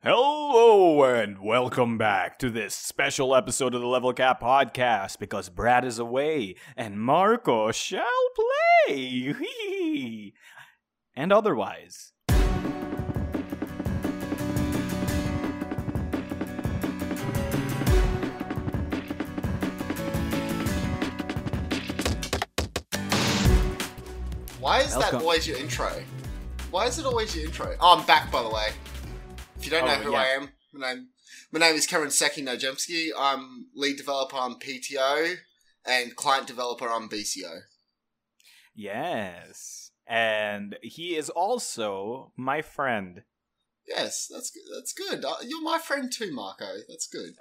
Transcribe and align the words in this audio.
Hello 0.00 1.02
and 1.02 1.40
welcome 1.42 1.98
back 1.98 2.38
to 2.38 2.50
this 2.50 2.72
special 2.72 3.34
episode 3.34 3.74
of 3.74 3.80
the 3.80 3.86
Level 3.88 4.12
Cap 4.12 4.40
podcast 4.40 5.18
because 5.18 5.48
Brad 5.48 5.84
is 5.84 5.98
away 5.98 6.54
and 6.76 7.00
Marco 7.00 7.72
shall 7.72 8.04
play. 8.86 9.34
and 11.16 11.32
otherwise. 11.32 12.12
Why 24.60 24.80
is 24.82 24.92
that 24.92 25.00
Welcome. 25.00 25.20
always 25.22 25.48
your 25.48 25.58
intro? 25.58 25.90
Why 26.70 26.86
is 26.86 27.00
it 27.00 27.04
always 27.04 27.34
your 27.34 27.46
intro? 27.46 27.74
Oh, 27.80 27.98
I'm 27.98 28.06
back, 28.06 28.30
by 28.30 28.44
the 28.44 28.48
way. 28.50 28.70
If 29.58 29.64
you 29.64 29.70
don't 29.70 29.86
know 29.86 29.94
Oh, 29.98 30.02
who 30.02 30.12
yeah. 30.12 30.18
I 30.20 30.26
am, 30.28 30.48
my 30.72 30.94
name, 30.94 31.08
my 31.52 31.58
name 31.60 31.74
is 31.74 31.86
Karen 31.86 32.10
Seki 32.10 32.42
Najemski. 32.44 33.10
I'm 33.18 33.66
lead 33.74 33.96
developer 33.96 34.36
on 34.36 34.58
PTO 34.58 35.34
and 35.84 36.14
client 36.16 36.46
developer 36.46 36.88
on 36.88 37.08
BCO. 37.08 37.60
Yes. 38.74 39.90
And 40.06 40.76
he 40.82 41.16
is 41.16 41.28
also 41.28 42.32
my 42.36 42.62
friend. 42.62 43.22
Yes, 43.86 44.28
that's 44.32 44.50
good. 44.50 44.62
That's 44.76 44.92
good. 44.92 45.24
Uh, 45.24 45.34
You're 45.42 45.62
my 45.62 45.78
friend 45.78 46.10
too, 46.12 46.32
Marco. 46.32 46.66
That's 46.88 47.08
good. 47.08 47.32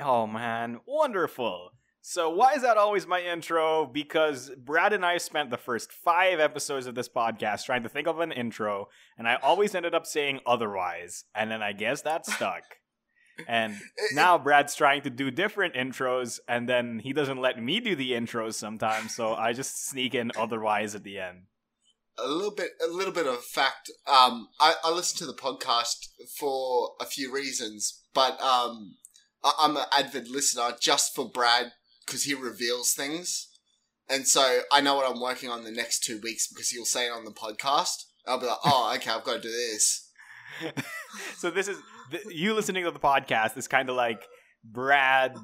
Oh 0.00 0.26
man, 0.26 0.80
wonderful. 0.86 1.72
So 2.08 2.30
why 2.30 2.52
is 2.52 2.62
that 2.62 2.76
always 2.76 3.04
my 3.04 3.20
intro? 3.20 3.84
Because 3.84 4.52
Brad 4.56 4.92
and 4.92 5.04
I 5.04 5.18
spent 5.18 5.50
the 5.50 5.56
first 5.56 5.90
five 5.90 6.38
episodes 6.38 6.86
of 6.86 6.94
this 6.94 7.08
podcast 7.08 7.64
trying 7.64 7.82
to 7.82 7.88
think 7.88 8.06
of 8.06 8.20
an 8.20 8.30
intro, 8.30 8.90
and 9.18 9.26
I 9.26 9.34
always 9.42 9.74
ended 9.74 9.92
up 9.92 10.06
saying 10.06 10.38
otherwise, 10.46 11.24
and 11.34 11.50
then 11.50 11.64
I 11.64 11.72
guess 11.72 12.02
that 12.02 12.24
stuck. 12.36 12.62
And 13.48 13.74
now 14.12 14.38
Brad's 14.38 14.76
trying 14.76 15.02
to 15.02 15.10
do 15.10 15.32
different 15.32 15.74
intros, 15.74 16.38
and 16.46 16.68
then 16.68 17.00
he 17.00 17.12
doesn't 17.12 17.40
let 17.40 17.60
me 17.60 17.80
do 17.80 17.96
the 17.96 18.12
intros 18.12 18.54
sometimes, 18.54 19.12
so 19.12 19.34
I 19.34 19.52
just 19.52 19.88
sneak 19.88 20.14
in 20.14 20.30
otherwise 20.38 20.94
at 20.94 21.02
the 21.02 21.18
end. 21.18 21.46
a 22.16 22.28
little 22.28 22.54
bit 22.54 22.70
a 22.80 22.86
little 22.86 23.12
bit 23.12 23.26
of 23.26 23.44
fact 23.44 23.90
um 24.06 24.48
i, 24.60 24.74
I 24.84 24.90
listen 24.92 25.18
to 25.18 25.26
the 25.26 25.34
podcast 25.34 26.06
for 26.38 26.92
a 27.00 27.04
few 27.04 27.34
reasons 27.34 28.04
but 28.14 28.40
um 28.40 28.94
I, 29.44 29.52
i'm 29.58 29.76
an 29.76 29.84
avid 29.92 30.28
listener 30.30 30.70
just 30.80 31.14
for 31.14 31.28
brad 31.28 31.72
because 32.06 32.22
he 32.24 32.34
reveals 32.34 32.94
things. 32.94 33.48
And 34.08 34.26
so 34.28 34.60
i 34.72 34.80
know 34.80 34.94
what 34.94 35.10
i'm 35.10 35.20
working 35.20 35.50
on 35.50 35.64
the 35.64 35.72
next 35.72 36.04
two 36.04 36.20
weeks 36.20 36.46
because 36.46 36.70
he'll 36.70 36.84
say 36.84 37.06
it 37.08 37.10
on 37.10 37.24
the 37.24 37.32
podcast. 37.32 38.04
I'll 38.26 38.38
be 38.40 38.46
like 38.46 38.58
oh 38.64 38.92
okay 38.96 39.10
i've 39.10 39.24
got 39.24 39.36
to 39.36 39.40
do 39.42 39.50
this. 39.50 39.84
So 41.38 41.50
this 41.50 41.66
is 41.66 41.78
th- 42.10 42.24
you 42.30 42.52
listening 42.54 42.84
to 42.84 42.90
the 42.90 42.98
podcast 43.00 43.56
is 43.56 43.66
kind 43.68 43.88
of 43.90 43.96
like 43.96 44.22
Brad 44.62 45.34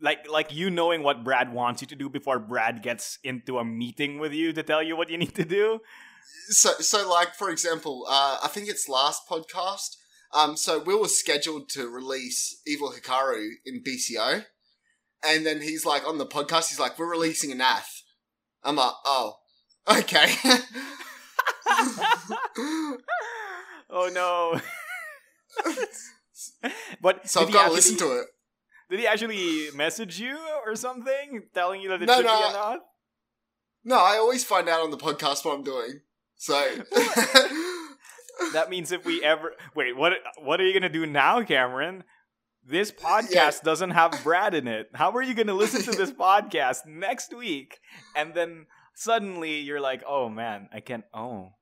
like 0.00 0.28
like 0.30 0.52
you 0.54 0.70
knowing 0.70 1.02
what 1.02 1.24
Brad 1.24 1.52
wants 1.52 1.80
you 1.82 1.88
to 1.88 1.96
do 1.96 2.08
before 2.08 2.38
Brad 2.38 2.82
gets 2.82 3.18
into 3.24 3.58
a 3.58 3.64
meeting 3.64 4.18
with 4.18 4.32
you 4.32 4.52
to 4.52 4.62
tell 4.62 4.82
you 4.82 4.94
what 4.96 5.08
you 5.10 5.18
need 5.18 5.34
to 5.34 5.44
do. 5.44 5.80
so 6.48 6.70
so 6.80 7.08
like 7.10 7.34
for 7.34 7.50
example 7.50 8.06
uh 8.08 8.38
i 8.42 8.48
think 8.48 8.68
it's 8.68 8.88
last 8.88 9.22
podcast. 9.28 9.96
Um 10.34 10.56
so 10.56 10.78
we 10.82 10.94
were 10.94 11.08
scheduled 11.08 11.68
to 11.70 11.88
release 11.88 12.60
evil 12.66 12.92
hikaru 12.92 13.48
in 13.64 13.82
bco 13.82 14.44
and 15.24 15.44
then 15.46 15.60
he's 15.62 15.84
like 15.86 16.06
on 16.06 16.18
the 16.18 16.26
podcast 16.26 16.68
he's 16.68 16.80
like 16.80 16.98
we're 16.98 17.10
releasing 17.10 17.50
Anath 17.50 18.02
i'm 18.64 18.76
like 18.76 18.92
oh 19.04 19.34
okay 19.88 20.32
oh 23.90 24.10
no. 24.12 24.60
but 27.00 27.28
so 27.28 27.40
did 27.40 27.44
i've 27.44 27.48
he 27.48 27.52
got 27.54 27.60
to 27.60 27.64
actually- 27.66 27.74
listen 27.76 27.96
to 27.98 28.18
it 28.20 28.26
Did 28.90 29.00
he 29.00 29.06
actually 29.06 29.70
message 29.74 30.20
you 30.20 30.38
or 30.64 30.76
something 30.76 31.42
telling 31.54 31.80
you 31.80 31.88
that 31.90 32.02
it 32.02 32.06
No, 32.06 32.16
should 32.16 32.26
no, 32.26 32.38
be 32.38 32.44
an 32.48 32.54
odd? 32.56 32.78
no 33.84 33.96
i 33.98 34.16
always 34.16 34.44
find 34.44 34.68
out 34.68 34.80
on 34.82 34.90
the 34.90 34.96
podcast 34.98 35.44
what 35.44 35.54
i'm 35.56 35.64
doing 35.64 36.00
so 36.36 36.60
That 38.52 38.68
means 38.68 38.92
if 38.92 39.06
we 39.06 39.24
ever 39.24 39.54
wait, 39.74 39.96
what 39.96 40.12
what 40.42 40.60
are 40.60 40.64
you 40.66 40.74
gonna 40.74 40.90
do 40.90 41.06
now, 41.06 41.42
Cameron? 41.42 42.04
This 42.68 42.90
podcast 43.08 43.30
Yeah. 43.30 43.50
doesn't 43.64 43.90
have 43.90 44.20
Brad 44.24 44.54
in 44.54 44.66
it. 44.66 44.90
How 44.94 45.12
are 45.12 45.22
you 45.22 45.34
gonna 45.34 45.54
listen 45.54 45.82
to 45.82 45.92
this 45.92 46.10
podcast 46.26 46.84
next 46.86 47.32
week? 47.34 47.78
And 48.14 48.34
then 48.34 48.66
suddenly 48.94 49.60
you're 49.60 49.80
like, 49.80 50.02
oh 50.06 50.28
man, 50.28 50.68
I 50.72 50.80
can't 50.80 51.04
oh. 51.14 51.52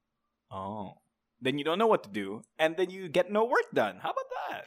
Oh. 0.51 0.95
Then 1.41 1.59
you 1.59 1.65
don't 1.65 1.79
know 1.79 1.87
what 1.87 2.05
to 2.05 2.09
do, 2.11 2.43
and 2.59 2.77
then 2.77 2.89
you 2.89 3.09
get 3.09 3.31
no 3.31 3.45
work 3.45 3.69
done. 3.75 3.97
How 4.01 4.11
about 4.11 4.31
that? 4.51 4.65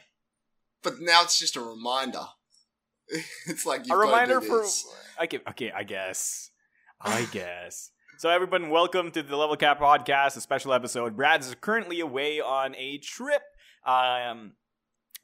but 0.80 1.00
now 1.00 1.22
it's 1.22 1.38
just 1.40 1.56
a 1.56 1.60
reminder 1.60 2.24
it's 3.48 3.66
like 3.66 3.82
a 3.90 3.96
reminder 3.96 4.40
for 4.40 4.64
okay, 5.20 5.40
okay, 5.50 5.72
I 5.72 5.82
guess. 5.82 6.50
I 7.00 7.24
guess. 7.32 7.90
So 8.18 8.28
everyone, 8.30 8.70
welcome 8.70 9.10
to 9.12 9.22
the 9.22 9.36
Level 9.36 9.56
Cap 9.56 9.80
Podcast, 9.80 10.36
a 10.36 10.40
special 10.40 10.72
episode. 10.72 11.16
Brad's 11.16 11.52
currently 11.60 11.98
away 12.00 12.40
on 12.40 12.74
a 12.76 12.98
trip. 12.98 13.42
Um 13.84 14.52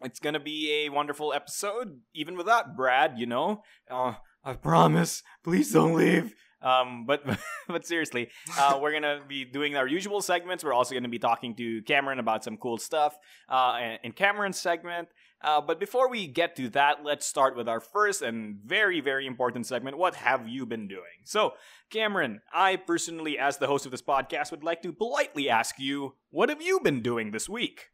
it's 0.04 0.20
gonna 0.20 0.40
be 0.40 0.84
a 0.84 0.88
wonderful 0.90 1.32
episode, 1.32 2.00
even 2.14 2.36
without 2.36 2.76
Brad, 2.76 3.18
you 3.18 3.26
know. 3.26 3.62
Uh, 3.90 4.14
I 4.44 4.54
promise. 4.54 5.22
Please 5.42 5.72
don't 5.72 5.94
leave. 5.94 6.34
Um, 6.62 7.04
but 7.06 7.22
but 7.68 7.86
seriously, 7.86 8.30
uh, 8.58 8.78
we're 8.80 8.92
gonna 8.92 9.20
be 9.26 9.44
doing 9.44 9.76
our 9.76 9.86
usual 9.86 10.22
segments. 10.22 10.64
We're 10.64 10.72
also 10.72 10.94
gonna 10.94 11.08
be 11.08 11.18
talking 11.18 11.54
to 11.56 11.82
Cameron 11.82 12.18
about 12.18 12.44
some 12.44 12.56
cool 12.56 12.78
stuff 12.78 13.16
uh, 13.48 13.96
in 14.02 14.12
Cameron's 14.12 14.58
segment. 14.58 15.08
Uh, 15.42 15.60
but 15.60 15.78
before 15.78 16.08
we 16.08 16.26
get 16.26 16.56
to 16.56 16.70
that, 16.70 17.04
let's 17.04 17.26
start 17.26 17.54
with 17.54 17.68
our 17.68 17.80
first 17.80 18.22
and 18.22 18.56
very, 18.64 19.00
very 19.00 19.26
important 19.26 19.66
segment. 19.66 19.98
What 19.98 20.14
have 20.14 20.48
you 20.48 20.64
been 20.64 20.88
doing? 20.88 21.20
So, 21.24 21.52
Cameron, 21.90 22.40
I 22.50 22.76
personally, 22.76 23.38
as 23.38 23.58
the 23.58 23.66
host 23.66 23.84
of 23.84 23.92
this 23.92 24.00
podcast, 24.00 24.50
would 24.50 24.64
like 24.64 24.80
to 24.82 24.92
politely 24.92 25.50
ask 25.50 25.78
you, 25.78 26.14
what 26.30 26.48
have 26.48 26.62
you 26.62 26.80
been 26.80 27.02
doing 27.02 27.30
this 27.30 27.46
week? 27.46 27.90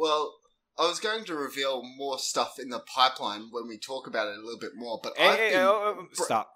well 0.00 0.39
i 0.80 0.88
was 0.88 0.98
going 0.98 1.24
to 1.24 1.34
reveal 1.34 1.82
more 1.96 2.18
stuff 2.18 2.58
in 2.58 2.68
the 2.70 2.80
pipeline 2.80 3.48
when 3.52 3.68
we 3.68 3.76
talk 3.78 4.06
about 4.08 4.26
it 4.28 4.36
a 4.36 4.40
little 4.40 4.58
bit 4.58 4.72
more 4.74 4.98
but 5.02 5.12
Hey, 5.16 5.28
I've 5.28 5.38
hey, 5.38 5.50
been- 5.50 5.60
oh, 5.60 5.96
oh, 6.00 6.06
stop. 6.14 6.50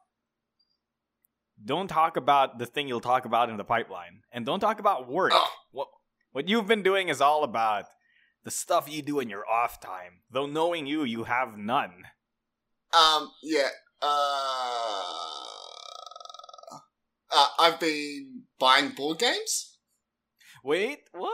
Don't 1.64 1.86
talk 1.88 2.16
about 2.16 2.58
the 2.58 2.66
thing 2.66 2.88
you'll 2.88 3.00
talk 3.00 3.24
about 3.26 3.48
in 3.48 3.56
the 3.56 3.64
pipeline, 3.64 4.22
and 4.32 4.44
don't 4.44 4.58
talk 4.58 4.80
about 4.80 5.08
work. 5.08 5.30
Oh. 5.32 5.50
What 5.70 5.88
what 6.32 6.48
you've 6.48 6.66
been 6.66 6.82
doing 6.82 7.08
is 7.08 7.20
all 7.20 7.44
about 7.44 7.84
the 8.42 8.50
stuff 8.50 8.90
you 8.92 9.02
do 9.02 9.20
in 9.20 9.30
your 9.30 9.48
off 9.48 9.80
time. 9.80 10.22
Though 10.30 10.46
knowing 10.46 10.84
you, 10.86 11.04
you 11.04 11.24
have 11.24 11.56
none. 11.56 11.92
Um, 12.92 13.30
yeah. 13.42 13.68
Uh, 14.02 15.04
uh, 17.30 17.46
I've 17.60 17.78
been 17.80 18.42
buying 18.58 18.90
board 18.90 19.20
games. 19.20 19.78
Wait, 20.64 21.00
what? 21.12 21.32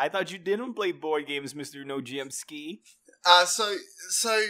I 0.00 0.08
thought 0.08 0.32
you 0.32 0.38
didn't 0.38 0.72
play 0.72 0.92
board 0.92 1.26
games, 1.26 1.54
Mister 1.54 1.84
No 1.84 2.00
GM 2.00 2.32
Ski. 2.32 2.80
Uh, 3.26 3.44
so 3.44 3.76
so 4.08 4.42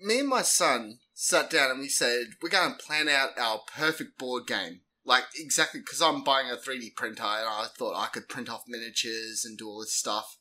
me 0.00 0.18
and 0.18 0.28
my 0.28 0.42
son 0.42 0.98
sat 1.14 1.48
down 1.48 1.70
and 1.70 1.78
we 1.78 1.88
said 1.88 2.24
we're 2.42 2.48
going 2.48 2.72
to 2.72 2.84
plan 2.84 3.08
out 3.08 3.38
our 3.38 3.60
perfect 3.72 4.18
board 4.18 4.48
game. 4.48 4.80
Like 5.04 5.24
exactly 5.36 5.80
because 5.80 6.02
I'm 6.02 6.24
buying 6.24 6.50
a 6.50 6.56
3D 6.56 6.96
printer 6.96 7.22
and 7.22 7.46
I 7.48 7.66
thought 7.78 7.96
I 7.96 8.08
could 8.08 8.28
print 8.28 8.50
off 8.50 8.64
miniatures 8.66 9.44
and 9.44 9.56
do 9.56 9.68
all 9.68 9.78
this 9.80 9.94
stuff. 9.94 10.38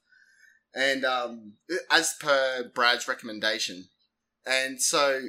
And 0.74 1.06
um, 1.06 1.54
as 1.92 2.16
per 2.20 2.72
Brad's 2.74 3.08
recommendation, 3.08 3.90
and 4.48 4.82
so 4.82 5.22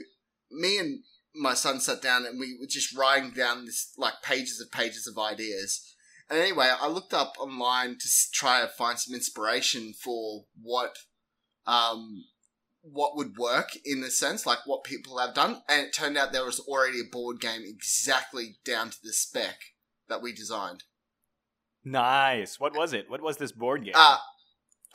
me 0.51 0.79
and 0.79 1.01
my 1.35 1.53
son 1.53 1.81
sat 1.81 2.01
down 2.01 2.25
and 2.25 2.41
we 2.41 2.57
were 2.59 2.67
just 2.67 2.97
writing 2.97 3.33
down 3.33 3.67
this 3.67 3.93
like 3.99 4.23
pages 4.23 4.63
of 4.63 4.73
pages 4.73 5.07
of 5.07 5.23
ideas. 5.23 5.95
And 6.31 6.39
anyway, 6.39 6.73
I 6.81 6.87
looked 6.87 7.13
up 7.13 7.35
online 7.41 7.99
to 7.99 8.09
try 8.33 8.61
to 8.61 8.69
find 8.69 8.99
some 8.99 9.15
inspiration 9.15 9.93
for 9.93 10.45
what 10.63 10.95
um, 11.67 12.25
what 12.83 13.17
would 13.17 13.37
work 13.37 13.71
in 13.85 14.01
the 14.01 14.11
sense, 14.11 14.47
like 14.47 14.61
what 14.65 14.85
people 14.85 15.19
have 15.19 15.35
done. 15.35 15.63
And 15.69 15.87
it 15.87 15.93
turned 15.93 16.17
out 16.17 16.33
there 16.33 16.45
was 16.45 16.61
already 16.61 17.01
a 17.01 17.11
board 17.11 17.41
game 17.41 17.63
exactly 17.65 18.57
down 18.65 18.91
to 18.91 18.97
the 19.03 19.13
spec 19.13 19.57
that 20.09 20.23
we 20.23 20.33
designed. 20.33 20.85
Nice. 21.85 22.61
What 22.61 22.77
was 22.77 22.93
it? 22.93 23.11
What 23.11 23.23
was 23.23 23.39
this 23.39 23.53
board 23.53 23.85
game? 23.85 23.95
Uh, 23.97 24.19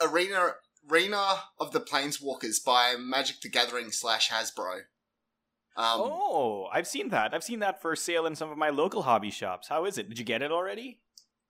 Arena 0.00 0.54
Arena 0.90 1.40
of 1.58 1.72
the 1.72 1.80
Planeswalkers 1.80 2.64
by 2.64 2.94
Magic 2.98 3.40
the 3.40 3.48
Gathering 3.48 3.90
slash 3.90 4.30
Hasbro. 4.30 4.80
Um, 5.76 6.00
oh, 6.00 6.68
I've 6.72 6.86
seen 6.86 7.10
that. 7.10 7.34
I've 7.34 7.44
seen 7.44 7.58
that 7.58 7.82
for 7.82 7.94
sale 7.94 8.24
in 8.24 8.34
some 8.34 8.50
of 8.50 8.56
my 8.56 8.70
local 8.70 9.02
hobby 9.02 9.30
shops. 9.30 9.68
How 9.68 9.84
is 9.84 9.98
it? 9.98 10.08
Did 10.08 10.18
you 10.18 10.24
get 10.24 10.40
it 10.40 10.50
already? 10.50 11.00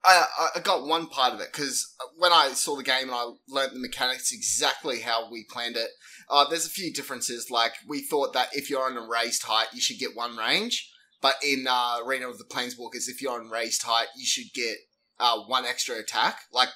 I, 0.05 0.25
I- 0.39 0.49
I 0.55 0.59
got 0.61 0.85
one 0.85 1.07
part 1.07 1.33
of 1.33 1.41
it 1.41 1.49
because 1.51 1.93
when 2.17 2.31
I 2.31 2.49
saw 2.49 2.75
the 2.75 2.83
game 2.83 3.03
and 3.09 3.11
I 3.11 3.25
learnt 3.49 3.73
the 3.73 3.79
mechanics 3.79 4.31
exactly 4.31 5.01
how 5.01 5.29
we 5.31 5.45
planned 5.49 5.75
it, 5.75 5.89
uh, 6.29 6.45
there's 6.49 6.65
a 6.65 6.69
few 6.69 6.93
differences. 6.93 7.49
Like 7.51 7.73
we 7.87 8.01
thought 8.01 8.33
that 8.33 8.49
if 8.53 8.69
you're 8.69 8.85
on 8.85 8.97
a 8.97 9.07
raised 9.07 9.43
height, 9.43 9.67
you 9.73 9.81
should 9.81 9.99
get 9.99 10.15
one 10.15 10.35
range, 10.37 10.89
but 11.21 11.35
in 11.43 11.65
uh, 11.69 11.97
Arena 12.05 12.29
of 12.29 12.37
the 12.37 12.43
Planeswalkers, 12.45 13.07
if 13.09 13.21
you're 13.21 13.39
on 13.39 13.49
raised 13.49 13.83
height, 13.83 14.07
you 14.15 14.25
should 14.25 14.53
get 14.53 14.75
uh, 15.19 15.39
one 15.47 15.65
extra 15.65 15.95
attack. 15.97 16.39
Like 16.53 16.69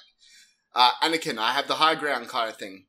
uh, 0.74 0.90
Anakin, 1.02 1.38
I 1.38 1.52
have 1.52 1.68
the 1.68 1.74
high 1.76 1.94
ground 1.94 2.28
kind 2.28 2.50
of 2.50 2.56
thing. 2.56 2.86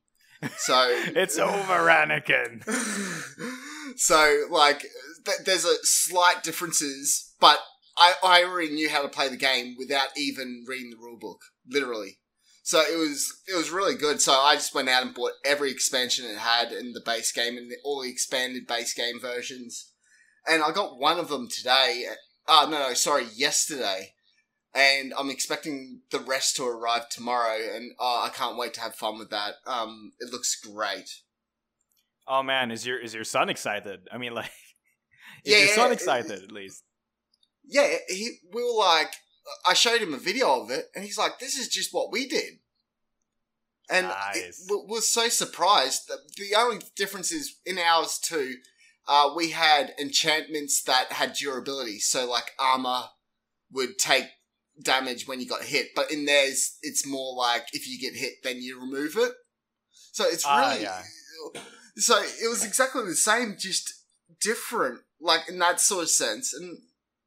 So 0.56 0.74
it's 0.90 1.38
over, 1.38 1.88
Anakin. 1.88 2.64
so 3.96 4.44
like, 4.50 4.84
th- 5.24 5.38
there's 5.44 5.64
a 5.64 5.76
slight 5.84 6.42
differences, 6.42 7.34
but 7.40 7.58
I 7.96 8.14
I 8.22 8.44
already 8.44 8.70
knew 8.72 8.88
how 8.90 9.02
to 9.02 9.08
play 9.08 9.28
the 9.28 9.36
game 9.36 9.76
without 9.78 10.08
even 10.16 10.64
reading 10.66 10.90
the 10.90 10.96
rule 10.96 11.18
book, 11.18 11.40
literally. 11.68 12.18
So 12.62 12.80
it 12.80 12.96
was 12.98 13.42
it 13.46 13.54
was 13.56 13.70
really 13.70 13.94
good. 13.94 14.20
So 14.20 14.32
I 14.32 14.54
just 14.54 14.74
went 14.74 14.88
out 14.88 15.02
and 15.04 15.14
bought 15.14 15.32
every 15.44 15.70
expansion 15.70 16.24
it 16.24 16.38
had 16.38 16.72
in 16.72 16.92
the 16.92 17.02
base 17.04 17.30
game 17.32 17.56
and 17.58 17.70
the, 17.70 17.76
all 17.84 18.02
the 18.02 18.10
expanded 18.10 18.66
base 18.66 18.94
game 18.94 19.20
versions. 19.20 19.92
And 20.46 20.62
I 20.62 20.72
got 20.72 20.98
one 20.98 21.18
of 21.18 21.28
them 21.28 21.48
today. 21.48 22.06
Uh, 22.46 22.66
no, 22.70 22.78
no, 22.88 22.94
sorry, 22.94 23.26
yesterday. 23.34 24.12
And 24.74 25.14
I'm 25.16 25.30
expecting 25.30 26.00
the 26.10 26.18
rest 26.18 26.56
to 26.56 26.64
arrive 26.66 27.08
tomorrow. 27.08 27.56
And 27.74 27.92
uh, 28.00 28.22
I 28.22 28.30
can't 28.34 28.58
wait 28.58 28.74
to 28.74 28.80
have 28.80 28.94
fun 28.94 29.18
with 29.18 29.30
that. 29.30 29.54
Um, 29.66 30.12
it 30.18 30.32
looks 30.32 30.54
great. 30.60 31.08
Oh 32.26 32.42
man, 32.42 32.70
is 32.70 32.86
your 32.86 32.98
is 32.98 33.14
your 33.14 33.24
son 33.24 33.50
excited? 33.50 34.08
I 34.10 34.16
mean, 34.18 34.32
like, 34.34 34.46
is 35.44 35.52
Yeah, 35.52 35.58
your 35.58 35.68
son 35.68 35.90
it- 35.90 35.94
excited 35.94 36.42
at 36.42 36.50
least? 36.52 36.82
Yeah, 37.66 37.96
he 38.08 38.38
we 38.52 38.62
were 38.62 38.78
like, 38.78 39.12
I 39.66 39.74
showed 39.74 40.00
him 40.00 40.14
a 40.14 40.18
video 40.18 40.60
of 40.62 40.70
it, 40.70 40.86
and 40.94 41.04
he's 41.04 41.18
like, 41.18 41.38
"This 41.38 41.56
is 41.56 41.68
just 41.68 41.92
what 41.92 42.12
we 42.12 42.26
did." 42.28 42.58
And 43.90 44.08
Nice. 44.08 44.36
it 44.36 44.68
w- 44.68 44.86
was 44.88 45.06
so 45.06 45.28
surprised. 45.28 46.08
that 46.08 46.18
The 46.36 46.54
only 46.56 46.80
difference 46.96 47.30
is 47.32 47.56
in 47.66 47.78
ours 47.78 48.18
too. 48.18 48.56
Uh, 49.06 49.32
we 49.36 49.50
had 49.50 49.94
enchantments 50.00 50.82
that 50.84 51.12
had 51.12 51.34
durability, 51.34 51.98
so 52.00 52.24
like 52.28 52.52
armor 52.58 53.04
would 53.70 53.98
take 53.98 54.26
damage 54.82 55.28
when 55.28 55.40
you 55.40 55.46
got 55.46 55.62
hit, 55.64 55.88
but 55.94 56.10
in 56.10 56.24
theirs, 56.24 56.78
it's 56.82 57.06
more 57.06 57.34
like 57.36 57.66
if 57.72 57.86
you 57.86 57.98
get 57.98 58.18
hit, 58.18 58.42
then 58.42 58.60
you 58.62 58.80
remove 58.80 59.16
it. 59.16 59.32
So 60.12 60.24
it's 60.24 60.44
Ah, 60.46 60.70
really 60.70 60.82
yeah. 60.84 61.02
so 61.96 62.22
it 62.22 62.48
was 62.48 62.64
exactly 62.64 63.04
the 63.04 63.14
same, 63.14 63.56
just 63.58 63.92
different, 64.40 65.00
like 65.20 65.48
in 65.48 65.58
that 65.58 65.80
sort 65.80 66.04
of 66.04 66.08
sense, 66.10 66.54
and 66.54 66.78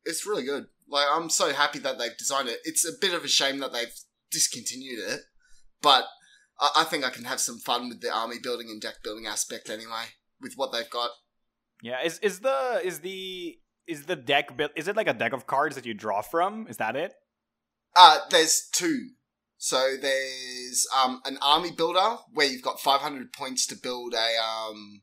it's 0.07 0.25
really 0.25 0.43
good. 0.43 0.67
Like 0.89 1.07
I'm 1.11 1.29
so 1.29 1.53
happy 1.53 1.79
that 1.79 1.99
they've 1.99 2.17
designed 2.17 2.49
it. 2.49 2.59
It's 2.63 2.87
a 2.87 2.97
bit 2.99 3.13
of 3.13 3.23
a 3.23 3.27
shame 3.27 3.59
that 3.59 3.73
they've 3.73 3.93
discontinued 4.31 4.99
it, 4.99 5.21
but 5.81 6.05
I, 6.59 6.69
I 6.77 6.83
think 6.85 7.03
I 7.03 7.09
can 7.09 7.25
have 7.25 7.39
some 7.39 7.59
fun 7.59 7.89
with 7.89 8.01
the 8.01 8.13
army 8.13 8.37
building 8.41 8.67
and 8.69 8.81
deck 8.81 9.03
building 9.03 9.27
aspect 9.27 9.69
anyway 9.69 10.05
with 10.41 10.53
what 10.55 10.71
they've 10.71 10.89
got. 10.89 11.09
Yeah, 11.81 12.03
is 12.03 12.19
is 12.19 12.39
the 12.39 12.81
is 12.83 12.99
the 13.01 13.57
is 13.87 14.05
the 14.05 14.15
deck 14.15 14.55
built? 14.57 14.71
Is 14.75 14.87
it 14.87 14.95
like 14.95 15.07
a 15.07 15.13
deck 15.13 15.33
of 15.33 15.47
cards 15.47 15.75
that 15.75 15.85
you 15.85 15.93
draw 15.93 16.21
from? 16.21 16.67
Is 16.67 16.77
that 16.77 16.95
it? 16.95 17.13
Uh, 17.95 18.19
there's 18.29 18.67
two. 18.71 19.09
So 19.57 19.95
there's 19.99 20.87
um 20.95 21.21
an 21.25 21.37
army 21.41 21.71
builder 21.71 22.17
where 22.31 22.47
you've 22.47 22.61
got 22.61 22.79
500 22.79 23.33
points 23.33 23.65
to 23.67 23.75
build 23.75 24.13
a 24.13 24.69
um 24.69 25.01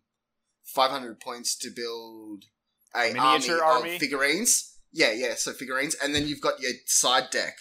500 0.65 1.21
points 1.21 1.57
to 1.59 1.71
build 1.71 2.45
a 2.95 3.13
Miniature 3.13 3.63
army, 3.63 3.81
army? 3.81 3.95
of 3.95 4.01
figurines. 4.01 4.74
Yeah, 4.95 5.11
yeah. 5.13 5.35
So 5.35 5.53
figurines, 5.53 5.97
and 6.03 6.15
then 6.15 6.27
you've 6.29 6.41
got 6.41 6.61
your 6.61 6.71
side 6.87 7.29
deck, 7.31 7.57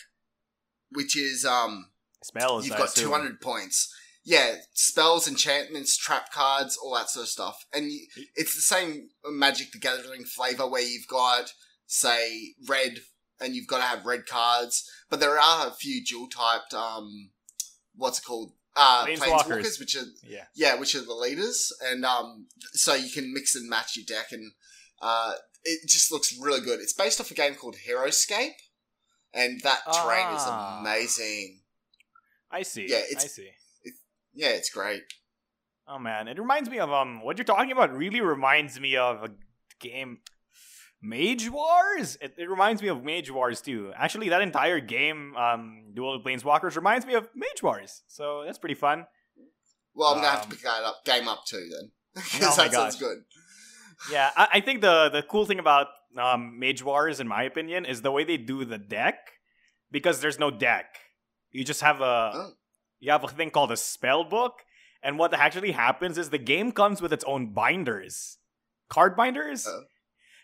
which 0.92 1.18
is 1.18 1.44
um 1.46 1.88
Spells. 2.24 2.66
you've 2.66 2.76
I 2.76 2.80
got 2.80 2.96
200 2.96 3.42
points. 3.42 3.94
Yeah, 4.24 4.56
spells, 4.74 5.28
enchantments, 5.28 5.98
trap 5.98 6.32
cards, 6.32 6.78
all 6.82 6.94
that 6.96 7.10
sort 7.10 7.24
of 7.24 7.30
stuff. 7.30 7.66
And 7.74 7.92
you, 7.92 8.06
it's 8.36 8.56
the 8.56 8.62
same 8.62 9.10
Magic 9.30 9.74
the 9.74 9.80
Gathering 9.80 10.24
flavor 10.24 10.66
where 10.70 10.82
you've 10.82 11.08
got, 11.10 11.52
say, 11.88 12.54
red, 12.70 13.00
and 13.42 13.54
you've 13.54 13.68
got 13.68 13.80
to 13.80 13.84
have 13.84 14.06
red 14.06 14.26
cards. 14.26 14.90
But 15.10 15.20
there 15.20 15.38
are 15.38 15.68
a 15.68 15.72
few 15.72 16.02
dual 16.06 16.30
typed, 16.30 16.74
um, 16.74 17.32
what's 17.96 18.20
it 18.20 18.24
called? 18.26 18.54
Uh, 18.78 19.06
Planeswalkers. 19.06 19.18
planeswalkers, 19.44 19.80
which 19.82 19.96
are 19.98 20.06
Yeah. 20.26 20.46
yeah, 20.56 20.76
which 20.76 20.96
are 20.96 21.02
the 21.04 21.14
leaders, 21.14 21.74
and 21.84 22.06
um, 22.06 22.48
so 22.72 22.94
you 22.96 23.10
can 23.12 23.34
mix 23.34 23.56
and 23.56 23.70
match 23.70 23.98
your 23.98 24.06
deck, 24.06 24.32
and 24.32 24.54
uh, 25.02 25.34
it 25.66 25.88
just 25.90 26.12
looks 26.12 26.38
really 26.40 26.62
good. 26.62 26.80
It's 26.80 26.94
based 26.94 27.20
off 27.22 27.32
a 27.32 27.34
game 27.34 27.56
called 27.56 27.76
Heroscape, 27.88 28.56
and 29.34 29.62
that 29.62 29.82
terrain 29.86 30.26
Ah. 30.30 30.36
is 30.36 30.82
amazing. 30.82 31.62
I 32.52 32.64
see. 32.64 32.86
Yeah, 32.88 32.98
it's- 33.00 33.24
I 33.24 33.28
see. 33.28 33.50
Yeah, 34.34 34.50
it's 34.50 34.70
great. 34.70 35.04
Oh 35.88 36.00
man, 36.00 36.28
it 36.28 36.40
reminds 36.40 36.70
me 36.70 36.80
of 36.80 36.92
um 36.92 37.22
what 37.22 37.38
you're 37.38 37.46
talking 37.46 37.72
about. 37.72 37.96
Really 37.96 38.22
reminds 38.22 38.80
me 38.80 38.96
of 38.96 39.24
a 39.24 39.30
game, 39.80 40.20
Mage 41.02 41.50
Wars. 41.50 42.18
It, 42.22 42.34
it 42.38 42.50
reminds 42.50 42.82
me 42.82 42.88
of 42.88 43.04
Mage 43.04 43.30
Wars 43.30 43.62
too. 43.62 43.92
Actually, 43.96 44.30
that 44.30 44.42
entire 44.42 44.80
game, 44.80 45.36
um, 45.36 45.92
Duel 45.94 46.16
of 46.16 46.24
Planeswalkers, 46.24 46.76
reminds 46.76 47.06
me 47.06 47.14
of 47.16 47.28
Mage 47.36 47.62
Wars. 47.62 48.02
So 48.08 48.44
that's 48.46 48.58
pretty 48.58 48.76
fun. 48.76 49.06
Well, 49.94 50.10
I'm 50.10 50.18
gonna 50.18 50.30
have 50.30 50.44
Um, 50.46 50.50
to 50.50 50.56
pick 50.56 50.64
that 50.64 50.84
up, 50.84 51.04
game 51.06 51.28
up 51.28 51.46
too 51.46 51.68
then, 51.70 51.92
because 52.16 52.42
Oh 52.60 52.64
that 52.64 52.72
sounds 52.74 52.96
good. 52.96 53.18
Yeah, 54.12 54.32
I, 54.36 54.48
I 54.54 54.60
think 54.62 54.82
the 54.82 55.10
the 55.10 55.24
cool 55.24 55.46
thing 55.46 55.60
about 55.60 55.88
um, 56.18 56.60
Mage 56.60 56.84
Wars, 56.84 57.20
in 57.20 57.28
my 57.28 57.44
opinion, 57.44 57.86
is 57.86 58.02
the 58.02 58.12
way 58.12 58.24
they 58.24 58.38
do 58.38 58.66
the 58.66 58.78
deck. 58.78 59.16
Because 59.92 60.22
there's 60.22 60.40
no 60.40 60.50
deck, 60.50 60.86
you 61.52 61.64
just 61.64 61.82
have 61.82 62.02
a 62.02 62.32
Oh. 62.34 62.52
you 63.00 63.12
have 63.12 63.24
a 63.24 63.28
thing 63.28 63.52
called 63.52 63.72
a 63.72 63.78
spell 63.78 64.24
book, 64.24 64.54
and 65.04 65.20
what 65.20 65.34
actually 65.36 65.74
happens 65.74 66.18
is 66.18 66.30
the 66.32 66.40
game 66.40 66.72
comes 66.72 67.00
with 67.00 67.14
its 67.14 67.24
own 67.26 67.54
binders, 67.54 68.40
card 68.90 69.16
binders, 69.16 69.68
Oh. 69.68 69.84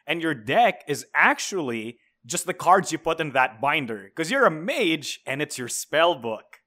and 0.06 0.22
your 0.22 0.36
deck 0.36 0.84
is 0.88 1.08
actually 1.16 1.98
just 2.28 2.46
the 2.46 2.54
cards 2.54 2.92
you 2.92 3.00
put 3.00 3.20
in 3.20 3.32
that 3.32 3.60
binder. 3.60 4.04
Because 4.06 4.30
you're 4.30 4.46
a 4.46 4.52
mage, 4.52 5.20
and 5.26 5.42
it's 5.42 5.58
your 5.58 5.68
spell 5.68 6.14
book. 6.14 6.58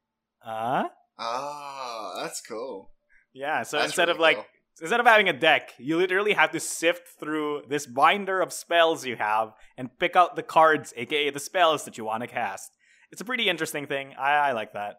Huh? 0.40 0.88
Ah, 1.18 2.14
that's 2.20 2.40
cool. 2.40 2.90
Yeah. 3.32 3.62
So 3.62 3.76
That's 3.76 3.90
instead 3.90 4.08
really 4.08 4.16
of 4.16 4.20
like 4.20 4.36
cool. 4.38 4.46
Instead 4.80 5.00
of 5.00 5.06
having 5.06 5.28
a 5.28 5.32
deck, 5.32 5.72
you 5.78 5.96
literally 5.96 6.32
have 6.32 6.50
to 6.52 6.60
sift 6.60 7.08
through 7.18 7.62
this 7.68 7.86
binder 7.86 8.40
of 8.40 8.52
spells 8.52 9.04
you 9.06 9.16
have 9.16 9.52
and 9.76 9.98
pick 9.98 10.16
out 10.16 10.36
the 10.36 10.42
cards, 10.42 10.92
aka 10.96 11.30
the 11.30 11.40
spells 11.40 11.84
that 11.84 11.98
you 11.98 12.04
want 12.04 12.22
to 12.22 12.26
cast. 12.26 12.70
It's 13.10 13.20
a 13.20 13.24
pretty 13.24 13.48
interesting 13.48 13.86
thing. 13.86 14.14
I, 14.18 14.32
I 14.48 14.52
like 14.52 14.72
that. 14.72 14.96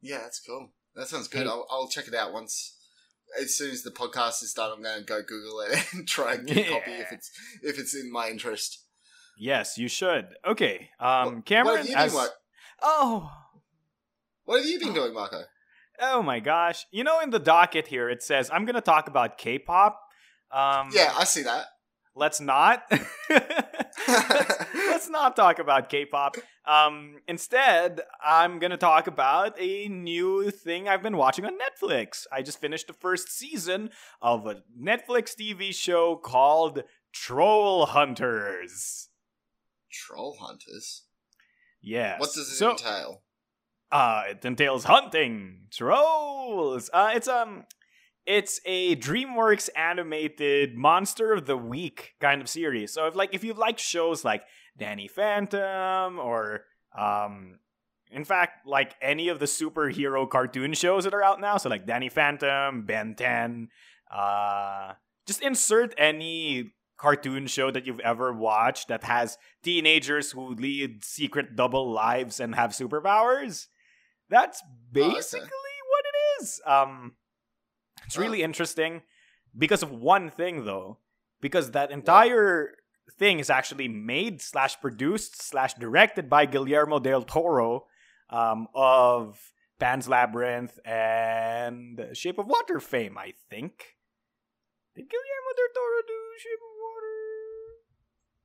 yeah, 0.00 0.18
that's 0.22 0.40
cool. 0.40 0.70
That 0.94 1.08
sounds 1.08 1.28
good. 1.28 1.42
Hey. 1.44 1.48
I'll, 1.48 1.66
I'll 1.70 1.88
check 1.88 2.08
it 2.08 2.14
out 2.14 2.32
once. 2.32 2.78
As 3.40 3.56
soon 3.56 3.70
as 3.70 3.82
the 3.82 3.90
podcast 3.90 4.42
is 4.42 4.52
done, 4.52 4.70
I'm 4.74 4.82
going 4.82 4.98
to 4.98 5.04
go 5.04 5.22
Google 5.22 5.60
it 5.60 5.86
and 5.94 6.06
try 6.06 6.34
and 6.34 6.46
get 6.46 6.66
a 6.66 6.70
copy 6.70 6.90
if 6.92 7.12
it's 7.12 7.30
if 7.62 7.78
it's 7.78 7.94
in 7.94 8.12
my 8.12 8.28
interest. 8.28 8.84
Yes, 9.38 9.78
you 9.78 9.88
should. 9.88 10.26
Okay. 10.46 10.90
Um 11.00 11.24
What- 11.26 11.34
what 11.36 11.44
Cameron 11.46 11.76
have 11.78 11.88
you 11.88 11.94
as 11.96 12.12
been 12.12 12.20
like? 12.20 12.30
Oh. 12.82 13.30
What 14.44 14.58
have 14.58 14.66
you 14.66 14.78
been 14.80 14.92
doing, 14.92 15.14
Marco? 15.14 15.42
Oh 16.04 16.20
my 16.22 16.40
gosh. 16.40 16.86
You 16.90 17.04
know 17.04 17.20
in 17.20 17.30
the 17.30 17.38
docket 17.38 17.86
here 17.86 18.10
it 18.10 18.22
says 18.22 18.50
I'm 18.52 18.64
going 18.64 18.74
to 18.74 18.80
talk 18.82 19.06
about 19.08 19.38
K-pop. 19.38 20.00
Um 20.50 20.90
Yeah, 20.92 21.12
I 21.16 21.24
see 21.24 21.42
that. 21.44 21.66
let's 22.14 22.40
not 22.42 22.82
let's 23.30 25.08
not 25.08 25.34
talk 25.34 25.58
about 25.58 25.88
k-pop 25.88 26.36
um 26.66 27.16
instead 27.26 28.02
i'm 28.22 28.58
gonna 28.58 28.76
talk 28.76 29.06
about 29.06 29.54
a 29.58 29.88
new 29.88 30.50
thing 30.50 30.86
i've 30.86 31.02
been 31.02 31.16
watching 31.16 31.46
on 31.46 31.52
netflix 31.56 32.26
i 32.30 32.42
just 32.42 32.60
finished 32.60 32.86
the 32.86 32.92
first 32.92 33.30
season 33.30 33.88
of 34.20 34.46
a 34.46 34.56
netflix 34.78 35.34
tv 35.34 35.74
show 35.74 36.16
called 36.16 36.82
Trollhunters 37.14 39.08
Troll 39.90 40.36
hunters. 40.40 41.02
Yeah. 41.80 42.18
What 42.18 42.32
does 42.32 42.48
it 42.48 42.56
so, 42.56 42.70
entail? 42.72 43.22
Uh, 43.92 44.22
it 44.30 44.44
entails 44.44 44.84
hunting 44.84 45.66
trolls. 45.70 46.88
Uh, 46.92 47.12
it's 47.14 47.28
um, 47.28 47.64
it's 48.24 48.60
a 48.64 48.96
DreamWorks 48.96 49.68
animated 49.76 50.76
Monster 50.76 51.32
of 51.32 51.46
the 51.46 51.56
Week 51.56 52.14
kind 52.18 52.40
of 52.40 52.48
series. 52.48 52.92
So 52.92 53.06
if 53.06 53.14
like 53.14 53.34
if 53.34 53.44
you 53.44 53.52
like 53.52 53.78
shows 53.78 54.24
like 54.24 54.42
Danny 54.78 55.08
Phantom 55.08 56.18
or 56.18 56.62
um, 56.98 57.58
in 58.10 58.24
fact 58.24 58.66
like 58.66 58.94
any 59.02 59.28
of 59.28 59.38
the 59.38 59.46
superhero 59.46 60.28
cartoon 60.28 60.72
shows 60.72 61.04
that 61.04 61.14
are 61.14 61.22
out 61.22 61.40
now, 61.40 61.58
so 61.58 61.68
like 61.68 61.86
Danny 61.86 62.08
Phantom, 62.08 62.86
Ben 62.86 63.14
Ten, 63.14 63.68
uh, 64.10 64.92
just 65.26 65.42
insert 65.42 65.94
any 65.98 66.72
cartoon 66.96 67.46
show 67.46 67.70
that 67.70 67.84
you've 67.84 68.00
ever 68.00 68.32
watched 68.32 68.88
that 68.88 69.04
has 69.04 69.36
teenagers 69.62 70.30
who 70.30 70.54
lead 70.54 71.04
secret 71.04 71.56
double 71.56 71.92
lives 71.92 72.40
and 72.40 72.54
have 72.54 72.70
superpowers. 72.70 73.66
That's 74.32 74.62
okay. 74.62 75.10
basically 75.10 75.48
what 75.90 76.04
it 76.06 76.42
is. 76.42 76.60
Um, 76.66 77.12
it's 78.06 78.16
really 78.16 78.42
interesting 78.42 79.02
because 79.56 79.82
of 79.82 79.92
one 79.92 80.30
thing, 80.30 80.64
though. 80.64 80.98
Because 81.42 81.72
that 81.72 81.90
entire 81.90 82.76
thing 83.18 83.40
is 83.40 83.50
actually 83.50 83.88
made 83.88 84.40
slash 84.40 84.80
produced 84.80 85.42
slash 85.42 85.74
directed 85.74 86.30
by 86.30 86.46
Guillermo 86.46 86.98
del 86.98 87.22
Toro 87.22 87.86
um, 88.30 88.68
of 88.74 89.52
Pan's 89.78 90.08
Labyrinth 90.08 90.78
and 90.84 92.00
Shape 92.14 92.38
of 92.38 92.46
Water 92.46 92.80
fame, 92.80 93.18
I 93.18 93.34
think. 93.50 93.96
Did 94.94 95.10
Guillermo 95.10 95.52
del 95.56 95.74
Toro 95.74 96.02
do 96.06 96.14
Shape 96.38 96.62
of 96.62 96.74
Water? 96.80 97.02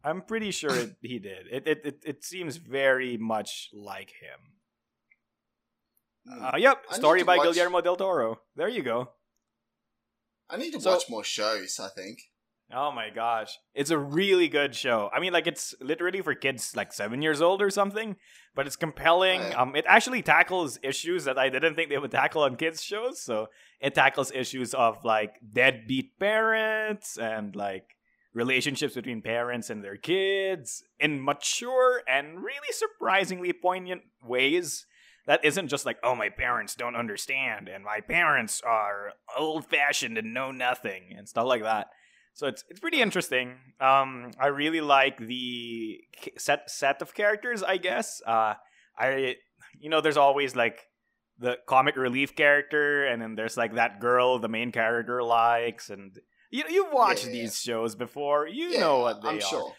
I'm 0.04 0.22
pretty 0.22 0.52
sure 0.52 0.76
it, 0.76 0.96
he 1.02 1.20
did. 1.20 1.48
It, 1.52 1.68
it 1.68 1.82
it 1.86 2.04
it 2.04 2.26
seems 2.26 2.58
very 2.58 3.16
much 3.18 3.70
like 3.74 4.10
him. 4.10 4.57
Mm. 6.30 6.54
Uh, 6.54 6.58
yep, 6.58 6.84
I 6.90 6.96
story 6.96 7.24
by 7.24 7.38
watch- 7.38 7.54
Guillermo 7.54 7.82
del 7.82 7.96
Toro. 7.96 8.42
There 8.56 8.68
you 8.68 8.84
go. 8.84 9.12
I 10.50 10.58
need 10.58 10.72
to 10.74 10.82
So- 10.82 10.92
watch 10.92 11.10
more 11.10 11.24
shows. 11.24 11.80
I 11.80 11.90
think. 11.90 12.20
Oh 12.72 12.92
my 12.92 13.10
gosh. 13.10 13.58
It's 13.74 13.92
a 13.92 13.98
really 13.98 14.50
good 14.50 14.76
show. 14.76 15.10
I 15.14 15.22
mean 15.22 15.32
like 15.32 15.48
it's 15.48 15.74
literally 15.80 16.22
for 16.22 16.36
kids 16.36 16.76
like 16.76 16.92
7 16.92 17.22
years 17.22 17.42
old 17.42 17.62
or 17.62 17.70
something, 17.70 18.18
but 18.56 18.68
it's 18.68 18.76
compelling. 18.76 19.42
Um 19.56 19.74
it 19.74 19.86
actually 19.88 20.22
tackles 20.22 20.78
issues 20.84 21.24
that 21.24 21.38
I 21.38 21.48
didn't 21.50 21.76
think 21.76 21.90
they 21.90 21.98
would 21.98 22.12
tackle 22.12 22.44
on 22.44 22.58
kids 22.58 22.84
shows. 22.84 23.22
So 23.22 23.48
it 23.80 23.96
tackles 23.96 24.34
issues 24.34 24.74
of 24.74 25.06
like 25.06 25.36
deadbeat 25.54 26.20
parents 26.20 27.18
and 27.18 27.56
like 27.56 27.96
relationships 28.34 28.96
between 28.96 29.22
parents 29.22 29.70
and 29.70 29.82
their 29.82 29.96
kids 29.98 30.84
in 31.00 31.24
mature 31.24 32.02
and 32.06 32.44
really 32.44 32.72
surprisingly 32.72 33.54
poignant 33.54 34.02
ways. 34.22 34.86
That 35.28 35.44
isn't 35.44 35.68
just 35.68 35.86
like, 35.86 35.98
oh, 36.04 36.16
my 36.16 36.30
parents 36.30 36.74
don't 36.76 36.96
understand, 36.96 37.68
and 37.68 37.84
my 37.84 38.00
parents 38.00 38.62
are 38.66 39.12
old 39.38 39.66
fashioned 39.66 40.18
and 40.18 40.34
know 40.34 40.52
nothing, 40.52 41.14
and 41.18 41.28
stuff 41.28 41.46
like 41.46 41.64
that. 41.64 41.88
So 42.34 42.48
it's 42.48 42.64
it's 42.70 42.80
pretty 42.80 43.02
interesting. 43.02 43.56
Um, 43.82 44.32
I 44.40 44.48
really 44.48 44.82
like 44.82 45.18
the 45.20 46.00
set 46.38 46.70
set 46.70 47.02
of 47.02 47.14
characters. 47.14 47.62
I 47.64 47.78
guess. 47.78 48.22
Uh, 48.26 48.54
I 48.98 49.36
you 49.80 49.90
know, 49.90 50.02
there's 50.02 50.18
always 50.18 50.56
like 50.56 50.80
the 51.40 51.58
comic 51.68 51.96
relief 51.98 52.36
character, 52.36 53.06
and 53.06 53.22
then 53.22 53.36
there's 53.36 53.58
like 53.58 53.76
that 53.76 54.00
girl 54.00 54.40
the 54.40 54.48
main 54.48 54.72
character 54.72 55.22
likes, 55.24 55.90
and 55.90 56.18
you 56.52 56.64
you've 56.70 56.94
watched 56.94 57.26
Yeah. 57.26 57.32
these 57.34 57.60
shows 57.60 57.96
before. 57.96 58.48
You 58.48 58.70
yeah, 58.70 58.80
know 58.80 59.00
what 59.00 59.22
they 59.22 59.30
I'm 59.30 59.38
are. 59.38 59.42
sure. 59.42 59.74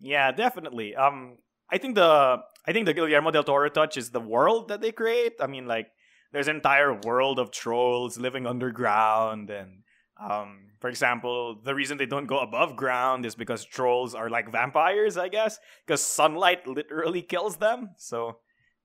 Yeah, 0.00 0.32
definitely. 0.32 0.94
Um, 0.96 1.38
I 1.70 1.78
think 1.78 1.94
the 1.94 2.38
I 2.66 2.72
think 2.72 2.86
the 2.86 2.94
Guillermo 2.94 3.30
del 3.30 3.44
Toro 3.44 3.68
touch 3.68 3.96
is 3.96 4.10
the 4.10 4.20
world 4.20 4.68
that 4.68 4.80
they 4.80 4.92
create. 4.92 5.34
I 5.40 5.46
mean, 5.46 5.66
like 5.66 5.88
there's 6.32 6.48
an 6.48 6.56
entire 6.56 6.94
world 6.94 7.38
of 7.38 7.50
trolls 7.50 8.18
living 8.18 8.46
underground, 8.46 9.50
and 9.50 9.82
um, 10.20 10.68
for 10.80 10.88
example, 10.88 11.60
the 11.62 11.74
reason 11.74 11.98
they 11.98 12.06
don't 12.06 12.26
go 12.26 12.38
above 12.38 12.76
ground 12.76 13.26
is 13.26 13.34
because 13.34 13.64
trolls 13.64 14.14
are 14.14 14.30
like 14.30 14.52
vampires, 14.52 15.16
I 15.16 15.28
guess, 15.28 15.58
because 15.86 16.02
sunlight 16.02 16.66
literally 16.66 17.22
kills 17.22 17.56
them. 17.56 17.90
So, 17.96 18.38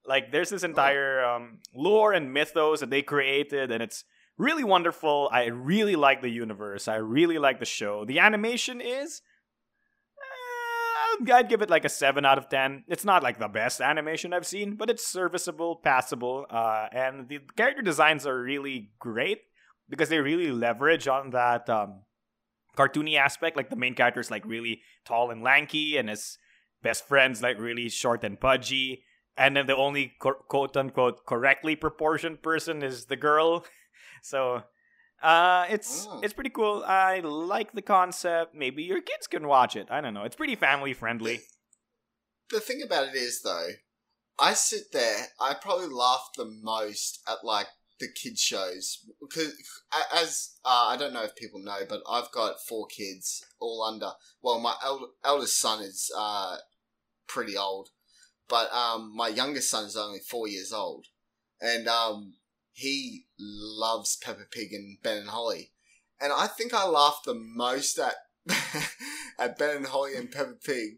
like, 0.05 0.31
there's 0.31 0.49
this 0.49 0.63
entire 0.63 1.23
um, 1.23 1.59
lore 1.75 2.13
and 2.13 2.33
mythos 2.33 2.79
that 2.79 2.89
they 2.89 3.01
created, 3.01 3.71
and 3.71 3.83
it's 3.83 4.05
really 4.37 4.63
wonderful. 4.63 5.29
I 5.31 5.45
really 5.45 5.95
like 5.95 6.21
the 6.21 6.29
universe. 6.29 6.87
I 6.87 6.95
really 6.95 7.37
like 7.37 7.59
the 7.59 7.65
show. 7.65 8.05
The 8.05 8.19
animation 8.19 8.81
is 8.81 9.21
I'd 11.31 11.49
give 11.49 11.61
it 11.61 11.69
like 11.69 11.85
a 11.85 11.89
7 11.89 12.25
out 12.25 12.37
of 12.37 12.49
10. 12.49 12.85
It's 12.87 13.05
not 13.05 13.23
like 13.23 13.39
the 13.39 13.47
best 13.47 13.81
animation 13.81 14.33
I've 14.33 14.45
seen, 14.45 14.75
but 14.75 14.89
it's 14.89 15.05
serviceable, 15.05 15.77
passable, 15.77 16.45
uh, 16.49 16.87
and 16.91 17.27
the 17.27 17.39
character 17.55 17.81
designs 17.81 18.25
are 18.25 18.41
really 18.41 18.91
great 18.99 19.41
because 19.89 20.09
they 20.09 20.19
really 20.19 20.51
leverage 20.51 21.07
on 21.07 21.31
that 21.31 21.69
um, 21.69 22.01
cartoony 22.77 23.17
aspect. 23.17 23.57
Like 23.57 23.69
the 23.69 23.75
main 23.75 23.95
character 23.95 24.19
is 24.19 24.31
like 24.31 24.45
really 24.45 24.81
tall 25.05 25.31
and 25.31 25.43
lanky, 25.43 25.97
and 25.97 26.09
his 26.09 26.37
best 26.81 27.07
friend's 27.07 27.41
like 27.41 27.59
really 27.59 27.89
short 27.89 28.23
and 28.23 28.39
pudgy. 28.39 29.03
And 29.35 29.55
then 29.55 29.65
the 29.65 29.75
only 29.75 30.13
quote 30.19 30.77
unquote 30.77 31.25
correctly 31.25 31.75
proportioned 31.75 32.43
person 32.43 32.83
is 32.83 33.05
the 33.05 33.15
girl. 33.15 33.65
So 34.25 34.63
uh, 35.23 35.65
it's 35.69 36.07
Oh. 36.09 36.19
it's 36.21 36.33
pretty 36.33 36.49
cool. 36.49 36.83
I 36.85 37.19
like 37.21 37.71
the 37.73 37.81
concept. 37.81 38.53
Maybe 38.53 38.83
your 38.83 39.01
kids 39.01 39.25
can 39.27 39.47
watch 39.47 39.75
it. 39.75 39.87
I 39.89 40.01
don't 40.01 40.13
know. 40.13 40.23
It's 40.23 40.35
pretty 40.35 40.55
family 40.55 40.93
friendly. 40.93 41.41
The 42.49 42.59
thing 42.59 42.81
about 42.83 43.07
it 43.07 43.15
is, 43.15 43.41
though, 43.41 43.69
I 44.37 44.53
sit 44.53 44.91
there. 44.91 45.27
I 45.39 45.53
probably 45.55 45.87
laugh 45.87 46.29
the 46.35 46.45
most 46.45 47.21
at 47.27 47.43
like 47.43 47.67
the 47.99 48.07
kids 48.11 48.41
shows 48.41 48.99
because, 49.21 49.53
as 50.13 50.57
uh, 50.65 50.87
I 50.89 50.97
don't 50.97 51.13
know 51.13 51.23
if 51.23 51.35
people 51.35 51.61
know, 51.61 51.79
but 51.87 52.01
I've 52.09 52.31
got 52.31 52.55
four 52.67 52.85
kids, 52.87 53.43
all 53.59 53.81
under. 53.83 54.11
Well, 54.41 54.59
my 54.59 54.75
eld- 54.83 55.11
eldest 55.23 55.57
son 55.59 55.81
is 55.83 56.11
uh, 56.17 56.57
pretty 57.27 57.55
old, 57.55 57.89
but 58.49 58.71
um, 58.73 59.15
my 59.15 59.29
youngest 59.29 59.69
son 59.69 59.85
is 59.85 59.95
only 59.95 60.19
four 60.19 60.47
years 60.47 60.73
old, 60.73 61.05
and 61.61 61.87
um, 61.87 62.33
he 62.73 63.27
loves 63.39 64.17
Peppa 64.17 64.43
Pig 64.51 64.73
and 64.73 64.97
Ben 65.01 65.17
and 65.19 65.29
Holly, 65.29 65.71
and 66.19 66.33
I 66.33 66.47
think 66.47 66.73
I 66.73 66.85
laugh 66.85 67.21
the 67.25 67.35
most 67.35 67.97
at 67.99 68.15
at 69.39 69.57
Ben 69.57 69.77
and 69.77 69.87
Holly 69.87 70.15
and 70.15 70.31
Peppa 70.31 70.55
Pig, 70.63 70.97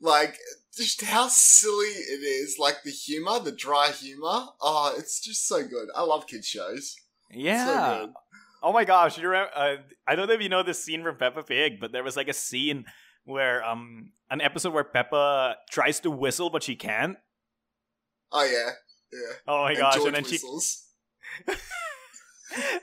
like 0.00 0.38
just 0.76 1.02
how 1.02 1.28
silly 1.28 1.88
it 1.88 2.22
is, 2.22 2.58
like 2.58 2.82
the 2.84 2.90
humor, 2.90 3.40
the 3.40 3.52
dry 3.52 3.90
humor. 3.90 4.46
Oh, 4.60 4.94
it's 4.96 5.20
just 5.20 5.46
so 5.46 5.66
good. 5.66 5.88
I 5.94 6.02
love 6.02 6.26
kids 6.26 6.46
shows. 6.46 6.96
Yeah. 7.30 8.04
So. 8.04 8.12
Oh 8.62 8.72
my 8.72 8.84
gosh, 8.84 9.18
you 9.18 9.28
remember? 9.28 9.50
Uh, 9.54 9.76
I 10.06 10.16
don't 10.16 10.26
know 10.26 10.34
if 10.34 10.40
you 10.40 10.48
know 10.48 10.62
this 10.62 10.82
scene 10.82 11.02
from 11.02 11.16
Peppa 11.16 11.42
Pig, 11.42 11.80
but 11.80 11.92
there 11.92 12.02
was 12.02 12.16
like 12.16 12.28
a 12.28 12.32
scene 12.32 12.86
where 13.24 13.64
um 13.64 14.10
an 14.30 14.40
episode 14.40 14.72
where 14.72 14.84
Peppa 14.84 15.56
tries 15.70 16.00
to 16.00 16.10
whistle 16.10 16.50
but 16.50 16.62
she 16.62 16.76
can't. 16.76 17.16
Oh 18.32 18.44
yeah, 18.44 18.70
yeah. 19.12 19.36
Oh 19.46 19.62
my 19.62 19.70
and 19.70 19.78
gosh! 19.78 19.94
George 19.96 20.06
and 20.08 20.16
then 20.16 20.22
whistles. 20.24 20.82
she 20.82 20.83
and 21.46 21.56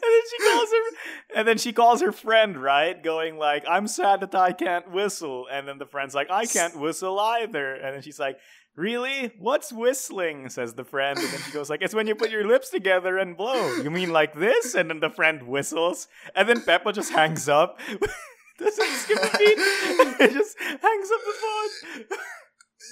then 0.01 0.21
she 0.29 0.49
calls 0.51 0.69
her 0.69 1.37
and 1.37 1.47
then 1.47 1.57
she 1.57 1.73
calls 1.73 2.01
her 2.01 2.11
friend 2.11 2.61
right, 2.61 3.01
going 3.01 3.37
like, 3.37 3.63
"I'm 3.67 3.87
sad 3.87 4.21
that 4.21 4.35
I 4.35 4.51
can't 4.51 4.91
whistle," 4.91 5.47
and 5.51 5.67
then 5.67 5.77
the 5.77 5.85
friend's 5.85 6.15
like, 6.15 6.29
"I 6.29 6.45
can't 6.45 6.79
whistle 6.79 7.19
either," 7.19 7.73
and 7.73 7.95
then 7.95 8.01
she's 8.01 8.19
like. 8.19 8.37
Really? 8.77 9.33
What's 9.37 9.73
whistling? 9.73 10.47
says 10.47 10.75
the 10.75 10.85
friend. 10.85 11.19
And 11.19 11.27
then 11.27 11.41
she 11.41 11.51
goes 11.51 11.69
like, 11.69 11.81
It's 11.81 11.93
when 11.93 12.07
you 12.07 12.15
put 12.15 12.31
your 12.31 12.47
lips 12.47 12.69
together 12.69 13.17
and 13.17 13.35
blow. 13.35 13.75
You 13.75 13.91
mean 13.91 14.13
like 14.13 14.33
this? 14.33 14.75
And 14.75 14.89
then 14.89 15.01
the 15.01 15.09
friend 15.09 15.43
whistles. 15.43 16.07
And 16.35 16.47
then 16.47 16.61
Peppa 16.61 16.93
just 16.93 17.11
hangs 17.11 17.49
up. 17.49 17.79
Doesn't 18.57 18.87
skip 18.87 19.17
a 19.17 19.37
beat. 19.37 19.57
it 19.57 20.31
just 20.31 20.57
hangs 20.57 21.11
up 21.11 21.21
the 21.25 22.07
phone. 22.07 22.17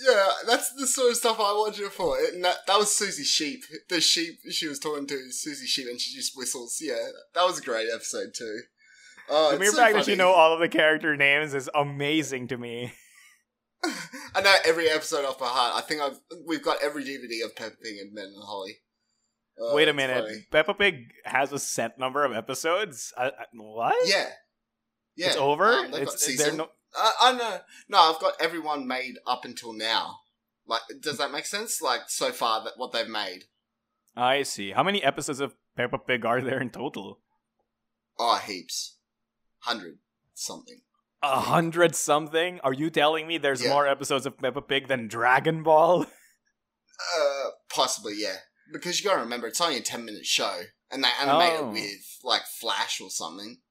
Yeah, 0.07 0.27
that's 0.47 0.73
the 0.73 0.87
sort 0.87 1.11
of 1.11 1.17
stuff 1.17 1.39
I 1.39 1.53
watch 1.53 1.79
it 1.79 1.91
for. 1.91 2.17
And 2.17 2.43
that, 2.43 2.57
that 2.67 2.77
was 2.77 2.95
Susie 2.95 3.23
Sheep. 3.23 3.63
The 3.89 3.99
sheep 4.01 4.39
she 4.49 4.67
was 4.67 4.79
talking 4.79 5.07
to 5.07 5.31
Susie 5.31 5.67
Sheep, 5.67 5.87
and 5.87 5.99
she 5.99 6.15
just 6.15 6.37
whistles. 6.37 6.77
Yeah, 6.81 7.07
that 7.35 7.43
was 7.43 7.59
a 7.59 7.63
great 7.63 7.87
episode 7.93 8.33
too. 8.35 8.61
Oh, 9.29 9.51
the 9.51 9.59
mere 9.59 9.71
so 9.71 9.77
fact 9.77 9.95
that 9.95 10.07
you 10.07 10.15
know 10.15 10.31
all 10.31 10.53
of 10.53 10.59
the 10.59 10.69
character 10.69 11.15
names 11.15 11.53
is 11.53 11.69
amazing 11.75 12.47
to 12.47 12.57
me. 12.57 12.93
I 14.35 14.41
know 14.41 14.53
every 14.65 14.89
episode 14.89 15.25
off 15.25 15.39
by 15.39 15.47
heart. 15.47 15.75
I 15.75 15.81
think 15.81 16.01
I've 16.01 16.19
we've 16.45 16.63
got 16.63 16.83
every 16.83 17.03
DVD 17.03 17.45
of 17.45 17.55
Peppa 17.55 17.75
Pig 17.81 17.97
and 17.99 18.13
Ben 18.13 18.25
and 18.25 18.43
Holly. 18.43 18.77
Oh, 19.57 19.75
Wait 19.75 19.87
a 19.87 19.93
minute. 19.93 20.25
funny. 20.25 20.45
Peppa 20.51 20.73
Pig 20.73 21.11
has 21.25 21.51
a 21.51 21.59
set 21.59 21.99
number 21.99 22.23
of 22.23 22.33
episodes? 22.33 23.13
I, 23.17 23.27
I- 23.27 23.45
what? 23.53 23.95
Yeah, 24.07 24.27
yeah. 25.15 25.27
It's 25.27 25.35
over? 25.37 25.65
Um, 25.65 25.93
it's, 25.93 26.25
season. 26.25 26.57
no, 26.57 26.69
I, 26.95 27.11
I 27.21 27.31
know. 27.33 27.59
No, 27.87 27.97
I've 27.99 28.19
got 28.19 28.33
everyone 28.41 28.87
made 28.87 29.15
up 29.27 29.45
until 29.45 29.73
now. 29.73 30.17
Like, 30.67 30.81
does 31.01 31.17
that 31.17 31.31
make 31.31 31.45
sense? 31.45 31.81
Like 31.81 32.01
so 32.07 32.31
far 32.31 32.63
that 32.63 32.73
what 32.77 32.91
they've 32.91 33.07
made. 33.07 33.45
I 34.15 34.43
see. 34.43 34.71
How 34.71 34.83
many 34.83 35.03
episodes 35.03 35.39
of 35.39 35.55
Peppa 35.77 35.97
Pig 35.97 36.25
are 36.25 36.41
there 36.41 36.59
in 36.59 36.69
total? 36.69 37.19
Oh, 38.17 38.37
heaps, 38.37 38.97
hundred 39.59 39.99
something. 40.33 40.81
A 41.21 41.39
hundred 41.39 41.95
something? 41.95 42.59
Are 42.63 42.73
you 42.73 42.89
telling 42.89 43.27
me 43.27 43.37
there's 43.37 43.63
Yeah. 43.63 43.69
more 43.69 43.87
episodes 43.87 44.25
of 44.25 44.37
Peppa 44.37 44.61
Pig 44.61 44.87
than 44.87 45.07
Dragon 45.07 45.63
Ball? 45.63 46.05
Uh, 47.17 47.51
possibly, 47.73 48.13
yeah. 48.17 48.35
Because 48.73 48.99
you 49.01 49.09
gotta 49.09 49.21
remember, 49.21 49.47
it's 49.47 49.61
only 49.61 49.77
a 49.77 49.81
ten 49.81 50.03
minute 50.03 50.25
show, 50.25 50.63
and 50.91 51.01
they 51.01 51.07
animate 51.21 51.53
Oh. 51.59 51.69
it 51.69 51.71
with 51.71 52.19
like 52.25 52.41
Flash 52.45 52.99
or 52.99 53.09
something. 53.09 53.61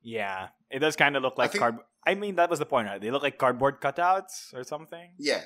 yeah, 0.00 0.48
it 0.70 0.78
does 0.78 0.96
kind 0.96 1.14
of 1.14 1.22
look 1.22 1.36
like 1.36 1.52
think-. 1.52 1.62
I 2.06 2.14
mean, 2.14 2.36
that 2.36 2.50
was 2.50 2.58
the 2.58 2.66
point, 2.66 2.88
right? 2.88 3.00
They 3.00 3.10
look 3.10 3.22
like 3.22 3.38
cardboard 3.38 3.80
cutouts 3.80 4.52
or 4.54 4.64
something. 4.64 5.12
Yeah, 5.18 5.42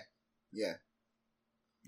yeah. 0.52 0.74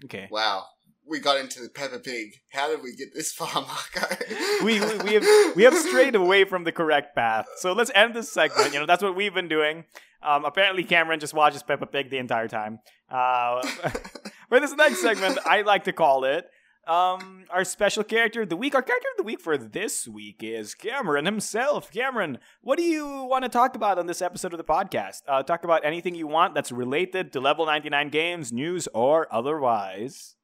Okay. 0.04 0.28
Wow, 0.30 0.64
we 1.06 1.20
got 1.20 1.38
into 1.38 1.60
the 1.60 1.68
Peppa 1.68 1.98
Pig. 1.98 2.32
How 2.52 2.68
did 2.68 2.82
we 2.82 2.94
get 2.94 3.14
this 3.14 3.32
far, 3.32 3.48
Marco? 3.54 4.16
we, 4.64 4.80
we, 4.80 4.98
we 4.98 5.14
have 5.14 5.56
we 5.56 5.62
have 5.64 5.74
strayed 5.74 6.14
away 6.14 6.44
from 6.44 6.64
the 6.64 6.72
correct 6.72 7.14
path. 7.14 7.46
So 7.56 7.72
let's 7.72 7.90
end 7.94 8.14
this 8.14 8.30
segment. 8.30 8.72
You 8.72 8.80
know, 8.80 8.86
that's 8.86 9.02
what 9.02 9.16
we've 9.16 9.34
been 9.34 9.48
doing. 9.48 9.84
Um, 10.22 10.44
apparently, 10.44 10.84
Cameron 10.84 11.20
just 11.20 11.34
watches 11.34 11.62
Peppa 11.62 11.86
Pig 11.86 12.10
the 12.10 12.18
entire 12.18 12.48
time. 12.48 12.80
Uh, 13.10 13.62
for 14.48 14.60
this 14.60 14.72
next 14.74 15.00
segment, 15.00 15.38
I 15.46 15.62
like 15.62 15.84
to 15.84 15.92
call 15.92 16.24
it 16.24 16.46
um, 16.88 17.44
our 17.50 17.64
special 17.64 18.02
character 18.02 18.42
of 18.42 18.48
the 18.48 18.56
week. 18.56 18.74
Our 18.74 18.82
character 18.82 19.08
of 19.12 19.18
the 19.18 19.22
week 19.22 19.40
for 19.40 19.58
this 19.58 20.08
week 20.08 20.42
is 20.42 20.74
Cameron 20.74 21.26
himself. 21.26 21.92
Cameron, 21.92 22.38
what 22.62 22.78
do 22.78 22.82
you 22.82 23.24
want 23.24 23.44
to 23.44 23.50
talk 23.50 23.76
about 23.76 23.98
on 23.98 24.06
this 24.06 24.22
episode 24.22 24.54
of 24.54 24.58
the 24.58 24.64
podcast? 24.64 25.20
Uh, 25.28 25.42
talk 25.42 25.64
about 25.64 25.84
anything 25.84 26.14
you 26.14 26.26
want 26.26 26.54
that's 26.54 26.72
related 26.72 27.32
to 27.34 27.40
Level 27.40 27.66
99 27.66 28.08
games, 28.08 28.52
news, 28.52 28.88
or 28.94 29.32
otherwise. 29.32 30.36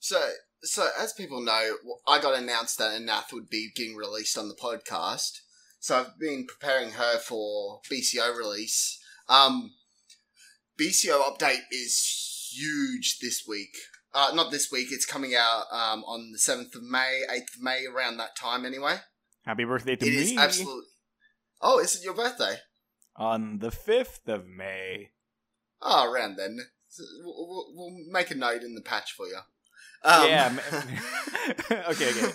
So, 0.00 0.20
so 0.62 0.88
as 0.98 1.12
people 1.12 1.40
know, 1.40 1.76
I 2.08 2.20
got 2.20 2.36
announced 2.36 2.78
that 2.78 3.00
Anath 3.00 3.32
would 3.32 3.48
be 3.48 3.70
getting 3.74 3.94
released 3.94 4.36
on 4.36 4.48
the 4.48 4.56
podcast. 4.56 5.38
So 5.78 5.98
I've 5.98 6.18
been 6.18 6.46
preparing 6.46 6.90
her 6.92 7.18
for 7.18 7.80
BCO 7.90 8.36
release. 8.36 8.98
Um, 9.28 9.72
BCO 10.78 11.22
update 11.22 11.62
is 11.70 12.50
huge 12.52 13.20
this 13.20 13.44
week. 13.48 13.76
Uh, 14.14 14.30
not 14.34 14.50
this 14.50 14.70
week. 14.70 14.88
It's 14.90 15.06
coming 15.06 15.34
out 15.34 15.64
um, 15.72 16.04
on 16.04 16.32
the 16.32 16.38
seventh 16.38 16.74
of 16.74 16.82
May, 16.82 17.22
eighth 17.30 17.56
of 17.56 17.62
May, 17.62 17.86
around 17.86 18.18
that 18.18 18.36
time. 18.36 18.66
Anyway, 18.66 18.96
Happy 19.44 19.64
birthday 19.64 19.96
to 19.96 20.06
it 20.06 20.10
me. 20.10 20.16
is 20.16 20.38
absolutely. 20.38 20.86
Oh, 21.60 21.78
is 21.78 21.96
it 21.96 22.04
your 22.04 22.14
birthday? 22.14 22.56
On 23.16 23.58
the 23.58 23.70
5th 23.70 24.26
of 24.26 24.46
May. 24.46 25.10
Oh, 25.80 26.10
around 26.10 26.36
then. 26.36 26.58
We'll, 27.22 27.66
we'll, 27.74 27.96
make 28.10 28.30
a 28.30 28.34
note 28.34 28.62
in 28.62 28.74
the 28.74 28.82
patch 28.82 29.12
for 29.12 29.26
you. 29.26 29.38
Um, 30.04 30.28
yeah. 30.28 30.58
okay, 31.70 32.10
okay. 32.10 32.32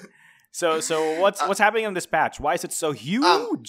So 0.51 0.79
so 0.79 1.19
what's 1.19 1.41
Uh, 1.41 1.45
what's 1.45 1.59
happening 1.59 1.85
in 1.85 1.93
this 1.93 2.07
patch? 2.07 2.39
Why 2.39 2.55
is 2.55 2.63
it 2.63 2.71
so 2.71 2.91
huge? 2.91 3.25
Um, 3.25 3.61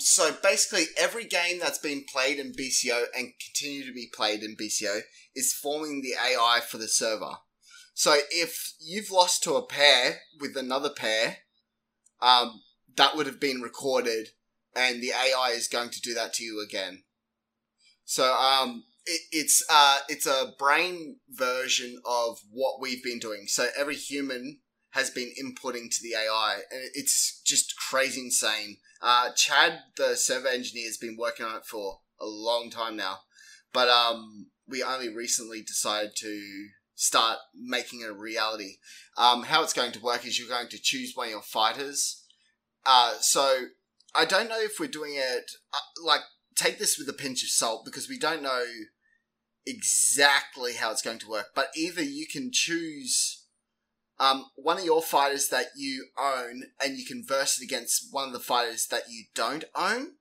so 0.00 0.36
basically, 0.42 0.84
every 0.98 1.24
game 1.24 1.58
that's 1.58 1.78
been 1.78 2.04
played 2.12 2.38
in 2.38 2.52
BCO 2.52 3.04
and 3.16 3.32
continue 3.44 3.86
to 3.86 3.92
be 3.92 4.10
played 4.12 4.42
in 4.42 4.56
BCO 4.56 5.00
is 5.34 5.52
forming 5.52 6.02
the 6.02 6.12
AI 6.12 6.60
for 6.60 6.78
the 6.78 6.88
server. 6.88 7.36
So 7.94 8.16
if 8.30 8.74
you've 8.80 9.10
lost 9.10 9.42
to 9.44 9.54
a 9.54 9.66
pair 9.66 10.20
with 10.40 10.56
another 10.56 10.90
pair, 10.90 11.38
um, 12.20 12.62
that 12.96 13.16
would 13.16 13.26
have 13.26 13.40
been 13.40 13.60
recorded, 13.60 14.28
and 14.74 15.02
the 15.02 15.10
AI 15.10 15.52
is 15.54 15.68
going 15.68 15.90
to 15.90 16.00
do 16.00 16.14
that 16.14 16.34
to 16.34 16.44
you 16.44 16.62
again. 16.62 17.04
So 18.04 18.34
um, 18.34 18.84
it, 19.06 19.20
it's 19.30 19.62
uh, 19.70 19.98
it's 20.08 20.26
a 20.26 20.52
brain 20.58 21.16
version 21.30 22.00
of 22.04 22.38
what 22.50 22.80
we've 22.80 23.02
been 23.02 23.18
doing. 23.18 23.44
So 23.46 23.66
every 23.76 23.96
human 23.96 24.60
has 24.90 25.10
been 25.10 25.32
inputting 25.42 25.90
to 25.90 26.02
the 26.02 26.14
AI, 26.14 26.60
and 26.70 26.80
it's 26.94 27.40
just 27.42 27.76
crazy 27.76 28.20
insane. 28.20 28.76
Uh, 29.02 29.30
Chad, 29.32 29.80
the 29.96 30.14
server 30.14 30.48
engineer, 30.48 30.86
has 30.86 30.96
been 30.96 31.16
working 31.18 31.44
on 31.44 31.56
it 31.56 31.66
for 31.66 32.00
a 32.20 32.26
long 32.26 32.70
time 32.70 32.96
now, 32.96 33.18
but 33.72 33.88
um, 33.88 34.46
we 34.68 34.82
only 34.82 35.12
recently 35.12 35.60
decided 35.60 36.12
to 36.16 36.68
start 36.94 37.38
making 37.54 38.00
it 38.00 38.10
a 38.10 38.14
reality. 38.14 38.76
Um, 39.18 39.42
how 39.42 39.62
it's 39.64 39.72
going 39.72 39.90
to 39.92 40.00
work 40.00 40.24
is 40.24 40.38
you're 40.38 40.48
going 40.48 40.68
to 40.68 40.80
choose 40.80 41.12
one 41.14 41.26
of 41.26 41.32
your 41.32 41.42
fighters. 41.42 42.24
Uh, 42.86 43.14
so 43.20 43.64
I 44.14 44.24
don't 44.24 44.48
know 44.48 44.60
if 44.60 44.78
we're 44.78 44.86
doing 44.86 45.14
it 45.16 45.50
uh, 45.74 45.78
like 46.04 46.20
take 46.54 46.78
this 46.78 46.96
with 46.98 47.08
a 47.08 47.12
pinch 47.12 47.42
of 47.42 47.48
salt 47.48 47.84
because 47.84 48.08
we 48.08 48.18
don't 48.18 48.42
know 48.42 48.64
exactly 49.66 50.74
how 50.74 50.90
it's 50.90 51.02
going 51.02 51.18
to 51.20 51.28
work. 51.28 51.46
But 51.54 51.68
either 51.76 52.02
you 52.02 52.26
can 52.30 52.50
choose 52.52 53.41
um, 54.22 54.46
one 54.54 54.78
of 54.78 54.84
your 54.84 55.02
fighters 55.02 55.48
that 55.48 55.66
you 55.76 56.06
own 56.16 56.62
and 56.80 56.96
you 56.96 57.04
can 57.04 57.24
verse 57.26 57.60
it 57.60 57.64
against 57.64 58.06
one 58.12 58.28
of 58.28 58.32
the 58.32 58.38
fighters 58.38 58.86
that 58.86 59.10
you 59.10 59.24
don't 59.34 59.64
own, 59.74 60.12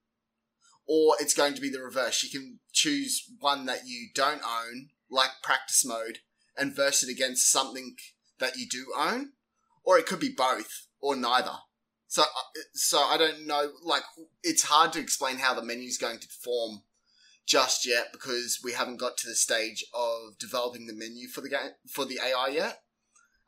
or 0.88 1.16
it's 1.20 1.36
going 1.36 1.54
to 1.54 1.62
be 1.62 1.70
the 1.70 1.80
reverse. 1.80 2.24
You 2.24 2.32
can 2.32 2.60
choose 2.72 3.30
one 3.40 3.68
that 3.68 3.82
you 3.86 4.08
don't 4.16 4.42
own, 4.44 4.90
like 5.12 5.30
practice 5.44 5.86
mode, 5.86 6.18
and 6.58 6.76
verse 6.76 7.04
it 7.04 7.12
against 7.12 7.52
something 7.52 7.96
that 8.40 8.58
you 8.58 8.68
do 8.68 8.88
own, 8.98 9.34
or 9.84 10.00
it 10.00 10.08
could 10.08 10.20
be 10.20 10.34
both 10.36 10.88
or 11.00 11.16
neither. 11.16 11.58
So, 12.08 12.24
uh, 12.24 12.60
so 12.74 12.98
I 12.98 13.18
don't 13.18 13.46
know. 13.46 13.70
Like, 13.84 14.04
it's 14.42 14.64
hard 14.64 14.94
to 14.94 15.00
explain 15.00 15.38
how 15.38 15.54
the 15.54 15.62
menu 15.62 15.88
is 15.88 16.00
going 16.00 16.18
to 16.18 16.28
form 16.28 16.82
just 17.46 17.86
yet 17.86 18.08
because 18.12 18.62
we 18.64 18.74
haven't 18.74 19.00
got 19.00 19.18
to 19.18 19.28
the 19.28 19.36
stage 19.36 19.86
of 19.94 20.40
developing 20.40 20.88
the 20.88 20.96
menu 20.96 21.28
for 21.28 21.42
the 21.42 21.50
game 21.50 21.76
for 21.88 22.04
the 22.04 22.20
AI 22.20 22.48
yet. 22.48 22.80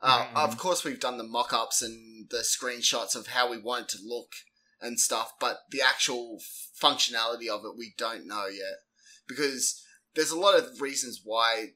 Uh, 0.04 0.26
Mhm, 0.26 0.36
Of 0.36 0.58
course, 0.58 0.84
we've 0.84 1.00
done 1.00 1.16
the 1.16 1.24
mock-ups 1.24 1.80
and 1.80 2.28
the 2.28 2.40
screenshots 2.40 3.16
of 3.16 3.28
how 3.28 3.48
we 3.50 3.56
want 3.58 3.86
it 3.94 3.96
to 3.96 4.04
look 4.04 4.34
and 4.80 5.00
stuff, 5.00 5.32
but 5.40 5.60
the 5.70 5.80
actual 5.80 6.42
functionality 6.78 7.48
of 7.48 7.64
it 7.64 7.74
we 7.76 7.94
don't 7.96 8.26
know 8.26 8.46
yet 8.46 8.80
because 9.26 9.82
there's 10.14 10.30
a 10.30 10.38
lot 10.38 10.58
of 10.58 10.80
reasons 10.80 11.22
why, 11.24 11.68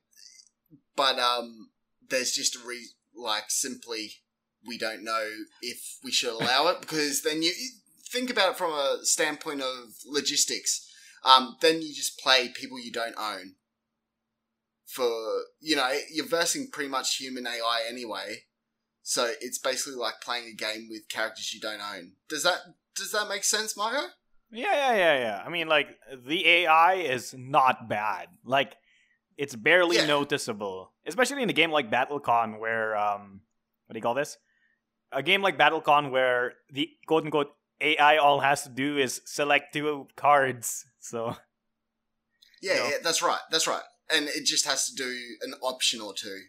but 0.95 1.19
um, 1.19 1.71
there's 2.07 2.33
just 2.33 2.55
a 2.57 2.59
re- 2.67 2.91
like 3.15 3.45
simply 3.51 4.13
we 4.67 4.77
don't 4.77 5.03
know 5.03 5.31
if 5.63 5.99
we 6.05 6.13
should 6.13 6.33
allow 6.35 6.69
it 6.69 6.81
because 6.83 7.23
then 7.23 7.43
you 7.43 7.53
think 8.11 8.29
about 8.29 8.51
it 8.51 8.59
from 8.59 8.73
a 8.73 8.99
standpoint 9.05 9.63
of 9.63 9.95
logistics. 10.05 10.87
Um, 11.25 11.57
then 11.63 11.81
you 11.81 11.95
just 11.95 12.19
play 12.19 12.49
people 12.49 12.79
you 12.79 12.93
don't 12.93 13.17
own. 13.19 13.55
For 14.89 15.05
you 15.61 15.77
know, 15.77 15.91
you're 16.11 16.27
versing 16.27 16.71
pretty 16.73 16.89
much 16.89 17.17
human 17.17 17.47
AI 17.47 17.85
anyway, 17.89 18.45
so 19.03 19.31
it's 19.43 19.59
basically 19.59 19.99
like 19.99 20.15
playing 20.23 20.49
a 20.49 20.55
game 20.57 20.89
with 20.91 21.09
characters 21.11 21.53
you 21.53 21.61
don't 21.61 21.81
own. 21.81 22.13
Does 22.29 22.43
that 22.43 22.59
does 22.97 23.13
that 23.13 23.29
make 23.29 23.45
sense, 23.45 23.77
Marco? 23.77 24.09
Yeah, 24.51 24.73
yeah, 24.73 24.97
yeah, 24.97 25.19
yeah. 25.19 25.43
I 25.45 25.51
mean, 25.51 25.69
like 25.69 25.89
the 26.27 26.47
AI 26.49 26.95
is 26.95 27.35
not 27.37 27.87
bad. 27.87 28.29
Like 28.45 28.77
it's 29.37 29.55
barely 29.55 29.97
Yeah. 29.97 30.07
noticeable, 30.07 30.91
especially 31.07 31.43
in 31.43 31.51
a 31.51 31.53
game 31.53 31.71
like 31.71 31.91
BattleCon, 31.91 32.59
where 32.59 32.97
um, 32.97 33.43
what 33.87 33.93
do 33.93 33.99
you 33.99 34.03
call 34.03 34.15
this? 34.15 34.39
A 35.13 35.23
game 35.23 35.43
like 35.43 35.59
BattleCon, 35.59 36.11
where 36.11 36.55
the 36.73 36.89
quote 37.07 37.25
unquote 37.25 37.53
AI 37.81 38.17
all 38.17 38.41
has 38.41 38.63
to 38.63 38.71
do 38.71 38.97
is 38.97 39.21
select 39.27 39.75
two 39.75 40.09
cards. 40.17 40.87
So 40.99 41.37
Yeah, 42.63 42.75
No. 42.77 42.85
yeah, 42.89 42.97
that's 43.03 43.23
right. 43.23 43.41
That's 43.51 43.67
right. 43.67 43.83
And 44.11 44.29
it 44.29 44.47
just 44.47 44.67
has 44.67 44.89
to 44.89 44.95
do 44.95 45.17
an 45.43 45.55
option 45.63 46.01
or 46.01 46.15
two. 46.15 46.45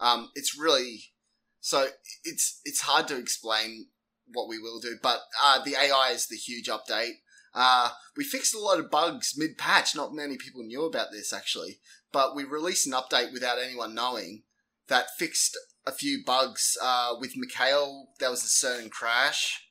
Um, 0.00 0.30
it's 0.34 0.58
really 0.58 1.12
so 1.60 1.88
it's 2.24 2.60
it's 2.64 2.82
hard 2.82 3.08
to 3.08 3.18
explain 3.18 3.86
what 4.32 4.48
we 4.48 4.58
will 4.58 4.78
do, 4.78 4.96
but 5.02 5.20
uh, 5.42 5.62
the 5.64 5.74
AI 5.74 6.10
is 6.12 6.28
the 6.28 6.36
huge 6.36 6.68
update. 6.68 7.14
Uh, 7.54 7.90
we 8.16 8.22
fixed 8.22 8.54
a 8.54 8.60
lot 8.60 8.78
of 8.78 8.88
bugs 8.88 9.34
mid 9.36 9.58
patch. 9.58 9.96
Not 9.96 10.14
many 10.14 10.36
people 10.36 10.62
knew 10.62 10.84
about 10.84 11.10
this 11.10 11.32
actually, 11.32 11.80
but 12.12 12.36
we 12.36 12.44
released 12.44 12.86
an 12.86 12.92
update 12.92 13.32
without 13.32 13.58
anyone 13.58 13.94
knowing 13.96 14.42
that 14.86 15.16
fixed 15.18 15.58
a 15.86 15.90
few 15.90 16.22
bugs. 16.24 16.76
Uh, 16.80 17.14
with 17.18 17.36
Mikhail, 17.36 18.10
there 18.20 18.30
was 18.30 18.44
a 18.44 18.48
certain 18.48 18.88
crash. 18.88 19.64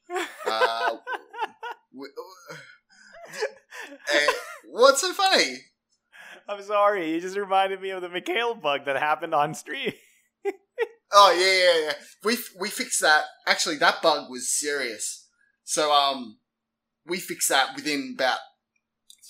Uh, 0.46 0.98
we, 1.94 2.08
uh, 4.14 4.32
what's 4.66 5.00
so 5.00 5.14
funny? 5.14 5.60
I'm 6.48 6.62
sorry, 6.62 7.12
you 7.12 7.22
just 7.22 7.38
reminded 7.38 7.82
me 7.82 7.90
of 7.90 8.02
the 8.02 8.10
Mikhail 8.10 8.56
bug 8.56 8.86
that 8.86 8.98
happened 8.98 9.34
on 9.34 9.54
stream. 9.54 9.94
Oh 11.18 11.32
yeah, 11.32 11.80
yeah, 11.80 11.88
yeah. 11.88 11.94
We 12.26 12.38
we 12.60 12.70
fixed 12.70 13.00
that. 13.00 13.24
Actually, 13.48 13.78
that 13.78 14.02
bug 14.02 14.30
was 14.30 14.50
serious. 14.50 15.30
So 15.64 15.94
um, 15.94 16.40
we 17.06 17.20
fixed 17.20 17.48
that 17.50 17.74
within 17.74 18.16
about 18.16 18.40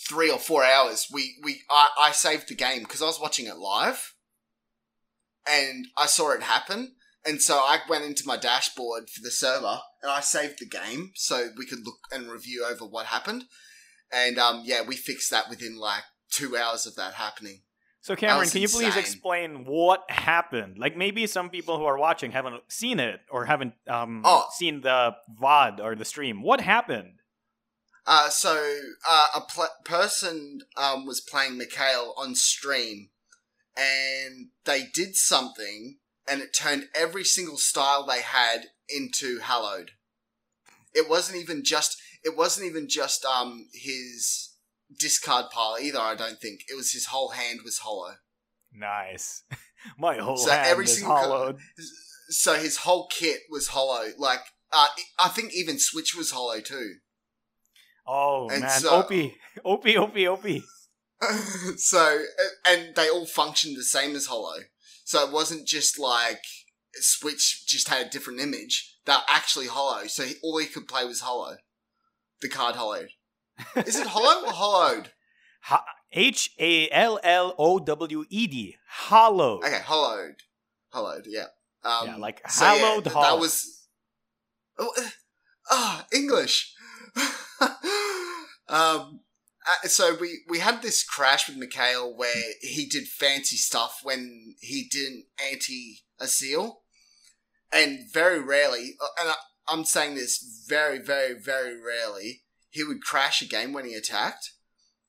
three 0.08 0.32
or 0.32 0.40
four 0.40 0.64
hours. 0.64 1.08
We 1.14 1.36
we 1.44 1.62
I, 1.70 1.90
I 2.00 2.12
saved 2.12 2.50
the 2.50 2.56
game 2.56 2.82
because 2.84 3.04
I 3.04 3.06
was 3.06 3.20
watching 3.20 3.46
it 3.46 3.58
live, 3.58 4.14
and 5.48 5.86
I 5.96 6.08
saw 6.08 6.32
it 6.32 6.42
happen. 6.42 6.96
And 7.24 7.42
so 7.42 7.56
I 7.56 7.80
went 7.90 8.06
into 8.06 8.28
my 8.28 8.38
dashboard 8.38 9.10
for 9.10 9.22
the 9.22 9.32
server 9.32 9.80
and 10.04 10.12
I 10.12 10.20
saved 10.20 10.60
the 10.60 10.68
game 10.68 11.12
so 11.16 11.50
we 11.58 11.66
could 11.66 11.84
look 11.84 11.98
and 12.12 12.30
review 12.30 12.64
over 12.70 12.86
what 12.86 13.08
happened. 13.08 13.46
And 14.14 14.38
um, 14.38 14.62
yeah, 14.64 14.84
we 14.88 14.96
fixed 14.96 15.32
that 15.32 15.50
within 15.50 15.76
like 15.76 16.04
two 16.36 16.58
hours 16.58 16.86
of 16.86 16.96
that 16.96 17.14
happening. 17.14 17.62
So 18.02 18.16
Cameron, 18.16 18.48
can 18.50 18.62
you 18.62 18.68
please 18.68 18.96
explain 18.98 19.66
what 19.66 20.04
happened? 20.12 20.78
Like 20.78 20.96
maybe 20.96 21.26
some 21.26 21.50
people 21.50 21.80
who 21.80 21.86
are 21.86 21.98
watching 21.98 22.32
haven't 22.32 22.62
seen 22.68 23.00
it 23.00 23.20
or 23.32 23.46
haven't 23.46 23.74
um, 23.88 24.22
Oh. 24.24 24.46
seen 24.56 24.82
the 24.82 25.16
VOD 25.42 25.80
or 25.80 25.96
the 25.96 26.06
stream. 26.06 26.44
What 26.44 26.62
happened? 26.62 27.14
Uh, 28.06 28.30
so 28.30 28.74
uh, 29.10 29.28
a 29.36 29.42
pl- 29.42 29.76
person 29.84 30.62
um, 30.78 31.08
was 31.08 31.20
playing 31.20 31.58
Mikhail 31.58 32.14
on 32.16 32.36
stream, 32.36 33.10
and 33.76 34.50
they 34.66 34.84
did 34.94 35.16
something, 35.16 35.98
and 36.30 36.42
it 36.42 36.54
turned 36.54 36.86
every 36.94 37.24
single 37.24 37.58
style 37.58 38.06
they 38.06 38.22
had 38.22 38.68
into 38.88 39.40
hallowed. 39.40 39.92
It 40.94 41.10
wasn't 41.10 41.40
even 41.42 41.64
just. 41.64 41.98
It 42.24 42.38
wasn't 42.38 42.68
even 42.68 42.88
just 42.88 43.26
um 43.26 43.68
his 43.74 44.45
discard 45.00 45.50
pile 45.52 45.78
either. 45.82 46.00
I 46.00 46.16
don't 46.16 46.40
think 46.40 46.62
it 46.68 46.76
was 46.76 46.92
his 46.92 47.08
whole 47.08 47.30
hand 47.30 47.60
was 47.64 47.80
hollow. 47.80 48.16
Nice. 48.74 49.44
My 49.98 50.18
whole 50.18 50.38
So 50.38 50.52
hand 50.52 50.68
every 50.68 50.86
is 50.86 50.98
single 50.98 51.16
hollowed. 51.16 51.58
So 52.30 52.56
his 52.56 52.78
whole 52.78 53.08
kit 53.08 53.42
was 53.50 53.70
hollow. 53.70 54.10
Like 54.18 54.42
uh, 54.72 54.88
I 55.20 55.30
think 55.30 55.54
even 55.54 55.80
Switch 55.80 56.16
was 56.16 56.32
hollow 56.32 56.60
too. 56.60 56.96
Oh 58.08 58.50
and 58.50 58.62
man, 58.62 58.70
so- 58.80 58.92
Opie, 59.04 59.36
Opie, 59.64 59.98
Opie, 59.98 60.28
Opie. 60.28 60.64
so 61.78 62.24
and 62.68 62.94
they 62.96 63.10
all 63.10 63.26
functioned 63.26 63.78
the 63.78 63.84
same 63.84 64.16
as 64.16 64.28
Hollow. 64.28 64.60
So 65.06 65.26
it 65.26 65.32
wasn't 65.32 65.68
just 65.68 65.98
like 66.00 66.42
Switch 66.96 67.66
just 67.68 67.90
had 67.90 68.06
a 68.06 68.10
different 68.10 68.42
image. 68.42 68.98
They're 69.06 69.18
actually 69.28 69.68
Hollow. 69.68 70.08
So 70.08 70.24
he, 70.24 70.36
all 70.44 70.58
he 70.58 70.68
could 70.68 70.88
play 70.88 71.06
was 71.06 71.22
Hollow. 71.22 71.58
The 72.42 72.50
card 72.50 72.76
hollowed. 72.76 73.10
Is 73.86 73.96
it 73.96 74.08
Hollow 74.08 74.48
or 74.48 74.52
hollowed? 74.52 75.12
H 76.12 76.52
A 76.60 76.90
L 76.92 77.20
L 77.24 77.56
O 77.58 77.80
W 77.80 78.26
E 78.30 78.48
D. 78.48 78.76
Hollowed. 78.88 79.64
Okay, 79.64 79.80
hollowed. 79.80 80.36
Hollowed. 80.92 81.26
Yeah. 81.28 81.46
Um, 81.84 82.08
yeah, 82.08 82.16
like 82.18 82.50
so 82.50 82.66
hallowed 82.66 83.04
th- 83.04 83.14
hollow. 83.14 83.36
That 83.36 83.40
was. 83.40 83.88
Oh, 84.78 84.92
uh, 84.98 85.10
ah, 85.72 86.06
English. 86.14 86.74
um, 88.68 89.22
Uh, 89.68 89.88
so 89.88 90.16
we 90.22 90.42
we 90.48 90.60
had 90.60 90.82
this 90.82 91.04
crash 91.04 91.48
with 91.48 91.58
Mikhail 91.58 92.16
where 92.16 92.44
he 92.62 92.86
did 92.86 93.08
fancy 93.08 93.58
stuff 93.58 94.00
when 94.04 94.56
he 94.60 94.88
didn't 94.90 95.26
ante 95.42 96.06
a 96.20 96.28
seal, 96.28 96.82
and 97.72 98.12
very 98.12 98.40
rarely, 98.40 98.96
uh, 99.02 99.08
and 99.20 99.30
I, 99.30 99.36
I'm 99.68 99.84
saying 99.84 100.14
this 100.16 100.38
very 100.70 101.00
very 101.00 101.34
very 101.34 101.82
rarely, 101.82 102.44
he 102.76 102.84
would 102.84 103.02
crash 103.02 103.42
a 103.42 103.46
game 103.46 103.74
when 103.74 103.86
he 103.86 103.94
attacked. 103.94 104.52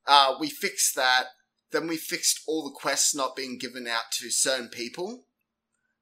Uh, 0.07 0.35
we 0.39 0.49
fixed 0.49 0.95
that. 0.95 1.27
Then 1.73 1.89
we 1.89 1.97
fixed 1.97 2.41
all 2.47 2.65
the 2.65 2.71
quests 2.75 3.15
not 3.15 3.35
being 3.35 3.59
given 3.59 3.87
out 3.89 4.13
to 4.13 4.31
certain 4.31 4.69
people. 4.69 5.27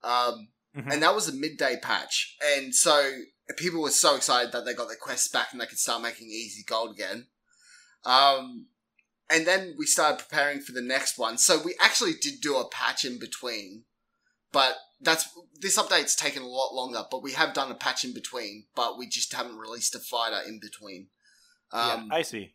Um, 0.03 0.53
Mhm. 0.77 0.92
and 0.92 1.03
that 1.03 1.14
was 1.14 1.29
a 1.29 1.33
midday 1.33 1.79
patch, 1.81 2.37
and 2.42 2.74
so 2.74 3.22
people 3.57 3.81
were 3.81 3.90
so 3.90 4.16
excited 4.16 4.53
that 4.53 4.64
they 4.64 4.74
got 4.74 4.88
their 4.88 4.96
quests 4.96 5.29
back 5.29 5.53
and 5.53 5.61
they 5.61 5.66
could 5.66 5.79
start 5.79 6.03
making 6.03 6.29
easy 6.29 6.62
gold 6.62 6.90
again. 6.90 7.29
Um, 8.05 8.68
and 9.31 9.46
then 9.46 9.74
we 9.79 9.87
started 9.87 10.18
preparing 10.18 10.61
for 10.61 10.72
the 10.72 10.83
next 10.83 11.16
one. 11.16 11.38
So 11.38 11.62
we 11.62 11.74
actually 11.81 12.14
did 12.14 12.40
do 12.40 12.57
a 12.57 12.68
patch 12.68 13.05
in 13.05 13.18
between, 13.18 13.87
but 14.53 14.77
that's 15.00 15.29
this 15.55 15.79
update's 15.79 16.14
taken 16.14 16.42
a 16.42 16.46
lot 16.46 16.74
longer. 16.74 17.05
But 17.11 17.22
we 17.22 17.33
have 17.33 17.55
done 17.55 17.70
a 17.70 17.74
patch 17.74 18.05
in 18.05 18.12
between, 18.12 18.66
but 18.74 18.98
we 18.98 19.07
just 19.07 19.33
haven't 19.33 19.57
released 19.59 19.94
a 19.94 20.00
fighter 20.00 20.40
in 20.46 20.59
between. 20.59 21.11
Um, 21.75 22.09
yeah, 22.11 22.17
I 22.17 22.23
see. 22.23 22.55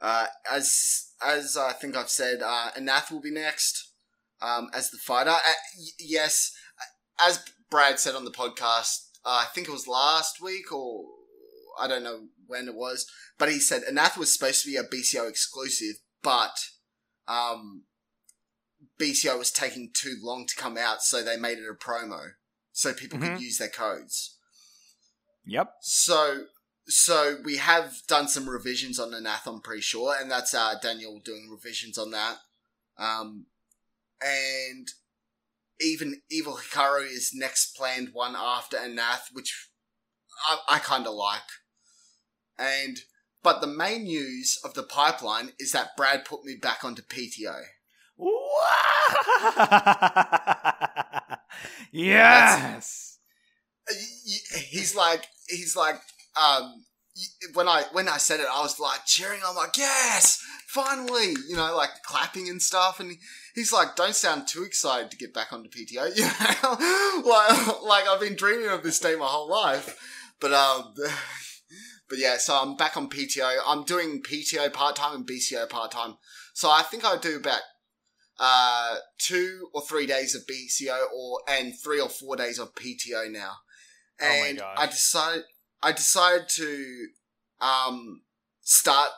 uh, 0.00 0.26
as 0.50 1.10
as 1.24 1.56
I 1.56 1.72
think 1.72 1.96
I've 1.96 2.08
said, 2.10 2.40
uh, 2.42 2.70
Anath 2.76 3.10
will 3.12 3.20
be 3.20 3.30
next 3.30 3.92
um, 4.40 4.68
as 4.74 4.90
the 4.90 4.98
fighter. 4.98 5.30
Uh, 5.30 5.38
y- 5.78 5.86
yes, 6.00 6.52
as 7.20 7.44
Brad 7.70 8.00
said 8.00 8.14
on 8.14 8.24
the 8.24 8.30
podcast, 8.32 9.08
uh, 9.24 9.44
I 9.44 9.46
think 9.54 9.68
it 9.68 9.72
was 9.72 9.86
last 9.86 10.40
week 10.42 10.72
or 10.72 11.04
I 11.80 11.86
don't 11.86 12.02
know 12.02 12.28
when 12.46 12.66
it 12.66 12.74
was, 12.74 13.06
but 13.38 13.48
he 13.50 13.58
said 13.60 13.82
Anath 13.90 14.16
was 14.16 14.32
supposed 14.32 14.62
to 14.62 14.68
be 14.70 14.76
a 14.76 14.82
BCO 14.82 15.28
exclusive, 15.28 15.96
but 16.22 16.56
um, 17.28 17.84
BCO 18.98 19.38
was 19.38 19.50
taking 19.52 19.90
too 19.94 20.16
long 20.22 20.46
to 20.46 20.56
come 20.56 20.76
out, 20.76 21.02
so 21.02 21.22
they 21.22 21.36
made 21.36 21.58
it 21.58 21.64
a 21.70 21.74
promo 21.74 22.30
so 22.72 22.92
people 22.94 23.18
Mhm. 23.18 23.34
could 23.34 23.42
use 23.42 23.58
their 23.58 23.68
codes. 23.70 24.38
Yep. 25.44 25.74
So, 25.82 26.46
so 26.86 27.36
we 27.44 27.58
have 27.58 27.94
done 28.08 28.28
some 28.28 28.48
revisions 28.48 28.98
on 28.98 29.12
Anath, 29.12 29.46
I'm 29.46 29.60
pretty 29.60 29.82
sure, 29.82 30.14
and 30.18 30.30
that's 30.30 30.54
uh, 30.54 30.74
Daniel 30.82 31.20
doing 31.24 31.48
revisions 31.50 31.98
on 31.98 32.10
that. 32.10 32.38
Um, 32.98 33.46
and 34.20 34.88
even 35.80 36.22
Evil 36.30 36.56
Hikaru 36.56 37.06
is 37.06 37.32
next 37.34 37.76
planned 37.76 38.10
one 38.12 38.34
after 38.36 38.76
Anath, 38.76 39.32
which 39.32 39.68
I, 40.46 40.58
I 40.68 40.78
kind 40.78 41.06
of 41.06 41.14
like. 41.14 41.42
And 42.58 42.98
but 43.42 43.60
the 43.60 43.66
main 43.66 44.04
news 44.04 44.60
of 44.64 44.74
the 44.74 44.84
pipeline 44.84 45.52
is 45.58 45.72
that 45.72 45.96
Brad 45.96 46.24
put 46.24 46.44
me 46.44 46.54
back 46.60 46.84
onto 46.84 47.02
PTO. 47.02 47.62
yes. 51.90 53.18
He's 54.68 54.94
like, 54.94 55.26
he's 55.48 55.74
like, 55.74 56.00
um, 56.40 56.84
when 57.54 57.68
I 57.68 57.84
when 57.92 58.08
I 58.08 58.16
said 58.16 58.40
it, 58.40 58.46
I 58.50 58.62
was 58.62 58.80
like 58.80 59.04
cheering. 59.06 59.40
I'm 59.46 59.56
like, 59.56 59.76
yes, 59.76 60.42
finally, 60.66 61.34
you 61.48 61.56
know, 61.56 61.76
like 61.76 61.90
clapping 62.04 62.48
and 62.48 62.60
stuff. 62.60 63.00
And 63.00 63.16
he's 63.54 63.72
like, 63.72 63.96
don't 63.96 64.14
sound 64.14 64.48
too 64.48 64.62
excited 64.62 65.10
to 65.10 65.16
get 65.16 65.34
back 65.34 65.52
onto 65.52 65.68
PTO. 65.68 66.10
You 66.16 66.24
know, 66.24 67.22
like 67.28 67.82
like 67.82 68.08
I've 68.08 68.20
been 68.20 68.36
dreaming 68.36 68.68
of 68.70 68.82
this 68.82 68.98
day 68.98 69.14
my 69.16 69.26
whole 69.26 69.50
life. 69.50 69.98
But 70.40 70.52
um, 70.52 70.94
but 72.08 72.18
yeah, 72.18 72.38
so 72.38 72.54
I'm 72.60 72.76
back 72.76 72.96
on 72.96 73.08
PTO. 73.08 73.58
I'm 73.66 73.84
doing 73.84 74.22
PTO 74.22 74.72
part 74.72 74.96
time 74.96 75.16
and 75.16 75.26
BCO 75.26 75.68
part 75.68 75.90
time. 75.90 76.16
So 76.54 76.70
I 76.70 76.82
think 76.82 77.04
I 77.04 77.16
do 77.16 77.36
about 77.36 77.60
uh 78.38 78.96
two 79.18 79.68
or 79.74 79.82
three 79.82 80.06
days 80.06 80.34
of 80.34 80.42
BCO 80.46 80.98
or 81.14 81.40
and 81.48 81.74
three 81.78 82.00
or 82.00 82.08
four 82.08 82.36
days 82.36 82.58
of 82.58 82.74
PTO 82.74 83.30
now. 83.30 83.56
Oh 84.20 84.26
my 84.26 84.46
And 84.48 84.58
gosh. 84.58 84.76
I 84.78 84.86
decided 84.86 85.44
I 85.82 85.92
decided 85.92 86.48
to 86.50 87.08
um 87.60 88.22
start 88.60 89.10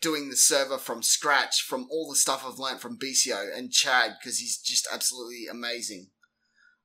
doing 0.00 0.30
the 0.30 0.36
server 0.36 0.78
from 0.78 1.02
scratch 1.02 1.62
from 1.62 1.86
all 1.90 2.10
the 2.10 2.16
stuff 2.16 2.44
I've 2.46 2.58
learnt 2.58 2.80
from 2.80 2.98
BCO 2.98 3.56
and 3.56 3.72
Chad 3.72 4.16
because 4.18 4.38
he's 4.38 4.58
just 4.58 4.88
absolutely 4.92 5.46
amazing. 5.50 6.08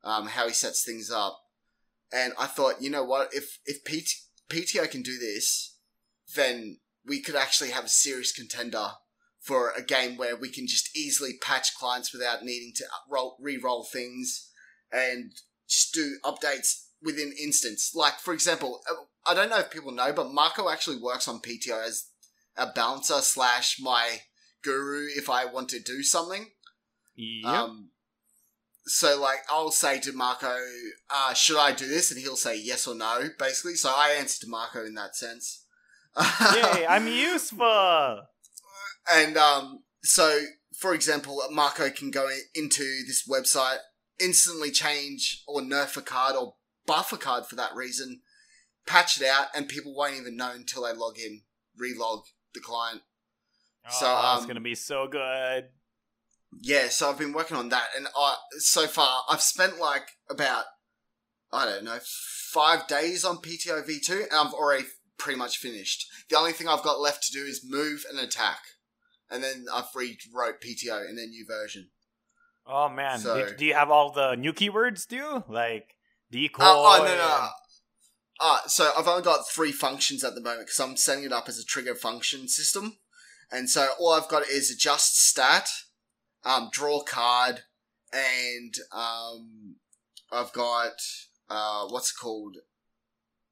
Um, 0.04 0.28
how 0.28 0.48
he 0.48 0.54
sets 0.54 0.86
things 0.86 1.12
up, 1.12 1.40
and 2.14 2.32
I 2.40 2.46
thought, 2.46 2.82
you 2.82 2.90
know 2.90 3.04
what, 3.04 3.34
if 3.34 3.60
if 3.66 3.84
PT, 3.84 4.14
PTO 4.50 4.90
can 4.90 5.02
do 5.02 5.18
this, 5.18 5.76
then 6.36 6.78
we 7.06 7.22
could 7.22 7.36
actually 7.36 7.72
have 7.72 7.86
a 7.86 7.90
serious 7.90 8.32
contender 8.32 8.92
for 9.40 9.72
a 9.72 9.82
game 9.82 10.18
where 10.18 10.36
we 10.36 10.50
can 10.50 10.68
just 10.68 10.96
easily 10.96 11.34
patch 11.42 11.76
clients 11.76 12.14
without 12.14 12.44
needing 12.44 12.74
to 12.76 12.84
roll, 13.10 13.38
re-roll 13.40 13.84
things 13.84 14.52
and 14.92 15.32
just 15.68 15.94
do 15.94 16.18
updates 16.24 16.87
within 17.02 17.34
instance. 17.42 17.94
Like, 17.96 18.20
for 18.20 18.34
example, 18.34 18.82
uh, 18.90 18.96
I 19.30 19.34
don't 19.34 19.50
know 19.50 19.60
if 19.60 19.72
people 19.72 19.92
know, 19.92 20.14
but 20.14 20.34
Marco 20.34 20.70
actually 20.70 20.98
works 20.98 21.28
on 21.28 21.40
PTO 21.40 21.86
as 21.86 22.08
a 22.56 22.68
bouncer 22.68 23.22
slash 23.22 23.78
my 23.80 24.22
guru 24.64 25.08
if 25.16 25.30
I 25.30 25.46
want 25.46 25.70
to 25.70 25.80
do 25.80 26.04
something. 26.04 26.48
Yep. 27.16 27.54
Um, 27.54 27.90
so, 28.86 29.20
like, 29.20 29.40
I'll 29.50 29.72
say 29.72 30.00
to 30.00 30.14
Marco, 30.14 30.56
uh, 31.10 31.34
should 31.34 31.58
I 31.58 31.74
do 31.74 31.88
this? 31.88 32.12
And 32.12 32.20
he'll 32.20 32.38
say 32.38 32.58
yes 32.58 32.88
or 32.88 32.96
no, 32.96 33.30
basically. 33.38 33.76
So 33.76 33.90
I 33.90 34.16
answer 34.18 34.46
to 34.46 34.50
Marco 34.50 34.86
in 34.86 34.96
that 34.96 35.16
sense. 35.16 35.66
Yay, 36.18 36.86
I'm 36.88 37.08
useful. 37.08 38.22
And 39.10 39.38
um, 39.38 39.84
so, 40.04 40.38
for 40.78 40.94
example, 40.94 41.42
Marco 41.50 41.90
can 41.90 42.12
go 42.12 42.28
into 42.54 42.84
this 43.08 43.26
website, 43.26 43.78
instantly 44.20 44.70
change 44.70 45.44
or 45.48 45.62
nerf 45.62 45.96
a 45.96 46.02
card 46.02 46.36
or 46.36 46.56
buff 46.88 47.14
a 47.14 47.18
card 47.18 47.46
for 47.46 47.56
that 47.56 47.76
reason, 47.76 48.22
patch 48.88 49.22
it 49.22 49.28
out, 49.28 49.48
and 49.54 49.68
people 49.68 49.94
won't 49.94 50.16
even 50.16 50.36
know 50.36 50.52
until 50.52 50.84
they 50.84 50.94
log 50.94 51.20
in, 51.20 51.42
relog 51.80 52.24
the 52.54 52.60
client. 52.60 53.02
So, 53.90 54.06
oh, 54.08 54.34
it's 54.34 54.42
um, 54.42 54.48
gonna 54.48 54.60
be 54.60 54.76
so 54.76 55.08
good. 55.08 55.66
Yeah, 56.62 56.88
so 56.88 57.10
I've 57.10 57.20
been 57.20 57.34
working 57.34 57.58
on 57.58 57.70
that, 57.70 57.88
and 57.96 58.08
I 58.18 58.36
so 58.58 58.88
far 58.88 59.24
I've 59.30 59.42
spent 59.42 59.80
like 59.80 60.08
about 60.30 60.66
I 61.52 61.66
don't 61.66 61.84
know 61.84 62.00
five 62.04 62.88
days 62.88 63.24
on 63.24 63.38
PTO 63.38 63.88
V2, 63.88 64.24
and 64.24 64.34
I've 64.34 64.54
already 64.54 64.86
pretty 65.18 65.38
much 65.38 65.58
finished. 65.58 66.08
The 66.30 66.38
only 66.38 66.52
thing 66.52 66.68
I've 66.68 66.84
got 66.84 67.00
left 67.00 67.24
to 67.26 67.32
do 67.32 67.46
is 67.46 67.66
move 67.68 68.06
and 68.10 68.20
attack, 68.20 68.60
and 69.30 69.44
then 69.44 69.66
I've 69.74 69.86
rewrote 69.96 70.62
PTO 70.62 71.08
in 71.10 71.16
their 71.16 71.28
new 71.28 71.46
version. 71.46 71.90
Oh 72.66 72.90
man, 72.90 73.20
so- 73.20 73.48
do, 73.50 73.56
do 73.56 73.66
you 73.66 73.74
have 73.74 73.90
all 73.90 74.12
the 74.12 74.36
new 74.36 74.54
keywords 74.54 75.08
too? 75.08 75.44
Like 75.48 75.97
decoy. 76.32 76.64
Oh, 76.64 77.00
oh 77.00 77.04
no 77.04 77.16
no. 77.16 77.50
Uh, 78.40 78.60
so 78.68 78.92
I've 78.98 79.08
only 79.08 79.24
got 79.24 79.50
three 79.50 79.72
functions 79.72 80.24
at 80.24 80.36
the 80.36 80.42
moment 80.42 80.68
because 80.68 80.80
I'm 80.80 80.96
setting 80.96 81.24
it 81.24 81.34
up 81.34 81.50
as 81.50 81.58
a 81.58 81.66
trigger 81.66 81.96
function 81.96 82.48
system, 82.48 82.98
and 83.52 83.70
so 83.70 83.90
all 84.00 84.14
I've 84.14 84.28
got 84.28 84.48
is 84.48 84.70
adjust 84.70 85.20
stat, 85.20 85.70
um, 86.46 86.70
draw 86.72 87.02
card, 87.02 87.62
and 88.14 88.76
um, 88.94 89.76
I've 90.32 90.54
got 90.54 91.02
uh, 91.50 91.86
what's 91.88 92.12
it 92.12 92.22
called? 92.22 92.58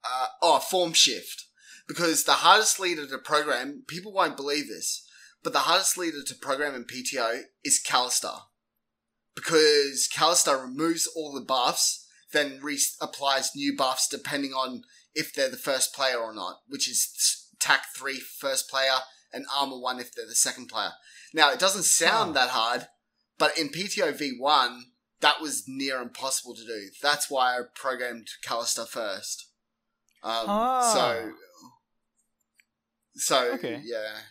Uh, 0.04 0.28
oh, 0.42 0.60
form 0.60 0.94
shift. 0.94 1.46
Because 1.88 2.24
the 2.24 2.34
hardest 2.34 2.80
leader 2.80 3.06
to 3.08 3.18
program, 3.20 3.84
people 3.88 4.12
won't 4.12 4.38
believe 4.38 4.68
this, 4.68 5.08
but 5.44 5.54
the 5.54 5.60
hardest 5.60 5.98
leader 5.98 6.24
to 6.26 6.36
program 6.36 6.74
in 6.74 6.84
PTO 6.84 7.44
is 7.64 7.82
Kallistar. 7.86 8.42
Because 9.36 10.10
Kallistar 10.12 10.62
removes 10.62 11.08
all 11.08 11.34
the 11.34 11.42
buffs 11.42 12.05
then 12.36 12.60
re- 12.62 12.80
applies 13.02 13.56
new 13.56 13.76
buffs 13.76 14.08
depending 14.08 14.52
on 14.52 14.84
if 15.14 15.34
they're 15.34 15.50
the 15.50 15.58
first 15.58 15.94
player 15.94 16.18
or 16.18 16.34
not, 16.34 16.62
which 16.68 16.88
is 16.90 17.48
attack 17.56 17.86
3 17.96 18.20
first 18.20 18.70
player 18.70 18.98
and 19.32 19.46
armor 19.54 19.80
1 19.80 20.00
if 20.00 20.14
they're 20.14 20.28
the 20.28 20.36
second 20.36 20.68
player. 20.68 20.92
Now, 21.34 21.52
it 21.52 21.60
doesn't 21.60 21.84
sound 21.84 22.36
Huh. 22.36 22.46
that 22.46 22.50
hard, 22.52 22.88
but 23.38 23.58
in 23.58 23.70
PTO 23.70 24.12
V1, 24.14 24.92
that 25.22 25.42
was 25.42 25.64
near 25.68 26.02
impossible 26.02 26.54
to 26.56 26.66
do. 26.66 26.90
That's 27.02 27.30
why 27.30 27.58
I 27.58 27.62
programmed 27.74 28.28
Kallistar 28.46 28.88
first. 28.88 29.48
Um, 30.24 30.50
Ah. 30.50 30.94
So, 30.94 31.34
so 33.16 33.52
Okay. 33.54 33.82
yeah, 33.84 34.22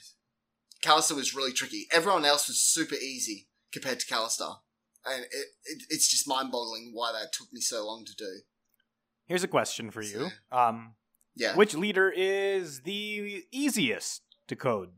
Kallistar 0.83 1.17
was 1.17 1.35
really 1.35 1.53
tricky. 1.53 1.87
Everyone 1.91 2.25
else 2.25 2.49
was 2.49 2.61
super 2.61 2.95
easy 2.97 3.49
compared 3.73 4.01
to 4.01 4.07
Kallistar, 4.07 4.61
and 5.07 5.25
it, 5.25 5.47
it 5.65 5.83
it's 5.91 6.09
just 6.09 6.29
mind-boggling 6.29 6.91
why 6.93 7.13
that 7.13 7.33
took 7.33 7.53
me 7.53 7.61
so 7.61 7.87
long 7.87 8.05
to 8.05 8.15
do. 8.15 8.41
Here's 9.27 9.45
a 9.45 9.49
question 9.49 9.91
for 9.91 10.03
you. 10.03 10.29
Um, 10.53 10.95
Yeah, 11.35 11.57
which 11.57 11.75
leader 11.75 12.13
is 12.15 12.83
the 12.83 13.45
easiest 13.51 14.23
to 14.49 14.57
code? 14.57 14.91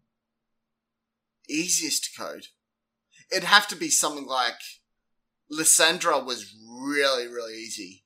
easiest 1.48 2.04
to 2.04 2.20
code. 2.20 2.46
It'd 3.30 3.44
have 3.44 3.68
to 3.68 3.76
be 3.76 3.88
something 3.88 4.26
like 4.26 4.58
Lysandra 5.48 6.18
was 6.18 6.52
really 6.68 7.28
really 7.28 7.54
easy 7.54 8.04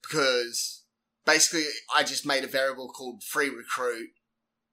because 0.00 0.84
basically 1.26 1.64
I 1.94 2.04
just 2.04 2.24
made 2.24 2.44
a 2.44 2.48
variable 2.48 2.88
called 2.88 3.24
free 3.24 3.48
recruit 3.48 4.10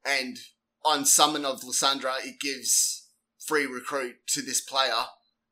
and 0.05 0.37
on 0.85 1.03
summon 1.05 1.43
of 1.43 1.63
Lysandra, 1.63 2.13
it 2.23 2.39
gives 2.39 3.07
free 3.43 3.65
recruit 3.65 4.17
to 4.27 4.41
this 4.43 4.61
player, 4.61 5.05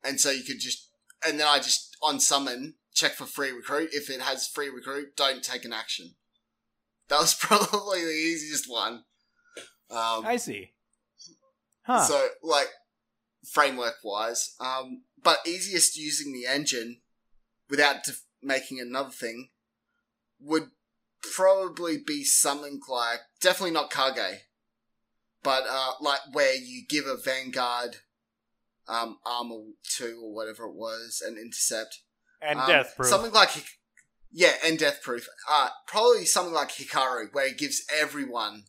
and 0.04 0.20
so 0.20 0.30
you 0.30 0.44
could 0.44 0.60
just 0.60 0.88
and 1.26 1.40
then 1.40 1.46
I 1.46 1.58
just 1.58 1.96
on 2.02 2.20
summon 2.20 2.74
check 2.94 3.12
for 3.12 3.26
free 3.26 3.50
recruit. 3.50 3.90
If 3.92 4.08
it 4.10 4.20
has 4.20 4.46
free 4.46 4.68
recruit, 4.68 5.16
don't 5.16 5.42
take 5.42 5.64
an 5.64 5.72
action. 5.72 6.14
That 7.08 7.20
was 7.20 7.34
probably 7.40 8.04
the 8.04 8.10
easiest 8.10 8.70
one. 8.70 9.04
Um, 9.90 10.24
I 10.24 10.36
see. 10.36 10.72
Huh. 11.82 12.02
So, 12.02 12.28
like, 12.42 12.68
framework 13.46 13.96
wise, 14.02 14.54
um, 14.58 15.02
but 15.22 15.38
easiest 15.46 15.98
using 15.98 16.32
the 16.32 16.46
engine 16.46 17.00
without 17.68 18.04
def- 18.04 18.24
making 18.42 18.80
another 18.80 19.10
thing 19.10 19.50
would 20.40 20.70
probably 21.20 21.98
be 21.98 22.24
something 22.24 22.80
like 22.88 23.20
definitely 23.40 23.72
not 23.72 23.90
Kage, 23.90 24.40
but 25.42 25.64
uh, 25.68 25.92
like 26.00 26.20
where 26.32 26.54
you 26.54 26.82
give 26.88 27.06
a 27.06 27.16
Vanguard 27.16 27.96
um, 28.88 29.18
armor 29.24 29.60
two 29.82 30.20
or 30.22 30.34
whatever 30.34 30.64
it 30.64 30.74
was 30.74 31.22
and 31.24 31.38
intercept 31.38 32.00
and 32.42 32.58
um, 32.60 32.66
death 32.68 32.94
proof. 32.96 33.08
something 33.08 33.32
like 33.32 33.50
yeah, 34.32 34.52
and 34.64 34.78
death 34.78 35.00
proof. 35.02 35.26
Uh, 35.50 35.68
probably 35.86 36.24
something 36.24 36.52
like 36.52 36.70
Hikaru 36.70 37.26
where 37.32 37.46
it 37.48 37.58
gives 37.58 37.84
everyone 37.94 38.64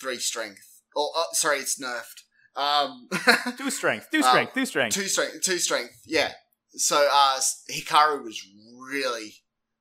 three 0.00 0.16
strength. 0.18 0.80
Or 0.96 1.10
uh, 1.16 1.24
sorry, 1.32 1.58
it's 1.58 1.78
nerfed. 1.80 2.22
Um, 2.56 3.08
do 3.58 3.70
strength. 3.70 4.08
Do 4.10 4.18
Um, 4.18 4.24
strength. 4.24 4.54
do 4.54 4.64
strength. 4.66 4.94
two 4.94 5.06
strength, 5.06 5.42
two 5.42 5.58
strength. 5.58 6.00
Yeah. 6.06 6.32
So 6.72 7.06
uh, 7.12 7.38
Hikaru 7.70 8.24
was 8.24 8.40
really 8.78 9.34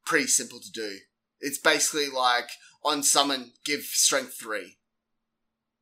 pretty 0.06 0.28
simple 0.28 0.60
to 0.60 0.71
do. 0.71 0.97
It's 1.39 1.58
basically 1.58 2.10
like 2.10 2.49
on 2.84 3.02
summon, 3.02 3.54
give 3.63 3.82
strength 3.82 4.36
three. 4.39 4.78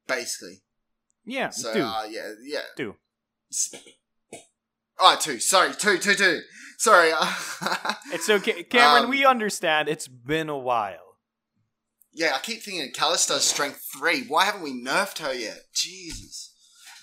Basically. 0.07 0.61
yeah. 1.25 1.49
So 1.49 1.73
do. 1.73 1.81
uh, 1.83 2.03
yeah, 2.09 2.31
yeah. 2.43 2.61
Do. 2.77 2.95
Oh, 4.99 5.17
two. 5.19 5.39
Sorry, 5.39 5.73
two, 5.73 5.97
two, 5.97 6.15
two. 6.15 6.41
Sorry. 6.77 7.11
it's 8.13 8.29
okay, 8.29 8.63
Cameron. 8.63 9.05
Um, 9.05 9.09
we 9.09 9.25
understand. 9.25 9.89
It's 9.89 10.07
been 10.07 10.49
a 10.49 10.57
while. 10.57 11.17
yeah, 12.13 12.31
I 12.35 12.39
keep 12.39 12.61
thinking 12.63 12.91
Kallistar's 12.93 13.43
strength 13.43 13.85
three. 13.97 14.23
Why 14.27 14.45
haven't 14.45 14.63
we 14.63 14.73
nerfed 14.83 15.19
her 15.19 15.33
yet? 15.33 15.59
Jesus. 15.73 16.53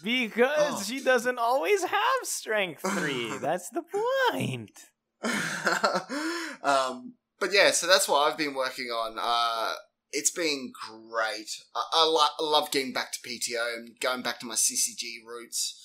Because 0.03 0.51
Oh. 0.59 0.83
she 0.85 1.01
doesn't 1.03 1.39
always 1.39 1.83
have 1.85 2.21
strength 2.25 2.83
three. 2.99 3.37
That's 3.39 3.71
the 3.71 3.83
point. 3.83 4.79
um, 6.63 7.15
but 7.41 7.53
yeah, 7.53 7.71
so 7.71 7.87
that's 7.87 8.09
what 8.09 8.31
I've 8.31 8.37
been 8.39 8.55
working 8.55 8.87
on. 8.87 9.17
Uh, 9.21 9.75
it's 10.13 10.31
been 10.31 10.73
great. 10.91 11.49
I, 11.75 11.83
I, 11.95 12.05
lo- 12.05 12.21
I 12.39 12.45
love 12.45 12.71
getting 12.71 12.93
back 12.93 13.13
to 13.13 13.21
PTO 13.21 13.75
and 13.77 13.89
going 14.01 14.23
back 14.23 14.41
to 14.41 14.47
my 14.47 14.55
CCG 14.55 15.25
roots 15.27 15.81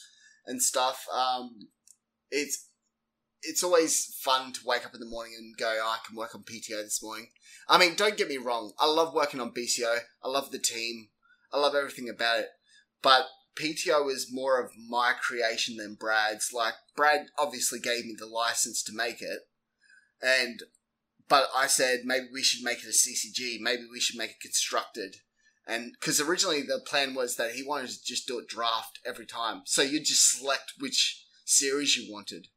and 0.50 0.62
stuff. 0.62 1.06
Um, 1.14 1.70
it's 2.30 2.68
it's 3.42 3.64
always 3.64 4.14
fun 4.22 4.52
to 4.52 4.60
wake 4.66 4.86
up 4.86 4.94
in 4.94 5.00
the 5.00 5.06
morning 5.06 5.34
and 5.38 5.56
go, 5.56 5.74
oh, 5.82 5.96
I 5.96 6.06
can 6.06 6.18
work 6.18 6.36
on 6.36 6.44
PTO 6.44 6.84
this 6.84 7.02
morning. 7.02 7.28
I 7.70 7.78
mean, 7.78 7.96
don't 7.96 8.18
get 8.18 8.28
me 8.28 8.36
wrong. 8.36 8.74
I 8.78 8.86
love 8.88 9.14
working 9.14 9.40
on 9.40 9.54
BCO. 9.54 10.00
I 10.22 10.28
love 10.28 10.52
the 10.52 10.60
team. 10.60 11.08
I 11.54 11.58
love 11.58 11.74
everything 11.74 12.10
about 12.10 12.40
it. 12.40 12.48
But 13.02 13.28
PTO 13.58 14.12
is 14.12 14.28
more 14.30 14.62
of 14.62 14.72
my 14.90 15.14
creation 15.22 15.78
than 15.78 15.96
Brad's. 15.96 16.52
Like 16.54 16.74
Brad 16.98 17.28
obviously 17.38 17.80
gave 17.80 18.06
me 18.06 18.16
the 18.18 18.26
license 18.26 18.84
to 18.84 18.94
make 18.94 19.22
it, 19.22 19.40
and 20.22 20.64
but 21.30 21.48
I 21.56 21.68
said 21.68 22.02
maybe 22.04 22.28
we 22.34 22.44
should 22.44 22.64
make 22.64 22.80
it 22.80 22.86
a 22.86 22.90
CCG. 22.90 23.60
Maybe 23.62 23.84
we 23.90 24.00
should 24.00 24.18
make 24.18 24.32
it 24.32 24.42
constructed, 24.42 25.18
and 25.70 25.94
because 26.00 26.20
originally 26.20 26.62
the 26.62 26.82
plan 26.86 27.14
was 27.14 27.36
that 27.36 27.52
he 27.52 27.64
wanted 27.64 27.90
to 27.90 28.04
just 28.04 28.28
do 28.28 28.40
it 28.40 28.48
draft 28.48 29.00
every 29.06 29.26
time, 29.26 29.62
so 29.66 29.82
you'd 29.82 30.06
just 30.06 30.38
select 30.38 30.74
which 30.80 31.26
series 31.46 31.96
you 31.96 32.12
wanted. 32.12 32.48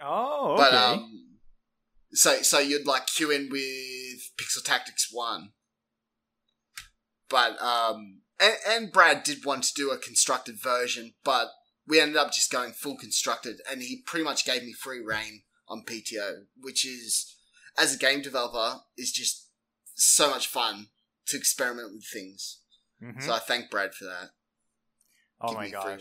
Oh, 0.00 0.52
okay. 0.52 0.62
But 0.62 0.74
um, 0.74 1.26
so 2.12 2.42
so 2.42 2.58
you'd 2.58 2.86
like 2.86 3.06
queue 3.06 3.30
in 3.30 3.48
with 3.50 4.30
Pixel 4.36 4.64
Tactics 4.64 5.08
One, 5.12 5.50
but 7.28 7.60
um, 7.60 8.20
and, 8.40 8.54
and 8.68 8.92
Brad 8.92 9.24
did 9.24 9.44
want 9.44 9.64
to 9.64 9.74
do 9.74 9.90
a 9.90 9.98
constructed 9.98 10.60
version, 10.62 11.14
but 11.24 11.48
we 11.86 12.00
ended 12.00 12.16
up 12.16 12.32
just 12.32 12.52
going 12.52 12.72
full 12.72 12.96
constructed, 12.96 13.60
and 13.70 13.82
he 13.82 14.02
pretty 14.06 14.24
much 14.24 14.46
gave 14.46 14.62
me 14.62 14.72
free 14.72 15.00
reign 15.00 15.42
on 15.68 15.84
PTO, 15.84 16.44
which 16.60 16.86
is 16.86 17.34
as 17.76 17.94
a 17.94 17.98
game 17.98 18.22
developer 18.22 18.80
is 18.96 19.12
just 19.12 19.48
so 19.94 20.30
much 20.30 20.46
fun 20.46 20.88
to 21.28 21.36
experiment 21.36 21.92
with 21.92 22.06
things. 22.06 22.60
Mhm. 23.02 23.22
So 23.22 23.32
I 23.32 23.38
thank 23.38 23.70
Brad 23.70 23.94
for 23.94 24.04
that. 24.04 24.30
oh 25.40 25.48
Give 25.48 25.56
my 25.56 25.68
gosh. 25.70 26.00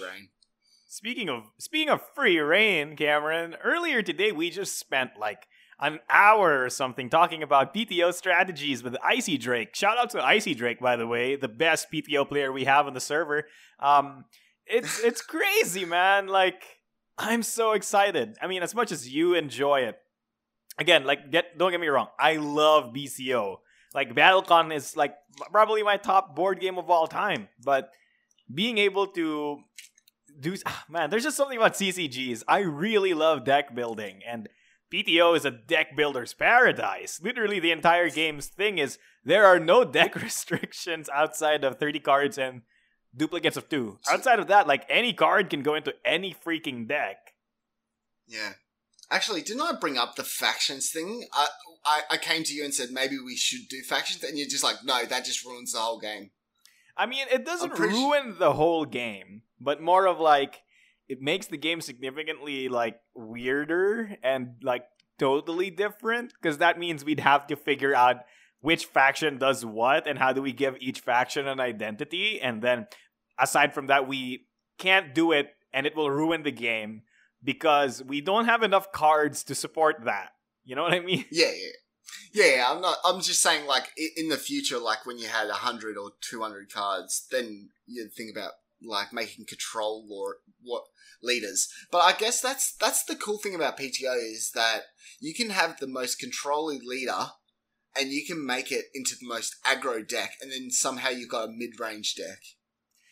Speaking 0.87 1.29
of 1.29 1.51
speaking 1.59 1.89
of 1.89 2.01
free 2.15 2.39
reign, 2.39 2.95
Cameron, 2.95 3.55
earlier 3.63 4.01
today 4.01 4.31
we 4.31 4.49
just 4.49 4.79
spent 4.79 5.11
like 5.19 5.47
an 5.79 5.99
hour 6.09 6.63
or 6.63 6.69
something 6.71 7.07
talking 7.09 7.43
about 7.43 7.73
PTO 7.73 8.11
strategies 8.13 8.81
with 8.81 8.95
Icy 9.03 9.37
Drake. 9.37 9.75
Shout 9.75 9.97
out 9.97 10.09
to 10.11 10.23
Icy 10.25 10.55
Drake, 10.55 10.79
by 10.79 10.95
the 10.95 11.05
way, 11.05 11.35
the 11.35 11.47
best 11.47 11.91
PTO 11.91 12.27
player 12.27 12.51
we 12.51 12.63
have 12.63 12.87
on 12.87 12.93
the 12.95 12.99
server. 12.99 13.47
Um, 13.79 14.25
it's 14.65 14.99
it's 15.03 15.21
crazy, 15.21 15.85
man. 15.85 16.27
Like 16.27 16.63
I'm 17.17 17.43
so 17.43 17.73
excited. 17.73 18.37
I 18.41 18.47
mean, 18.47 18.63
as 18.63 18.73
much 18.73 18.91
as 18.91 19.07
you 19.07 19.35
enjoy 19.35 19.81
it, 19.81 19.99
again, 20.79 21.03
like 21.03 21.31
get 21.31 21.57
don't 21.57 21.71
get 21.71 21.79
me 21.81 21.87
wrong, 21.87 22.07
I 22.19 22.37
love 22.37 22.93
BCO. 22.93 23.57
Like 23.93 24.13
BattleCon 24.13 24.73
is 24.73 24.95
like 24.95 25.15
probably 25.52 25.84
my 25.84 25.97
top 25.97 26.36
board 26.36 26.60
game 26.60 26.78
of 26.78 26.89
all 26.89 27.08
time, 27.08 27.47
but 27.63 27.91
being 28.54 28.78
able 28.78 29.08
to 29.08 29.60
do 30.39 30.56
ah, 30.65 30.86
man 30.88 31.10
there's 31.10 31.23
just 31.23 31.36
something 31.36 31.58
about 31.58 31.73
ccgs 31.73 32.43
i 32.47 32.60
really 32.60 33.15
love 33.15 33.43
deck 33.43 33.73
building 33.73 34.21
and 34.26 34.47
pto 34.91 35.36
is 35.36 35.45
a 35.45 35.52
deck 35.52 35.95
builder's 35.95 36.34
paradise. 36.34 37.19
Literally 37.21 37.60
the 37.60 37.71
entire 37.71 38.10
game's 38.10 38.47
thing 38.47 38.78
is 38.78 38.97
there 39.23 39.45
are 39.45 39.60
no 39.60 39.84
deck 40.00 40.15
restrictions 40.15 41.10
outside 41.13 41.63
of 41.63 41.78
30 41.78 42.00
cards 42.00 42.38
and 42.38 42.62
duplicates 43.15 43.58
of 43.58 43.69
two. 43.69 44.00
Outside 44.10 44.39
of 44.39 44.47
that 44.47 44.67
like 44.67 44.86
any 44.89 45.13
card 45.13 45.50
can 45.50 45.62
go 45.62 45.76
into 45.76 45.93
any 46.06 46.34
freaking 46.34 46.88
deck. 46.88 47.34
Yeah. 48.28 48.54
Actually, 49.10 49.41
didn't 49.41 49.62
I 49.62 49.74
bring 49.80 49.98
up 49.98 50.15
the 50.15 50.24
factions 50.24 50.89
thing? 50.89 51.26
I, 51.34 51.48
I 51.86 52.02
I 52.12 52.17
came 52.17 52.43
to 52.43 52.54
you 52.54 52.63
and 52.63 52.74
said 52.74 52.89
maybe 52.91 53.17
we 53.20 53.36
should 53.36 53.70
do 53.70 53.82
factions, 53.82 54.24
and 54.24 54.38
you're 54.38 54.48
just 54.48 54.63
like, 54.63 54.78
no, 54.84 55.06
that 55.06 55.26
just 55.26 55.46
ruins 55.46 55.74
the 55.74 55.80
whole 55.80 56.00
game. 56.00 56.32
I 56.98 57.06
mean, 57.06 57.28
it 57.32 57.46
doesn't 57.46 57.78
ruin 57.78 58.36
the 58.39 58.54
whole 58.54 58.86
game, 58.86 59.43
but 59.60 59.82
more 59.82 60.08
of 60.08 60.20
like 60.20 60.62
it 61.08 61.22
makes 61.22 61.48
the 61.48 61.58
game 61.58 61.82
significantly 61.82 62.67
like 62.70 63.00
weirder 63.15 64.17
and 64.24 64.56
like 64.62 64.84
totally 65.17 65.70
different 65.70 66.34
because 66.41 66.58
that 66.58 66.78
means 66.78 67.04
we'd 67.04 67.20
have 67.20 67.48
to 67.48 67.56
figure 67.56 67.96
out 67.96 68.17
which 68.60 68.86
faction 68.86 69.38
does 69.38 69.65
what 69.65 70.08
and 70.08 70.20
how 70.20 70.34
do 70.34 70.41
we 70.41 70.52
give 70.52 70.76
each 70.80 71.00
faction 71.00 71.48
an 71.48 71.60
identity 71.60 72.39
and 72.41 72.62
then 72.62 72.88
aside 73.39 73.74
from 73.74 73.88
that 73.88 74.08
we 74.08 74.46
can't 74.78 75.15
do 75.15 75.32
it 75.32 75.48
and 75.74 75.86
it 75.86 75.96
will 75.96 76.10
ruin 76.10 76.43
the 76.43 76.52
game 76.52 77.02
because 77.43 78.04
we 78.04 78.21
don't 78.21 78.45
have 78.45 78.63
enough 78.63 78.91
cards 78.91 79.43
to 79.45 79.56
support 79.56 80.06
that. 80.06 80.30
You 80.63 80.76
know 80.76 80.84
what 80.84 80.93
I 80.93 81.00
mean? 81.00 81.26
Yeah, 81.32 81.52
yeah, 82.34 82.45
yeah. 82.45 82.65
I'm 82.67 82.82
not. 82.82 82.97
I'm 83.06 83.21
just 83.21 83.41
saying, 83.41 83.65
like 83.65 83.91
in 84.17 84.30
the 84.30 84.38
future, 84.38 84.78
like 84.78 85.06
when 85.06 85.17
you 85.17 85.28
had 85.28 85.50
hundred 85.50 85.97
or 85.97 86.12
two 86.21 86.41
hundred 86.41 86.71
cards, 86.71 87.26
then 87.32 87.69
you'd 87.86 88.13
think 88.13 88.32
about 88.36 88.52
like 88.84 89.13
making 89.13 89.45
control 89.45 90.08
or 90.12 90.38
what 90.62 90.84
leaders. 91.23 91.69
But 91.91 92.00
I 92.00 92.13
guess 92.13 92.41
that's 92.41 92.76
that's 92.76 93.04
the 93.06 93.15
cool 93.15 93.38
thing 93.38 93.56
about 93.56 93.78
PTO 93.78 94.17
is 94.17 94.52
that 94.56 94.82
you 95.19 95.34
can 95.34 95.52
have 95.52 95.80
the 95.80 95.88
most 95.88 96.19
controlling 96.19 96.82
leader. 96.84 97.32
And 98.00 98.12
you 98.12 98.23
can 98.28 98.45
make 98.45 98.71
it 98.71 98.86
into 98.93 99.15
the 99.19 99.26
most 99.28 99.56
aggro 99.65 100.08
deck, 100.08 100.34
and 100.39 100.52
then 100.52 100.69
somehow 100.69 101.10
you've 101.10 101.32
got 101.32 101.50
a 101.50 101.52
mid-range 101.52 102.13
deck. 102.13 102.38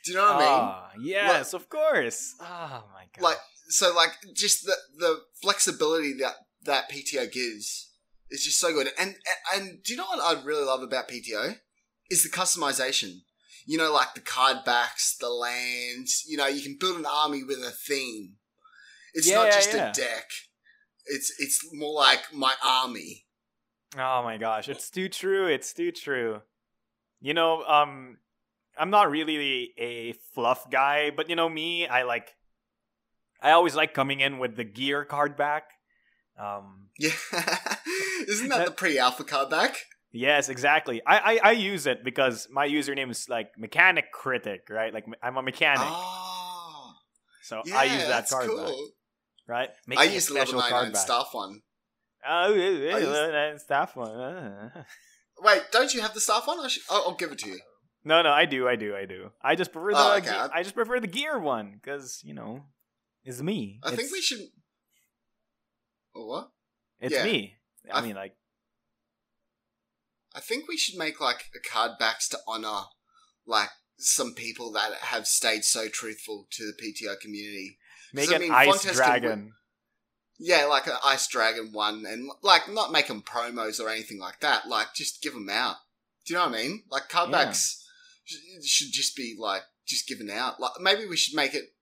Do 0.04 0.12
you 0.12 0.18
know 0.18 0.26
what 0.26 0.36
I 0.36 0.40
mean? 0.40 0.48
Ah, 0.48 0.90
yes, 1.02 1.54
of 1.56 1.68
course. 1.70 2.36
Oh 2.40 2.84
my 2.94 3.06
god. 3.18 3.24
like 3.24 3.38
so 3.68 3.94
like 3.94 4.12
just 4.34 4.66
the 4.66 4.76
the 4.98 5.22
flexibility 5.42 6.14
that 6.20 6.34
that 6.66 6.90
PTO 6.90 7.32
gives 7.32 7.92
is 8.30 8.44
just 8.44 8.60
so 8.60 8.74
good. 8.74 8.88
And 9.00 9.16
and, 9.54 9.84
do 9.84 9.94
you 9.94 9.98
know 9.98 10.06
what 10.06 10.20
I 10.20 10.42
really 10.44 10.66
love 10.66 10.82
about 10.82 11.08
PTO 11.08 11.58
is 12.10 12.24
the 12.24 12.30
customization. 12.30 13.20
You 13.68 13.80
know, 13.80 13.92
like 13.92 14.14
the 14.14 14.22
card 14.22 14.58
backs, 14.64 15.16
the 15.18 15.30
lands. 15.30 16.24
You 16.28 16.38
know, 16.38 16.48
you 16.48 16.62
can 16.62 16.78
build 16.80 16.98
an 16.98 17.06
army 17.06 17.44
with 17.44 17.58
a 17.60 17.72
theme. 17.72 18.36
It's 19.14 19.28
Yeah, 19.28 19.38
not 19.38 19.52
just 19.52 19.74
yeah. 19.74 19.90
a 19.90 19.94
deck. 19.94 20.30
It's 21.08 21.34
it's 21.40 21.66
more 21.74 21.94
like 21.94 22.34
my 22.34 22.54
army. 22.64 23.26
Oh 23.98 24.22
my 24.24 24.38
gosh, 24.38 24.68
it's 24.70 24.90
too 24.90 25.10
true. 25.10 25.48
It's 25.48 25.74
too 25.74 25.92
true. 25.92 26.42
You 27.22 27.34
know, 27.34 27.64
um 27.64 28.18
I'm 28.78 28.90
not 28.90 29.10
really 29.10 29.74
a 29.78 30.14
fluff 30.34 30.70
guy, 30.70 31.10
but 31.10 31.30
you 31.30 31.36
know 31.36 31.48
me, 31.50 31.88
I 31.88 32.04
like 32.04 32.35
I 33.42 33.52
always 33.52 33.76
like 33.76 33.94
coming 33.94 34.20
in 34.22 34.40
with 34.40 34.56
the 34.56 34.64
gear 34.64 35.06
card 35.06 35.36
back. 35.38 35.64
Um 36.40 36.90
Yeah, 37.00 37.12
isn't 38.28 38.50
that, 38.50 38.58
That- 38.58 38.66
the 38.68 38.72
pre-alpha 38.74 39.24
card 39.24 39.50
back? 39.50 39.78
Yes, 40.12 40.48
exactly. 40.48 41.02
I, 41.06 41.18
I 41.20 41.40
I 41.50 41.52
use 41.52 41.86
it 41.88 42.04
because 42.06 42.48
my 42.50 42.66
username 42.68 43.12
is 43.12 43.28
like 43.28 43.50
mechanic 43.58 44.14
critic, 44.14 44.62
right? 44.70 44.94
Like 44.94 45.06
I'm 45.22 45.36
a 45.36 45.42
mechanic, 45.42 45.82
Oh, 45.92 46.94
so 47.44 47.62
yeah, 47.66 47.78
I 47.78 47.84
use 47.84 48.04
that 48.04 48.08
that's 48.08 48.32
card 48.32 48.48
cool. 48.48 48.64
back, 48.64 48.74
right? 49.46 49.70
I 49.70 49.74
Making 49.88 50.12
a 50.12 50.14
use 50.14 50.28
the 50.28 50.34
level 50.36 50.48
special 50.62 50.70
card 50.70 50.94
back. 50.94 51.02
staff 51.02 51.28
one. 51.34 51.62
Oh, 52.28 52.54
yeah, 52.54 52.96
I 52.96 53.00
yeah, 53.00 53.28
that 53.28 53.60
staff 53.62 53.96
one. 53.98 54.10
uh. 54.10 54.84
Wait, 55.42 55.64
don't 55.74 55.94
you 55.94 56.00
have 56.02 56.14
the 56.14 56.22
staff 56.22 56.48
one? 56.48 56.60
I 56.62 56.70
should, 56.70 56.84
I'll, 56.90 57.04
I'll 57.08 57.16
give 57.16 57.34
it 57.34 57.40
to 57.40 57.50
you. 57.50 57.60
No, 58.06 58.22
no, 58.22 58.32
I 58.32 58.46
do, 58.46 58.70
I 58.70 58.78
do, 58.78 58.96
I 58.96 59.04
do. 59.06 59.32
I 59.42 59.56
just 59.56 59.74
prefer 59.74 59.92
the 59.92 59.98
Oh, 60.00 60.16
okay. 60.20 60.30
I 60.54 60.64
just 60.64 60.76
prefer 60.76 61.02
the 61.02 61.08
gear 61.08 61.38
one 61.38 61.74
because 61.74 62.22
you 62.24 62.34
know, 62.34 62.64
it's 63.26 63.42
me. 63.42 63.80
I 63.84 63.96
think 63.96 64.12
we 64.12 64.22
should. 64.22 64.40
What? 66.14 66.52
It's 67.00 67.14
yeah. 67.14 67.24
me. 67.26 67.56
I 67.92 68.00
I- 68.00 68.02
mean, 68.02 68.16
like, 68.16 68.36
I 70.34 70.40
think 70.40 70.68
we 70.68 70.78
should 70.78 70.98
make 70.98 71.20
like 71.22 71.46
a 71.56 71.60
card 71.70 71.92
backs 72.00 72.28
to 72.30 72.40
honor 72.48 72.84
like 73.46 73.70
some 73.98 74.34
people 74.34 74.72
that 74.74 74.92
have 75.02 75.28
stayed 75.28 75.64
so 75.64 75.88
truthful 75.88 76.48
to 76.52 76.66
the 76.66 76.74
PTO 76.74 77.20
community. 77.22 77.78
make 78.14 78.26
'Cause, 78.30 78.34
I 78.34 78.36
an 78.38 78.42
mean, 78.44 78.52
ice 78.52 78.84
dragon. 78.96 79.54
Yeah, 80.38 80.66
like 80.66 80.86
an 80.88 80.98
Ice 81.06 81.28
Dragon 81.28 81.72
one, 81.72 82.06
and 82.06 82.30
like 82.42 82.68
not 82.70 82.92
make 82.92 83.08
them 83.08 83.22
promos 83.22 83.80
or 83.80 83.90
anything 83.90 84.20
like 84.20 84.42
that. 84.42 84.68
Like 84.68 84.94
just 84.94 85.22
give 85.22 85.34
them 85.34 85.48
out. 85.50 85.78
Do 86.26 86.34
you 86.34 86.38
know 86.40 86.46
what 86.50 86.56
I 86.60 86.62
mean? 86.62 86.84
Like 86.90 87.08
card 87.08 87.30
Yeah. 87.32 87.52
should 88.62 88.92
just 88.92 89.16
be 89.16 89.36
like 89.40 89.64
just 89.86 90.08
given 90.08 90.30
out. 90.30 90.60
Like 90.60 90.74
maybe 90.82 91.06
we 91.06 91.16
should 91.16 91.36
make 91.36 91.54
it 91.54 91.74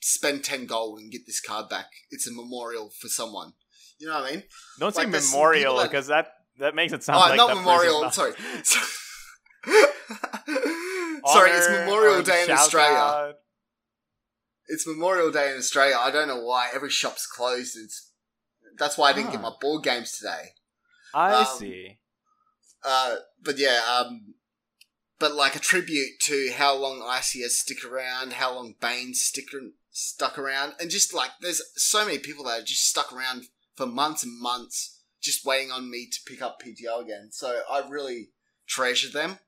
spend 0.00 0.44
ten 0.44 0.66
gold 0.66 0.98
and 1.00 1.10
get 1.12 1.26
this 1.26 1.40
card 1.40 1.68
back. 1.68 1.86
It's 2.10 2.26
a 2.26 2.32
memorial 2.32 2.90
for 3.00 3.08
someone. 3.08 3.52
You 3.98 4.08
know 4.08 4.20
what 4.20 4.30
I 4.30 4.34
mean? 4.36 4.42
Don't 4.78 4.94
say 4.94 5.04
like, 5.06 5.14
some 5.20 5.30
memorial 5.32 5.62
people 5.72 5.76
that- 5.82 5.90
because 5.90 6.06
that 6.08 6.28
that 6.58 6.74
makes 6.74 6.92
it 6.92 7.02
sound 7.04 7.18
oh, 7.24 7.28
like 7.28 7.36
not 7.36 7.54
memorial. 7.56 8.02
person's 8.04 8.14
Sorry. 8.14 8.32
sorry, 11.26 11.50
it's 11.50 11.68
Memorial 11.68 12.22
Day 12.22 12.44
in 12.44 12.50
Australia. 12.50 12.96
out. 12.96 13.34
It's 14.68 14.86
Memorial 14.86 15.30
Day 15.30 15.50
in 15.52 15.56
Australia. 15.58 15.96
I 15.98 16.10
don't 16.10 16.28
know 16.28 16.42
why 16.42 16.68
every 16.74 16.90
shop's 16.90 17.26
closed. 17.26 17.76
It's 17.76 18.12
that's 18.78 18.96
why 18.98 19.10
I 19.10 19.12
didn't 19.12 19.30
get 19.30 19.40
Ah. 19.40 19.50
my 19.50 19.52
board 19.60 19.82
games 19.84 20.16
today. 20.18 20.50
I 21.14 21.32
Um, 21.34 21.46
see. 21.58 21.98
Uh, 22.84 23.16
but 23.42 23.58
yeah, 23.58 23.80
um, 23.88 24.34
but 25.18 25.34
like 25.34 25.56
a 25.56 25.60
tribute 25.60 26.20
to 26.20 26.52
how 26.56 26.76
long 26.76 27.00
ICS 27.00 27.50
stick 27.50 27.84
around, 27.84 28.34
how 28.34 28.54
long 28.54 28.74
Bane 28.80 29.14
stick 29.14 29.46
stuck 29.90 30.38
around, 30.38 30.74
and 30.80 30.90
just 30.90 31.12
like 31.12 31.30
there's 31.40 31.62
so 31.76 32.04
many 32.04 32.18
people 32.18 32.44
that 32.44 32.60
are 32.60 32.64
just 32.64 32.86
stuck 32.86 33.12
around 33.12 33.44
for 33.74 33.86
months 33.86 34.22
and 34.22 34.40
months, 34.40 35.00
just 35.20 35.44
waiting 35.44 35.70
on 35.72 35.90
me 35.90 36.08
to 36.10 36.18
pick 36.26 36.42
up 36.42 36.62
PTO 36.62 37.02
again. 37.02 37.28
So 37.32 37.60
I 37.70 37.86
really 37.88 38.30
treasure 38.66 39.10
them. 39.10 39.38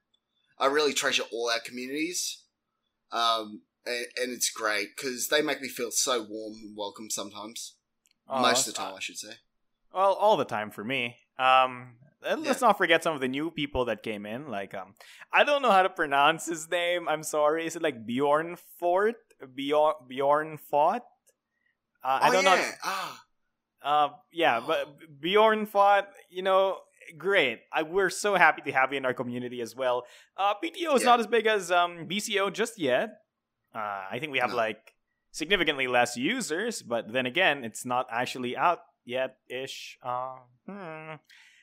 I 0.58 0.66
really 0.66 0.92
treasure 0.92 1.22
all 1.32 1.50
our 1.50 1.60
communities, 1.60 2.42
um, 3.12 3.62
and, 3.86 4.06
and 4.20 4.32
it's 4.32 4.50
great 4.50 4.88
because 4.96 5.28
they 5.28 5.40
make 5.40 5.62
me 5.62 5.68
feel 5.68 5.90
so 5.90 6.20
warm 6.28 6.54
and 6.62 6.76
welcome 6.76 7.08
sometimes. 7.08 7.76
Oh, 8.28 8.42
Most 8.42 8.68
of 8.68 8.74
the 8.74 8.78
time, 8.78 8.94
I 8.94 9.00
should 9.00 9.16
say. 9.16 9.32
Well, 9.92 10.12
all 10.12 10.36
the 10.36 10.44
time 10.44 10.70
for 10.70 10.84
me. 10.84 11.16
Um, 11.38 11.94
uh, 12.24 12.36
let's 12.36 12.60
Yeah. 12.60 12.68
not 12.68 12.78
forget 12.78 13.02
some 13.02 13.14
of 13.14 13.20
the 13.20 13.28
new 13.28 13.50
people 13.50 13.84
that 13.86 14.02
came 14.02 14.26
in. 14.26 14.48
Like, 14.48 14.74
um, 14.74 14.94
I 15.32 15.44
don't 15.44 15.62
know 15.62 15.70
how 15.70 15.82
to 15.82 15.90
pronounce 15.90 16.46
his 16.46 16.70
name. 16.70 17.08
I'm 17.08 17.22
sorry. 17.22 17.66
Is 17.66 17.76
it 17.76 17.82
like 17.82 18.04
Bjorn 18.06 18.56
Fort? 18.78 19.16
Bjorn 19.54 19.94
Bjorn 20.08 20.58
Fort? 20.58 21.02
Uh, 22.04 22.18
I 22.22 22.28
oh 22.28 22.32
don't 22.32 22.44
yeah, 22.44 22.54
know. 22.56 22.70
ah, 22.84 23.24
Uh, 23.82 24.08
yeah, 24.32 24.60
but 24.60 25.20
Bjorn 25.20 25.64
Fought, 25.66 26.08
you 26.28 26.42
know, 26.42 26.78
great. 27.16 27.60
I, 27.72 27.82
we're 27.82 28.10
so 28.10 28.34
happy 28.36 28.60
to 28.62 28.72
have 28.72 28.92
you 28.92 28.98
in 28.98 29.04
our 29.06 29.14
community 29.14 29.60
as 29.62 29.74
well. 29.74 30.04
Uh, 30.36 30.54
PTO 30.62 30.94
is 30.96 31.02
Yeah. 31.02 31.06
not 31.10 31.20
as 31.20 31.26
big 31.26 31.46
as 31.46 31.70
um, 31.72 32.06
BCO 32.06 32.50
just 32.52 32.78
yet. 32.78 33.22
Uh, 33.74 34.04
I 34.10 34.18
think 34.20 34.32
we 34.32 34.38
have 34.38 34.50
No. 34.50 34.56
like 34.56 34.94
significantly 35.32 35.86
less 35.86 36.16
users, 36.16 36.82
but 36.82 37.12
then 37.12 37.24
again, 37.24 37.64
it's 37.64 37.84
not 37.86 38.06
actually 38.10 38.56
out 38.56 38.80
yet 39.04 39.36
ish. 39.48 39.96
Uh, 40.02 40.36
hmm. 40.68 41.14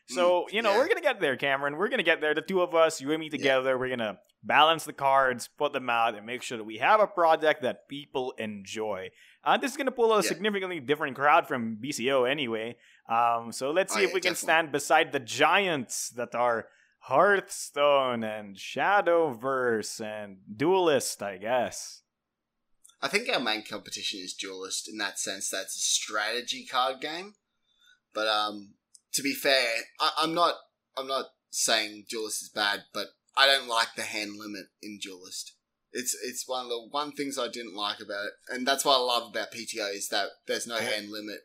So, 0.09 0.47
you 0.51 0.61
know, 0.61 0.69
Mm, 0.69 0.73
yeah. 0.73 0.77
we're 0.79 0.85
going 0.87 0.97
to 0.97 1.01
get 1.03 1.19
there, 1.19 1.35
Cameron. 1.35 1.75
We're 1.77 1.89
going 1.89 1.97
to 1.99 2.03
get 2.03 2.21
there. 2.21 2.33
The 2.33 2.41
two 2.41 2.61
of 2.61 2.73
us, 2.73 3.01
you 3.01 3.11
and 3.11 3.19
me 3.19 3.29
together, 3.29 3.77
we're 3.77 3.87
going 3.87 3.99
to 3.99 4.17
balance 4.43 4.85
the 4.85 4.93
cards, 4.93 5.49
put 5.57 5.73
them 5.73 5.89
out, 5.89 6.15
and 6.15 6.25
make 6.25 6.41
sure 6.43 6.57
that 6.57 6.63
we 6.63 6.77
have 6.77 6.99
a 7.01 7.07
project 7.07 7.61
that 7.63 7.89
people 7.89 8.33
enjoy. 8.37 9.09
Uh, 9.43 9.57
this 9.57 9.71
is 9.71 9.77
going 9.77 9.85
to 9.87 9.91
pull 9.91 10.13
a 10.13 10.17
Yeah. 10.17 10.21
significantly 10.21 10.79
different 10.79 11.15
crowd 11.17 11.47
from 11.47 11.77
BCO 11.77 12.23
anyway. 12.29 12.77
Um, 13.09 13.51
so 13.51 13.71
let's 13.71 13.93
see 13.93 13.99
Oh, 14.01 14.03
if 14.03 14.09
yeah, 14.09 14.13
we 14.15 14.21
can 14.21 14.35
stand 14.35 14.71
beside 14.71 15.11
the 15.11 15.19
giants 15.19 16.09
that 16.11 16.33
are 16.35 16.67
Hearthstone 16.99 18.23
and 18.23 18.55
Shadowverse 18.55 19.99
and 20.01 20.37
Duelyst, 20.55 21.21
I 21.21 21.37
guess. 21.37 22.01
I 23.01 23.07
think 23.07 23.29
our 23.29 23.39
main 23.39 23.63
competition 23.63 24.21
is 24.21 24.33
Duelyst 24.41 24.87
in 24.89 24.97
that 24.97 25.19
sense. 25.19 25.49
That's 25.49 25.75
a 25.75 25.79
strategy 25.79 26.65
card 26.65 27.01
game. 27.01 27.35
But 28.13 28.27
um, 28.27 28.73
to 29.17 29.23
be 29.23 29.33
fair, 29.33 29.67
I, 29.99 30.11
I'm 30.19 30.33
not. 30.33 30.55
I'm 30.95 31.07
not 31.07 31.25
saying 31.49 32.05
Duelyst 32.11 32.41
is 32.43 32.51
bad, 32.53 32.83
but 32.93 33.07
I 33.35 33.45
don't 33.45 33.67
like 33.67 33.89
the 33.95 34.03
hand 34.03 34.37
limit 34.37 34.65
in 34.81 34.99
Duelyst. 35.05 35.51
It's 35.91 36.15
it's 36.23 36.47
one 36.47 36.65
of 36.65 36.69
the 36.69 36.87
one 36.89 37.11
things 37.11 37.37
I 37.37 37.47
didn't 37.49 37.75
like 37.75 37.99
about 37.99 38.25
it, 38.25 38.33
and 38.49 38.65
that's 38.65 38.85
what 38.85 38.95
I 38.95 39.01
love 39.01 39.29
about 39.29 39.51
PTO 39.51 39.93
is 39.93 40.09
that 40.09 40.27
there's 40.47 40.67
no 40.67 40.77
hand 40.77 41.09
limit. 41.09 41.39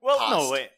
Well, 0.00 0.18
no, 0.30 0.50
wait. 0.50 0.70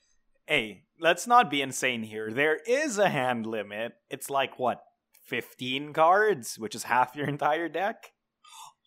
Hey, 0.47 0.83
let's 1.01 1.27
not 1.27 1.51
be 1.51 1.63
insane 1.63 2.03
here. 2.03 2.31
There 2.31 2.59
is 2.67 2.99
a 2.99 3.09
hand 3.09 3.47
limit. 3.47 3.95
It's 4.11 4.29
like, 4.29 4.59
what, 4.59 4.83
15 5.25 5.95
cards, 5.95 6.59
which 6.59 6.75
is 6.75 6.83
half 6.83 7.17
your 7.17 7.27
entire 7.27 7.69
deck? 7.69 8.11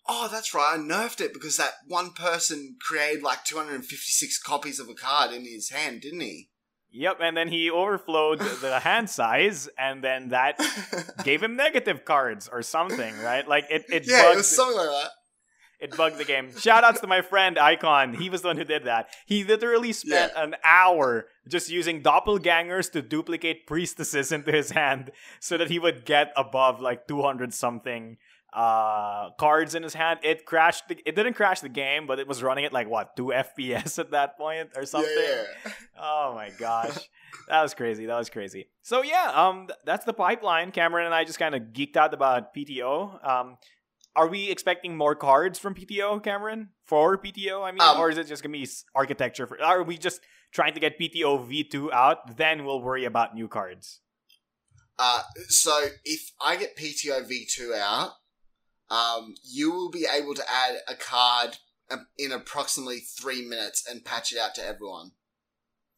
Oh, 0.07 0.29
that's 0.31 0.53
right. 0.53 0.75
I 0.75 0.77
nerfed 0.77 1.21
it 1.21 1.33
because 1.33 1.57
that 1.57 1.73
one 1.87 2.11
person 2.11 2.77
created 2.79 3.23
like 3.23 3.43
256 3.45 4.41
copies 4.43 4.79
of 4.79 4.89
a 4.89 4.93
card 4.93 5.31
in 5.31 5.45
his 5.45 5.69
hand, 5.69 6.01
didn't 6.01 6.21
he? 6.21 6.49
Yep, 6.91 7.17
and 7.21 7.35
then 7.37 7.49
he 7.49 7.69
overflowed 7.69 8.39
the 8.39 8.79
hand 8.79 9.09
size, 9.09 9.67
and 9.77 10.03
then 10.03 10.29
that 10.29 10.59
gave 11.23 11.43
him 11.43 11.55
negative 11.55 12.05
cards 12.05 12.47
or 12.51 12.61
something, 12.63 13.13
right? 13.21 13.47
Like 13.47 13.65
it, 13.69 13.85
it 13.89 14.07
yeah, 14.07 14.23
bugged, 14.23 14.33
it 14.33 14.37
was 14.37 14.55
something 14.55 14.77
like 14.77 14.89
that. 14.89 15.11
it 15.79 15.97
bugged 15.97 16.17
the 16.17 16.25
game. 16.25 16.57
Shout 16.57 16.83
outs 16.83 17.01
to 17.01 17.07
my 17.07 17.21
friend 17.21 17.59
Icon. 17.59 18.13
He 18.15 18.29
was 18.29 18.41
the 18.41 18.47
one 18.47 18.57
who 18.57 18.63
did 18.63 18.85
that. 18.85 19.09
He 19.25 19.43
literally 19.43 19.93
spent 19.93 20.31
an 20.35 20.55
hour 20.63 21.27
just 21.47 21.69
using 21.69 22.01
doppelgangers 22.01 22.91
to 22.93 23.01
duplicate 23.01 23.67
priestesses 23.67 24.31
into 24.31 24.51
his 24.51 24.71
hand 24.71 25.11
so 25.39 25.57
that 25.57 25.69
he 25.69 25.77
would 25.79 26.03
get 26.05 26.31
above 26.35 26.81
like 26.81 27.07
200 27.07 27.53
something 27.53 28.17
uh 28.57 29.29
cards 29.39 29.75
in 29.75 29.83
his 29.83 29.93
hand 29.93 30.19
it 30.23 30.45
crashed 30.45 30.87
the, 30.87 30.97
it 31.05 31.15
didn't 31.15 31.35
crash 31.35 31.59
the 31.59 31.69
game 31.69 32.07
but 32.07 32.17
it 32.17 32.27
was 32.27 32.41
running 32.41 32.65
at 32.65 32.73
like 32.73 32.89
what 32.89 33.15
2 33.15 33.25
fps 33.57 33.99
at 33.99 34.09
that 34.11 34.35
point 34.37 34.69
or 34.75 34.83
something 34.85 35.11
Yeah. 35.15 35.71
Oh 35.99 36.31
my 36.33 36.49
gosh. 36.57 36.97
that 37.49 37.61
was 37.61 37.73
crazy. 37.73 38.05
That 38.07 38.17
was 38.17 38.29
crazy. 38.29 38.67
So 38.81 39.03
yeah, 39.03 39.31
um 39.33 39.67
that's 39.85 40.05
the 40.05 40.13
pipeline. 40.13 40.71
Cameron 40.71 41.05
and 41.05 41.13
I 41.13 41.23
just 41.23 41.37
kind 41.39 41.53
of 41.53 41.61
geeked 41.73 41.95
out 41.97 42.13
about 42.13 42.53
PTO. 42.55 43.23
Um 43.23 43.57
are 44.15 44.27
we 44.27 44.49
expecting 44.49 44.97
more 44.97 45.13
cards 45.13 45.59
from 45.59 45.75
PTO, 45.75 46.23
Cameron? 46.23 46.69
For 46.85 47.15
PTO, 47.19 47.63
I 47.63 47.71
mean, 47.71 47.81
Um, 47.81 47.99
or 47.99 48.09
is 48.09 48.17
it 48.17 48.25
just 48.25 48.41
going 48.41 48.51
to 48.51 48.59
be 48.59 48.67
architecture 48.95 49.45
for 49.45 49.61
are 49.61 49.83
we 49.83 49.95
just 49.99 50.21
trying 50.51 50.73
to 50.73 50.79
get 50.79 50.97
PTO 50.99 51.47
V2 51.47 51.91
out, 51.91 52.37
then 52.37 52.65
we'll 52.65 52.81
worry 52.81 53.05
about 53.05 53.35
new 53.35 53.47
cards. 53.47 53.99
Uh, 54.97 55.21
so 55.49 55.89
if 56.03 56.31
I 56.41 56.55
get 56.55 56.75
PTO 56.75 57.29
V2 57.29 57.75
out, 57.77 58.13
um, 58.89 59.35
you 59.43 59.71
will 59.71 59.89
be 59.89 60.05
able 60.11 60.33
to 60.33 60.49
add 60.49 60.77
a 60.87 60.95
card 60.95 61.57
um, 61.89 62.07
in 62.17 62.31
approximately 62.31 62.99
three 62.99 63.41
minutes 63.41 63.85
and 63.89 64.05
patch 64.05 64.31
it 64.31 64.39
out 64.39 64.55
to 64.55 64.65
everyone. 64.65 65.11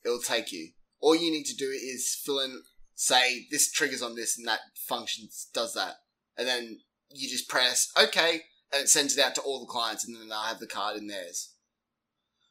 It'll 0.04 0.20
take 0.20 0.52
you. 0.52 0.70
All 1.02 1.16
you 1.16 1.32
need 1.32 1.46
to 1.46 1.56
do 1.56 1.70
is 1.70 2.20
fill 2.24 2.40
in, 2.40 2.64
say, 2.96 3.48
this 3.52 3.72
triggers 3.72 4.02
on 4.02 4.16
this 4.16 4.38
and 4.38 4.48
that 4.48 4.60
functions, 4.76 5.48
does 5.54 5.74
that. 5.74 5.96
And 6.38 6.48
then 6.48 6.80
you 7.10 7.30
just 7.30 7.50
press 7.50 7.92
OK 7.98 8.42
and 8.72 8.84
it 8.84 8.90
sends 8.90 9.18
it 9.18 9.24
out 9.24 9.36
to 9.36 9.42
all 9.42 9.60
the 9.60 9.66
clients 9.66 10.06
and 10.06 10.16
then 10.16 10.30
they'll 10.30 10.40
have 10.40 10.60
the 10.60 10.68
card 10.68 10.98
in 10.98 11.08
theirs. 11.08 11.54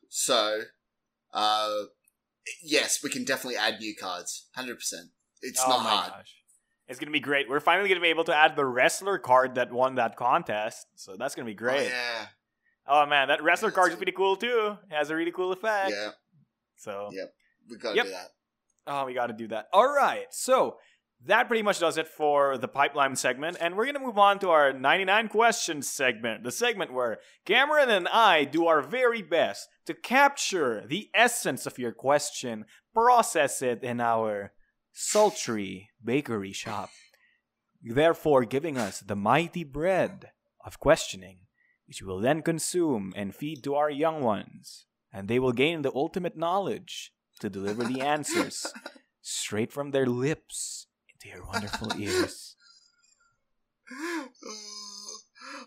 So, 0.09 0.62
uh, 1.32 1.82
yes, 2.62 3.03
we 3.03 3.11
can 3.11 3.24
definitely 3.24 3.59
add 3.59 3.80
new 3.80 3.95
cards. 3.95 4.47
100%. 4.57 4.76
It's 5.43 5.62
oh 5.64 5.68
not 5.68 5.84
my 5.84 5.91
hard. 5.91 6.12
gosh. 6.12 6.34
It's 6.89 6.99
to 7.09 7.12
be 7.12 7.20
great. 7.20 7.49
We're 7.49 7.61
finally 7.61 7.89
to 7.99 8.03
be 8.03 8.09
able 8.09 8.24
to 8.24 8.34
add 8.34 8.57
the 8.57 8.64
wrestler 8.64 9.18
card 9.18 9.57
that 9.57 9.72
won 9.72 9.97
that 9.97 10.16
contest. 10.16 10.86
So 10.95 11.16
that's 11.16 11.34
to 11.47 11.53
be 11.53 11.57
oh, 11.57 11.64
great. 11.64 11.86
Oh, 11.86 11.95
yeah. 11.95 12.26
Oh 12.86 13.07
man, 13.07 13.28
that 13.28 13.43
wrestler 13.43 13.68
that's 13.68 13.76
card 13.76 13.89
is 13.89 13.95
cool. 13.95 13.99
pretty 13.99 14.12
cool 14.12 14.36
too. 14.36 14.76
It 14.91 14.95
has 14.95 15.11
a 15.11 15.16
really 15.16 15.32
cool 15.32 15.53
effect. 15.53 15.91
Yeah. 15.91 16.11
So 16.76 17.11
Yep. 17.12 17.34
We 17.70 17.76
gotta 17.76 17.97
Yep. 17.97 18.05
do 18.07 18.11
that. 18.12 18.28
Oh, 18.89 19.05
we 19.05 19.12
got 19.12 19.26
to 19.26 19.34
do 19.34 19.49
that. 19.49 19.68
All 19.72 19.86
right. 19.86 20.26
So 20.30 20.78
that 21.26 21.47
pretty 21.47 21.62
much 21.62 21.78
does 21.78 21.99
it 21.99 22.09
for 22.09 22.57
the 22.57 22.68
pipeline 22.68 23.16
segment. 23.16 23.59
And 23.61 23.76
we're 23.76 23.84
to 23.97 24.01
move 24.01 24.18
on 24.18 24.39
to 24.39 24.51
our 24.51 24.72
99 24.72 25.28
questions 25.28 25.91
segment, 25.91 26.43
the 26.43 26.51
segment 26.51 26.93
where 26.93 27.18
Cameron 27.45 27.91
and 27.91 28.09
I 28.09 28.45
do 28.45 28.66
our 28.66 28.80
very 28.80 29.20
best 29.20 29.68
to 29.86 29.95
capture 29.95 30.84
the 30.86 31.11
essence 31.12 31.66
of 31.66 31.78
your 31.78 31.93
question, 31.93 32.64
process 32.95 33.61
it 33.61 33.82
in 33.82 34.01
our 34.01 34.53
sultry 35.01 35.90
bakery 36.05 36.53
shop, 36.53 36.90
therefore 37.80 38.44
giving 38.44 38.76
us 38.76 38.99
the 38.99 39.14
mighty 39.14 39.62
bread 39.62 40.32
of 40.64 40.80
questioning, 40.80 41.38
which 41.86 42.03
we 42.03 42.09
will 42.09 42.18
then 42.18 42.42
consume 42.42 43.12
and 43.14 43.32
feed 43.32 43.62
to 43.62 43.76
our 43.76 43.90
young 43.90 44.22
ones, 44.22 44.86
and 45.12 45.28
they 45.28 45.38
will 45.38 45.53
gain 45.53 45.82
the 45.82 45.94
ultimate 45.94 46.36
knowledge 46.36 47.12
to 47.38 47.49
deliver 47.49 47.84
the 47.84 48.01
answers 48.01 48.66
straight 49.22 49.70
from 49.72 49.92
their 49.92 50.07
lips 50.07 50.88
into 51.14 51.28
your 51.34 51.46
wonderful 51.46 51.92
ears. 51.96 52.57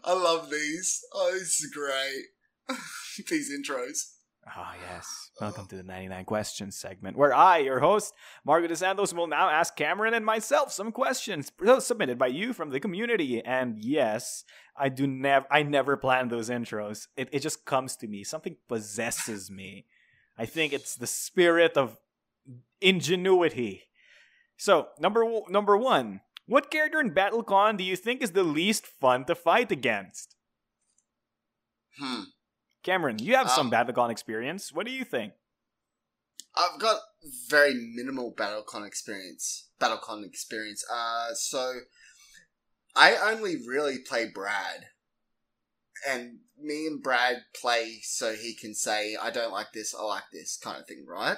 I 0.03 0.11
love 0.11 0.49
these. 0.49 1.01
Oh, 1.13 1.32
this 1.32 1.61
is 1.61 1.71
great. 1.73 2.77
these 3.29 3.49
intros. 3.49 4.11
Ah, 4.47 4.73
yes. 4.89 5.29
Welcome 5.39 5.67
to 5.67 5.75
the 5.75 5.83
99 5.83 6.25
Questions 6.25 6.75
segment, 6.75 7.15
where 7.15 7.33
I, 7.33 7.59
your 7.59 7.79
host, 7.79 8.13
Margaret 8.43 8.71
DeSantos, 8.71 9.13
will 9.13 9.27
now 9.27 9.49
ask 9.49 9.75
Cameron 9.75 10.15
and 10.15 10.25
myself 10.25 10.71
some 10.71 10.91
questions 10.91 11.51
submitted 11.79 12.17
by 12.17 12.27
you 12.27 12.51
from 12.51 12.71
the 12.71 12.79
community. 12.79 13.43
And 13.43 13.77
yes, 13.79 14.43
I 14.75 14.89
do 14.89 15.05
never, 15.05 15.45
I 15.51 15.61
never 15.61 15.95
plan 15.95 16.29
those 16.29 16.49
intros. 16.49 17.07
It, 17.15 17.29
it 17.31 17.39
just 17.41 17.65
comes 17.65 17.95
to 17.97 18.07
me. 18.07 18.23
Something 18.23 18.57
possesses 18.67 19.51
me. 19.51 19.85
I 20.37 20.45
think 20.45 20.73
it's 20.73 20.95
the 20.95 21.07
spirit 21.07 21.77
of 21.77 21.97
ingenuity. 22.81 23.83
So, 24.57 24.87
number 24.99 25.23
number 25.49 25.77
one, 25.77 26.21
what 26.47 26.71
character 26.71 26.99
in 26.99 27.11
BattleCon 27.11 27.77
do 27.77 27.83
you 27.83 27.95
think 27.95 28.21
is 28.23 28.31
the 28.31 28.43
least 28.43 28.87
fun 28.87 29.25
to 29.25 29.35
fight 29.35 29.71
against? 29.71 30.35
Hmm. 31.99 32.23
Cameron, 32.84 33.19
you 33.19 33.36
have 33.36 33.49
some 33.49 33.67
Um, 33.67 33.71
BattleCon 33.71 34.09
experience. 34.11 34.71
What 34.71 34.86
do 34.86 34.91
you 34.91 35.05
think? 35.05 35.34
I've 36.55 36.79
got 36.79 37.01
very 37.47 37.73
minimal 37.73 38.34
BattleCon 38.34 38.86
experience. 38.86 39.69
BattleCon 39.79 40.25
experience. 40.25 40.84
Uh, 40.91 41.34
so 41.34 41.82
I 42.95 43.15
only 43.15 43.55
really 43.55 43.99
play 43.99 44.25
Brad, 44.25 44.88
and 46.07 46.39
me 46.57 46.88
and 46.88 47.01
Brad 47.01 47.45
play 47.55 48.01
so 48.03 48.34
he 48.36 48.53
can 48.55 48.75
say, 48.75 49.15
"I 49.15 49.29
don't 49.32 49.53
like 49.53 49.71
this, 49.73 49.93
I 49.93 50.01
like 50.01 50.29
this," 50.34 50.57
kind 50.57 50.79
of 50.82 50.88
thing, 50.88 51.05
right? 51.07 51.38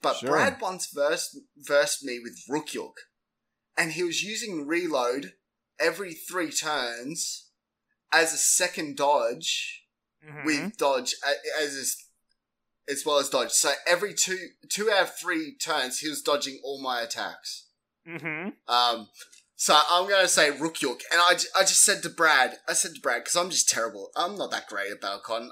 But 0.00 0.16
Sure. 0.18 0.30
Brad 0.30 0.60
once 0.60 0.86
versed 0.86 1.38
versed 1.56 2.02
me 2.02 2.18
with 2.18 2.42
Rukyuk, 2.48 2.94
and 3.76 3.92
he 3.92 4.02
was 4.02 4.22
using 4.22 4.66
reload 4.66 5.34
every 5.78 6.14
three 6.14 6.50
turns 6.50 7.50
as 8.10 8.32
a 8.32 8.38
second 8.38 8.96
dodge 8.96 9.81
Mhm. 10.24 10.44
with 10.44 10.76
dodge 10.76 11.14
as 11.58 11.96
as 12.88 13.04
well 13.06 13.18
as 13.18 13.28
dodge. 13.28 13.52
So 13.52 13.72
every 13.86 14.14
two 14.14 14.50
two 14.68 14.90
out 14.90 15.02
of 15.02 15.16
three 15.16 15.56
turns, 15.56 16.00
he 16.00 16.08
was 16.08 16.22
dodging 16.22 16.60
all 16.64 16.82
my 16.82 17.00
attacks. 17.00 17.66
Mhm. 18.06 18.54
Um, 18.66 19.08
so 19.56 19.80
I'm 19.88 20.08
gonna 20.08 20.28
say 20.28 20.50
Rukyuk, 20.50 21.02
and 21.12 21.20
I, 21.20 21.38
I 21.56 21.62
just 21.62 21.84
said 21.84 22.02
to 22.02 22.08
Brad, 22.08 22.58
I 22.68 22.72
said 22.72 22.94
to 22.94 23.00
Brad 23.00 23.22
because 23.22 23.36
I'm 23.36 23.50
just 23.50 23.68
terrible. 23.68 24.10
I'm 24.16 24.36
not 24.36 24.50
that 24.50 24.68
great 24.68 24.90
at 24.90 25.00
Battlecon, 25.00 25.50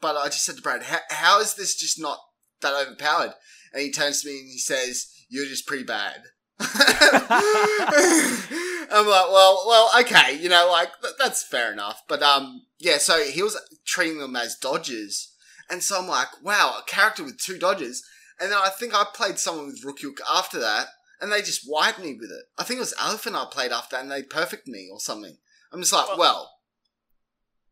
but 0.00 0.16
I 0.16 0.28
just 0.28 0.44
said 0.44 0.56
to 0.56 0.62
Brad, 0.62 0.84
how, 0.84 1.00
how 1.10 1.40
is 1.40 1.54
this 1.54 1.74
just 1.74 1.98
not 1.98 2.20
that 2.60 2.74
overpowered? 2.74 3.34
And 3.72 3.82
he 3.82 3.90
turns 3.92 4.22
to 4.22 4.28
me 4.28 4.38
and 4.38 4.48
he 4.48 4.58
says, 4.58 5.12
"You're 5.28 5.46
just 5.46 5.66
pretty 5.66 5.84
bad." 5.84 6.22
I'm 8.90 9.06
like, 9.06 9.30
well, 9.30 9.64
well, 9.66 9.90
okay, 10.00 10.36
you 10.38 10.48
know, 10.48 10.68
like 10.70 10.90
th- 11.02 11.14
that's 11.18 11.42
fair 11.42 11.72
enough. 11.72 12.02
But 12.08 12.22
um, 12.22 12.62
yeah, 12.78 12.98
so 12.98 13.22
he 13.22 13.42
was 13.42 13.60
treating 13.86 14.18
them 14.18 14.36
as 14.36 14.56
dodges, 14.56 15.34
and 15.70 15.82
so 15.82 15.98
I'm 16.00 16.08
like, 16.08 16.28
wow, 16.42 16.76
a 16.80 16.84
character 16.90 17.22
with 17.24 17.38
two 17.38 17.58
dodges. 17.58 18.02
And 18.40 18.52
then 18.52 18.58
I 18.58 18.68
think 18.70 18.94
I 18.94 19.04
played 19.12 19.38
someone 19.38 19.66
with 19.66 19.84
Rukyuk 19.84 20.18
after 20.32 20.60
that, 20.60 20.86
and 21.20 21.32
they 21.32 21.40
just 21.40 21.68
wiped 21.68 21.98
me 21.98 22.14
with 22.14 22.30
it. 22.30 22.44
I 22.56 22.62
think 22.64 22.78
it 22.78 22.80
was 22.80 22.94
Elephant 23.00 23.34
I 23.36 23.44
played 23.50 23.72
after, 23.72 23.96
and 23.96 24.10
they 24.10 24.22
perfect 24.22 24.68
me 24.68 24.88
or 24.92 25.00
something. 25.00 25.36
I'm 25.72 25.80
just 25.80 25.92
like, 25.92 26.16
well, 26.16 26.50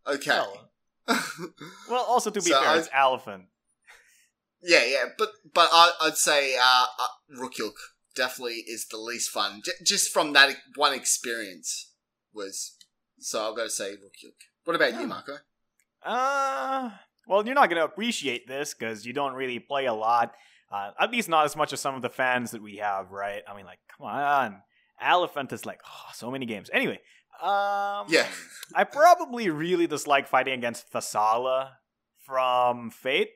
okay. 0.07 0.31
Well, 0.31 0.71
well, 1.89 2.05
also 2.05 2.31
to 2.31 2.41
be 2.41 2.51
So 2.51 2.61
fair, 2.61 2.69
I- 2.69 2.79
it's 2.79 2.89
elephant. 2.93 3.45
Yeah, 4.63 4.85
yeah, 4.85 5.05
but 5.17 5.31
but 5.55 5.69
I, 5.73 5.93
I'd 6.03 6.17
say 6.17 6.57
uh, 6.57 6.87
uh, 7.01 7.07
Rukyuk 7.41 7.75
definitely 8.17 8.65
is 8.67 8.87
the 8.89 8.97
least 8.99 9.31
fun, 9.31 9.63
J- 9.65 9.73
just 9.85 10.13
from 10.13 10.33
that 10.33 10.57
one 10.75 10.93
experience. 10.95 11.93
Was 12.35 12.77
so 13.19 13.43
I'll 13.43 13.55
go 13.55 13.65
to 13.65 13.71
say 13.71 13.93
Rukyuk. 13.93 14.35
What 14.65 14.77
about 14.77 14.93
Yeah. 14.93 15.01
you, 15.03 15.07
Marco? 15.07 15.37
Uh, 16.03 16.91
well, 17.27 17.45
you're 17.45 17.55
not 17.55 17.69
gonna 17.69 17.85
appreciate 17.85 18.47
this 18.47 18.75
because 18.75 19.05
you 19.07 19.13
don't 19.13 19.35
really 19.35 19.59
play 19.59 19.87
a 19.87 19.95
lot. 19.95 20.35
Uh, 20.71 20.91
at 20.99 21.11
least 21.11 21.29
not 21.29 21.45
as 21.45 21.57
much 21.57 21.73
as 21.73 21.81
some 21.81 21.95
of 21.95 22.03
the 22.03 22.09
fans 22.11 22.51
that 22.51 22.63
we 22.63 22.77
have, 22.77 23.11
right? 23.13 23.43
I 23.49 23.57
mean, 23.57 23.67
like, 23.67 23.79
come 23.97 24.07
on, 24.09 24.63
Elephant 25.01 25.53
is 25.53 25.65
like 25.65 25.81
oh, 25.87 26.11
so 26.15 26.31
many 26.31 26.47
games. 26.47 26.69
Anyway, 26.73 27.01
um, 27.41 28.07
Yeah. 28.09 28.27
I 28.75 28.85
probably 28.85 29.49
really 29.51 29.87
dislike 29.87 30.27
fighting 30.29 30.55
against 30.55 30.93
Thasala 30.93 31.73
from 32.25 32.91
Fate. 32.91 33.31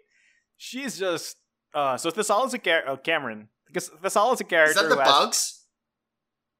She's 0.56 0.98
just 0.98 1.36
uh, 1.72 1.96
so 1.96 2.10
Thasala's 2.10 2.52
a 2.54 2.58
char- 2.58 2.86
uh, 2.88 2.96
Cameron 2.96 3.48
because 3.72 3.90
Thasala's 4.02 4.40
a 4.40 4.44
character. 4.44 4.70
Is 4.82 4.88
that 4.88 4.88
the 4.88 4.96
bugs? 4.96 5.64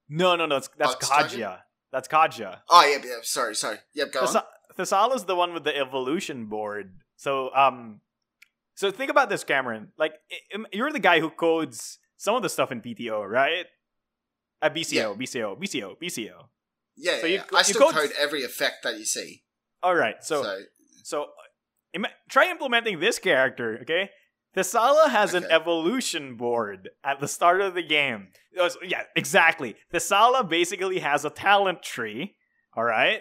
No, 0.09 0.37
no, 0.37 0.47
no. 0.47 0.57
That's 0.57 0.69
that's 0.79 0.95
Bugs 0.95 1.09
Kajia. 1.09 1.41
target? 1.41 1.59
That's 1.93 2.09
Kajia. 2.09 2.59
Oh 2.69 2.85
yeah, 2.85 2.99
yeah. 3.05 3.17
Sorry, 3.23 3.55
sorry. 3.55 3.79
Yep, 3.95 4.13
go 4.13 4.21
on. 4.21 4.27
Thasa- 4.27 4.45
Thasala's 4.79 5.25
the 5.25 5.35
one 5.37 5.53
with 5.53 5.65
the 5.65 5.77
evolution 5.77 6.47
board. 6.47 7.01
So, 7.17 7.55
um, 7.55 8.01
so 8.77 8.91
think 8.91 9.11
about 9.11 9.29
this, 9.29 9.45
Cameron. 9.45 9.93
Like, 9.99 10.15
you're 10.73 10.91
the 10.93 10.99
guy 11.01 11.21
who 11.21 11.29
codes 11.31 11.99
some 12.17 12.35
of 12.35 12.43
the 12.43 12.49
stuff 12.49 12.73
in 12.73 12.81
PTO, 12.81 13.29
right? 13.29 13.67
At 14.63 14.75
BCO, 14.75 14.93
Yeah. 14.93 15.15
BCO, 15.19 15.57
BCO, 15.61 15.97
BCO. 16.01 16.49
Yeah, 16.97 17.19
so 17.21 17.27
yeah, 17.27 17.27
you 17.27 17.35
yeah. 17.53 17.59
I 17.59 17.63
still 17.63 17.81
code- 17.81 17.95
code 17.95 18.13
every 18.19 18.43
effect 18.45 18.85
that 18.85 18.99
you 18.99 19.05
see. 19.05 19.43
All 19.83 19.95
right. 19.95 20.23
So, 20.25 20.43
So, 20.43 20.61
so, 21.03 21.27
ima- 21.93 22.13
try 22.29 22.51
implementing 22.51 23.01
this 23.01 23.19
character, 23.19 23.79
okay? 23.83 24.11
Thasala 24.57 25.11
has 25.11 25.34
an 25.34 25.44
evolution 25.51 26.36
board 26.36 26.90
at 27.05 27.20
the 27.20 27.28
start 27.28 27.61
of 27.61 27.74
the 27.74 27.82
game. 27.82 28.28
Uh, 28.59 28.68
so- 28.68 28.80
Yeah, 28.82 29.03
exactly. 29.14 29.76
Thasala 29.92 30.48
basically 30.48 30.98
has 31.01 31.24
a 31.24 31.30
talent 31.30 31.82
tree. 31.82 32.36
All 32.76 32.84
right. 32.84 33.20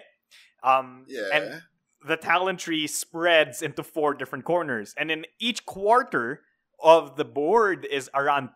Um, 0.62 1.04
yeah. 1.08 1.28
and 1.32 1.62
the 2.06 2.16
talent 2.16 2.58
tree 2.60 2.86
spreads 2.86 3.62
into 3.62 3.82
four 3.82 4.14
different 4.14 4.44
corners 4.44 4.94
and 4.98 5.10
in 5.10 5.24
each 5.38 5.64
quarter 5.66 6.42
of 6.82 7.16
the 7.16 7.24
board 7.24 7.86
is 7.90 8.10
around 8.14 8.50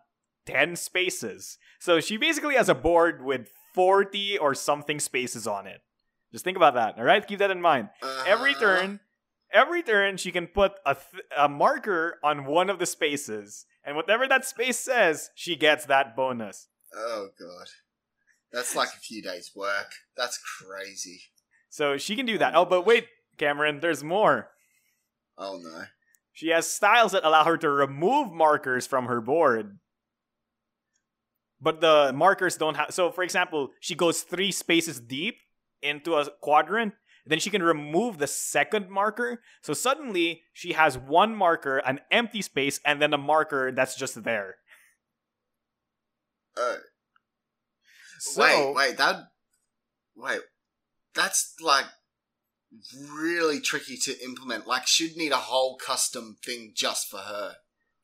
10 0.47 0.75
spaces 0.75 1.57
so 1.79 1.99
she 1.99 2.17
basically 2.17 2.55
has 2.55 2.69
a 2.69 2.75
board 2.75 3.23
with 3.23 3.49
40 3.73 4.37
or 4.39 4.53
something 4.55 4.99
spaces 4.99 5.45
on 5.47 5.65
it 5.67 5.81
just 6.31 6.43
think 6.43 6.57
about 6.57 6.73
that 6.75 6.95
all 6.97 7.03
right 7.03 7.25
keep 7.27 7.39
that 7.39 7.49
in 7.51 7.61
mind 7.61 7.89
every 8.27 8.53
Uh, 8.55 8.59
turn 8.59 8.99
every 9.51 9.81
turn 9.83 10.17
she 10.17 10.31
can 10.31 10.47
put 10.47 10.73
a, 10.85 10.95
th- 10.95 11.23
a 11.37 11.47
marker 11.49 12.17
on 12.23 12.45
one 12.45 12.69
of 12.69 12.79
the 12.79 12.85
spaces 12.85 13.65
and 13.83 13.95
whatever 13.95 14.27
that 14.27 14.45
space 14.45 14.79
says 14.79 15.29
she 15.35 15.55
gets 15.55 15.85
that 15.85 16.15
bonus 16.15 16.67
Oh 16.95 17.27
god, 17.39 17.67
that's 18.51 18.75
like 18.75 18.89
a 18.89 18.99
few 18.99 19.21
days' 19.21 19.51
work. 19.55 19.91
That's 20.15 20.39
crazy. 20.59 21.19
so 21.69 21.97
she 21.97 22.15
can 22.15 22.25
do 22.25 22.37
that 22.37 22.55
oh, 22.55 22.61
oh 22.61 22.65
but 22.65 22.85
wait 22.85 23.07
cameron 23.37 23.79
there's 23.81 24.03
more 24.03 24.49
Oh 25.37 25.59
no. 25.61 25.83
She 26.33 26.49
has 26.49 26.69
styles 26.69 27.11
that 27.13 27.25
allow 27.25 27.45
her 27.45 27.57
to 27.57 27.69
remove 27.69 28.31
markers 28.31 28.85
from 28.87 29.05
her 29.05 29.21
board. 29.21 29.79
But 31.61 31.81
the 31.81 32.11
markers 32.13 32.57
don't 32.57 32.75
have. 32.75 32.93
So, 32.93 33.11
for 33.11 33.23
example, 33.23 33.69
she 33.79 33.95
goes 33.95 34.21
three 34.21 34.51
spaces 34.51 34.99
deep 34.99 35.37
into 35.81 36.15
a 36.15 36.29
quadrant. 36.41 36.93
Then 37.25 37.39
she 37.39 37.49
can 37.49 37.63
remove 37.63 38.17
the 38.17 38.27
second 38.27 38.89
marker. 38.89 39.41
So 39.61 39.73
suddenly 39.73 40.43
she 40.53 40.73
has 40.73 40.97
one 40.97 41.35
marker, 41.35 41.79
an 41.79 41.99
empty 42.11 42.41
space, 42.41 42.79
and 42.85 43.01
then 43.01 43.13
a 43.13 43.17
marker 43.17 43.71
that's 43.71 43.95
just 43.95 44.23
there. 44.23 44.57
Uh, 46.55 46.75
So, 48.19 48.41
wait, 48.41 48.75
wait, 48.75 48.97
that. 48.97 49.31
Wait, 50.15 50.39
that's 51.13 51.55
like 51.61 51.85
really 53.13 53.59
tricky 53.59 53.97
to 53.97 54.23
implement. 54.23 54.65
Like, 54.67 54.87
she'd 54.87 55.17
need 55.17 55.31
a 55.31 55.37
whole 55.37 55.77
custom 55.77 56.37
thing 56.43 56.71
just 56.73 57.09
for 57.09 57.17
her. 57.19 57.55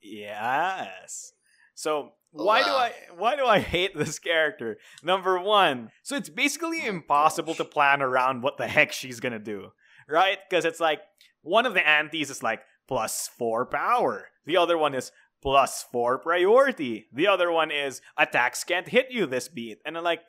Yes. 0.01 1.33
So 1.75 2.13
why 2.31 2.63
do. 2.63 2.69
I 2.69 2.93
why 3.17 3.35
do 3.35 3.45
I 3.45 3.59
hate 3.59 3.95
this 3.95 4.19
character? 4.19 4.77
Number 5.03 5.39
one, 5.39 5.91
so 6.03 6.15
it's 6.15 6.29
basically 6.29 6.81
Oh, 6.83 6.87
impossible 6.89 7.53
to 7.55 7.65
plan 7.65 8.01
around 8.01 8.41
what 8.41 8.57
the 8.57 8.67
heck 8.67 8.91
she's 8.91 9.19
gonna 9.19 9.39
do, 9.39 9.71
right? 10.07 10.37
Because 10.49 10.65
it's 10.65 10.79
like 10.79 11.01
one 11.41 11.65
of 11.65 11.73
the 11.73 11.87
antes 11.87 12.29
is 12.29 12.41
like 12.43 12.61
plus 12.87 13.29
four 13.37 13.65
power, 13.65 14.29
the 14.45 14.57
other 14.57 14.77
one 14.77 14.93
is 14.93 15.11
plus 15.41 15.83
four 15.91 16.19
priority, 16.19 17.07
the 17.11 17.27
other 17.27 17.51
one 17.51 17.71
is 17.71 18.01
attacks 18.17 18.63
can't 18.63 18.87
hit 18.89 19.07
you 19.11 19.25
this 19.25 19.47
beat, 19.47 19.79
and 19.85 19.97
I'm 19.97 20.03
like, 20.03 20.21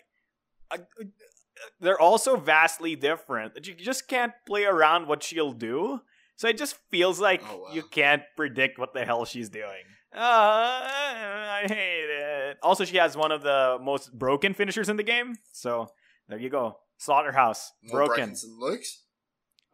uh, 0.70 0.78
they're 1.80 2.00
also 2.00 2.36
vastly 2.36 2.96
different. 2.96 3.54
That 3.54 3.66
you 3.68 3.74
just 3.74 4.08
can't 4.08 4.32
play 4.46 4.64
around 4.64 5.06
what 5.06 5.22
she'll 5.22 5.52
do. 5.52 6.00
So 6.34 6.48
it 6.48 6.58
just 6.58 6.76
feels 6.90 7.20
like 7.20 7.42
Oh, 7.48 7.58
wow. 7.58 7.72
you 7.72 7.82
can't 7.82 8.22
predict 8.36 8.78
what 8.78 8.94
the 8.94 9.04
hell 9.04 9.24
she's 9.24 9.48
doing. 9.48 9.84
Uh, 10.14 10.18
I 10.18 11.64
hate 11.66 12.08
it. 12.10 12.58
Also, 12.62 12.84
she 12.84 12.96
has 12.98 13.16
one 13.16 13.32
of 13.32 13.42
the 13.42 13.78
most 13.80 14.12
broken 14.16 14.54
finishers 14.54 14.88
in 14.88 14.96
the 14.96 15.02
game. 15.02 15.36
So 15.52 15.88
there 16.28 16.38
you 16.38 16.50
go. 16.50 16.78
Slaughterhouse. 16.98 17.72
More 17.82 18.06
broken. 18.06 18.34
than 18.34 18.78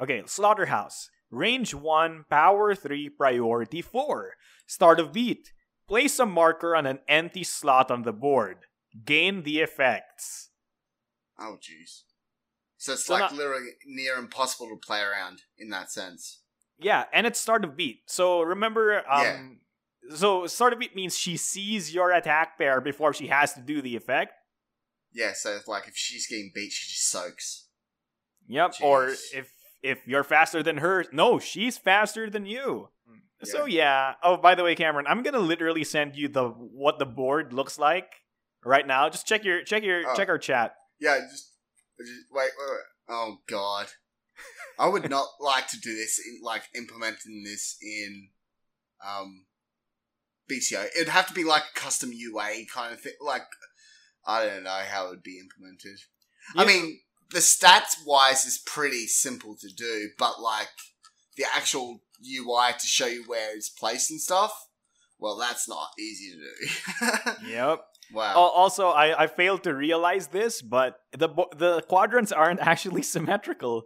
Okay, 0.01 0.23
Slaughterhouse. 0.27 1.11
Range 1.31 1.75
1, 1.75 2.25
Power 2.31 2.75
3, 2.75 3.11
Priority 3.11 3.83
4. 3.83 4.33
Start 4.67 5.01
of 5.01 5.13
beat. 5.13 5.53
Place 5.89 6.19
a 6.19 6.27
marker 6.27 6.75
on 6.77 6.87
an 6.87 7.01
empty 7.09 7.43
slot 7.45 7.91
on 7.91 8.03
the 8.03 8.13
board. 8.13 8.59
Gain 9.05 9.43
the 9.43 9.59
effects. 9.61 10.51
Oh, 11.39 11.57
jeez. 11.61 12.03
So 12.77 12.93
it's 12.93 13.05
So 13.07 13.15
like 13.15 13.21
not- 13.23 13.35
literally 13.35 13.71
near 13.87 14.15
impossible 14.17 14.69
to 14.69 14.77
play 14.77 15.01
around 15.01 15.43
in 15.59 15.69
that 15.71 15.91
sense. 15.91 16.43
Yeah, 16.79 17.05
and 17.13 17.27
it's 17.27 17.41
start 17.41 17.65
of 17.65 17.77
beat. 17.77 18.03
So 18.07 18.41
remember, 18.43 19.03
um, 19.11 19.61
so 20.15 20.47
sort 20.47 20.73
of 20.73 20.79
beat 20.79 20.95
means 20.97 21.17
she 21.17 21.37
sees 21.37 21.95
your 21.95 22.13
attack 22.13 22.59
pair 22.59 22.81
before 22.81 23.13
she 23.13 23.29
has 23.29 23.53
to 23.55 23.61
do 23.61 23.83
the 23.83 23.97
effect. 23.97 24.33
Yeah, 25.13 25.33
so 25.35 25.55
it's 25.57 25.67
like 25.69 25.89
if 25.89 25.97
she's 25.97 26.27
getting 26.27 26.51
beat, 26.55 26.73
she 26.73 26.89
just 26.89 27.11
soaks. 27.11 27.69
Yep. 28.47 28.75
Or 28.83 29.09
if 29.09 29.53
if 29.83 30.07
you're 30.07 30.25
faster 30.25 30.63
than 30.63 30.79
her, 30.79 31.05
no, 31.13 31.39
she's 31.39 31.79
faster 31.79 32.29
than 32.29 32.47
you. 32.47 32.89
So 33.45 33.67
yeah. 33.67 34.15
Oh, 34.23 34.37
by 34.37 34.55
the 34.55 34.65
way, 34.65 34.75
Cameron, 34.75 35.07
I'm 35.09 35.23
gonna 35.23 35.39
literally 35.39 35.85
send 35.85 36.17
you 36.17 36.29
the 36.29 36.49
what 36.49 36.99
the 36.99 37.07
board 37.07 37.53
looks 37.53 37.79
like 37.79 38.11
right 38.65 38.87
now. 38.87 39.09
Just 39.09 39.27
check 39.27 39.45
your 39.45 39.63
check 39.63 39.83
your 39.85 40.03
Oh. 40.09 40.15
check 40.17 40.29
our 40.29 40.39
chat. 40.39 40.75
Yeah, 41.01 41.19
just, 41.21 41.53
just 41.99 42.11
wait, 42.33 42.51
wait, 42.59 42.71
wait. 42.71 42.81
Oh 43.09 43.37
god, 43.49 43.87
I 44.79 44.89
would 44.89 45.09
not 45.09 45.27
like 45.41 45.69
to 45.69 45.79
do 45.79 45.95
this. 45.95 46.19
In, 46.19 46.41
like 46.43 46.65
implementing 46.75 47.45
this 47.45 47.77
in 47.81 48.31
um 49.07 49.45
BCO. 50.51 50.87
It'd 50.97 51.09
have 51.09 51.27
to 51.29 51.35
be 51.35 51.45
like 51.45 51.63
a 51.75 51.79
custom 51.79 52.11
UA 52.13 52.65
kind 52.73 52.93
of 52.93 53.01
thing. 53.01 53.13
Like 53.21 53.43
I 54.27 54.45
don't 54.45 54.65
know 54.65 54.81
how 54.89 55.07
it 55.07 55.11
would 55.11 55.23
be 55.23 55.39
implemented. 55.39 55.99
I 56.57 56.65
mean, 56.65 57.01
the 57.31 57.41
stats 57.41 57.95
wise 58.07 58.45
is 58.47 58.59
pretty 58.59 59.07
simple 59.07 59.55
to 59.61 59.69
do, 59.69 60.11
but 60.19 60.41
like 60.41 60.69
the 61.37 61.45
actual 61.55 62.01
UI 62.25 62.73
to 62.79 62.87
show 62.87 63.07
you 63.07 63.25
where 63.27 63.55
it's 63.55 63.69
placed 63.69 64.11
and 64.11 64.21
stuff. 64.21 64.53
Well, 65.21 65.37
that's 65.37 65.69
not 65.69 65.89
easy 65.99 66.33
to 66.33 66.37
do. 66.39 67.49
Yep. 67.49 67.81
wow. 68.13 68.35
Also, 68.37 68.89
I, 68.89 69.25
I 69.25 69.27
failed 69.27 69.65
to 69.65 69.75
realize 69.75 70.29
this, 70.29 70.63
but 70.63 71.01
the 71.13 71.29
the 71.57 71.83
quadrants 71.89 72.33
aren't 72.33 72.61
actually 72.73 73.03
symmetrical. 73.03 73.85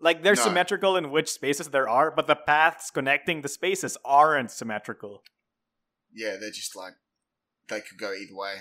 Like 0.00 0.22
they're 0.22 0.34
No. 0.34 0.42
symmetrical 0.42 0.96
in 0.96 1.10
which 1.10 1.30
spaces 1.30 1.68
there 1.68 1.88
are, 1.88 2.10
but 2.10 2.26
the 2.26 2.36
paths 2.36 2.90
connecting 2.90 3.42
the 3.42 3.48
spaces 3.50 3.98
aren't 4.04 4.50
symmetrical. 4.50 5.22
Yeah, 6.14 6.36
they're 6.40 6.50
just 6.50 6.76
like 6.76 6.94
they 7.68 7.80
could 7.80 7.98
go 7.98 8.12
either 8.12 8.34
way. 8.34 8.54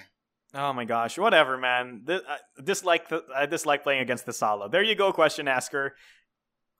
Oh 0.53 0.73
my 0.73 0.85
gosh, 0.85 1.17
whatever, 1.17 1.57
man. 1.57 2.03
Th- 2.07 2.21
I 2.27 2.37
dislike 2.63 3.09
the, 3.09 3.23
I 3.35 3.45
dislike 3.45 3.83
playing 3.83 4.01
against 4.01 4.25
Thasala. 4.25 4.71
There 4.71 4.83
you 4.83 4.95
go, 4.95 5.11
question 5.11 5.47
asker. 5.47 5.95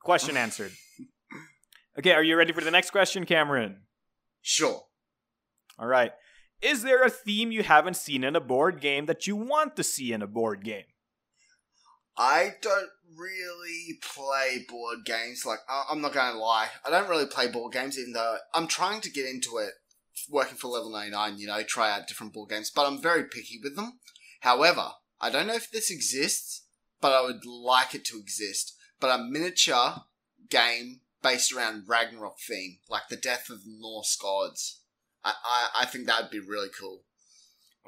Question 0.02 0.36
answered. 0.36 0.72
Okay, 1.98 2.12
are 2.12 2.22
you 2.22 2.36
ready 2.36 2.52
for 2.52 2.62
the 2.62 2.70
next 2.70 2.90
question, 2.90 3.26
Cameron? 3.26 3.82
Sure. 4.42 4.82
All 5.78 5.86
right. 5.86 6.12
Is 6.60 6.82
there 6.82 7.02
a 7.02 7.10
theme 7.10 7.52
you 7.52 7.62
haven't 7.62 7.96
seen 7.96 8.22
in 8.24 8.36
a 8.36 8.40
board 8.40 8.80
game 8.80 9.06
that 9.06 9.26
you 9.26 9.36
want 9.36 9.76
to 9.76 9.82
see 9.82 10.12
in 10.12 10.22
a 10.22 10.26
board 10.26 10.64
game? 10.64 10.84
I 12.18 12.54
don't 12.60 12.90
really 13.16 13.98
play 14.02 14.64
board 14.68 14.98
games. 15.06 15.44
Like, 15.46 15.60
I'm 15.90 16.02
not 16.02 16.12
going 16.12 16.32
to 16.32 16.38
lie. 16.38 16.68
I 16.86 16.90
don't 16.90 17.08
really 17.08 17.26
play 17.26 17.48
board 17.48 17.72
games, 17.72 17.98
even 17.98 18.12
though 18.12 18.36
I'm 18.52 18.66
trying 18.66 19.00
to 19.02 19.10
get 19.10 19.26
into 19.26 19.56
it 19.56 19.70
working 20.28 20.56
for 20.56 20.68
Level 20.68 20.90
99, 20.90 21.38
you 21.38 21.46
know, 21.46 21.62
try 21.62 21.90
out 21.90 22.06
different 22.08 22.32
board 22.32 22.50
games, 22.50 22.70
but 22.70 22.86
I'm 22.86 23.00
very 23.00 23.24
picky 23.24 23.58
with 23.62 23.76
them. 23.76 23.98
However, 24.40 24.88
I 25.20 25.30
don't 25.30 25.46
know 25.46 25.54
if 25.54 25.70
this 25.70 25.90
exists, 25.90 26.62
but 27.00 27.12
I 27.12 27.22
would 27.22 27.44
like 27.46 27.94
it 27.94 28.04
to 28.06 28.18
exist. 28.18 28.76
But 29.00 29.18
a 29.18 29.22
miniature 29.22 30.02
game 30.50 31.00
based 31.22 31.52
around 31.52 31.84
Ragnarok 31.88 32.38
theme, 32.40 32.78
like 32.88 33.08
the 33.08 33.16
death 33.16 33.48
of 33.50 33.64
the 33.64 33.76
Norse 33.78 34.16
gods. 34.16 34.80
I, 35.24 35.32
I, 35.44 35.68
I 35.82 35.86
think 35.86 36.06
that 36.06 36.22
would 36.22 36.30
be 36.30 36.40
really 36.40 36.68
cool. 36.78 37.02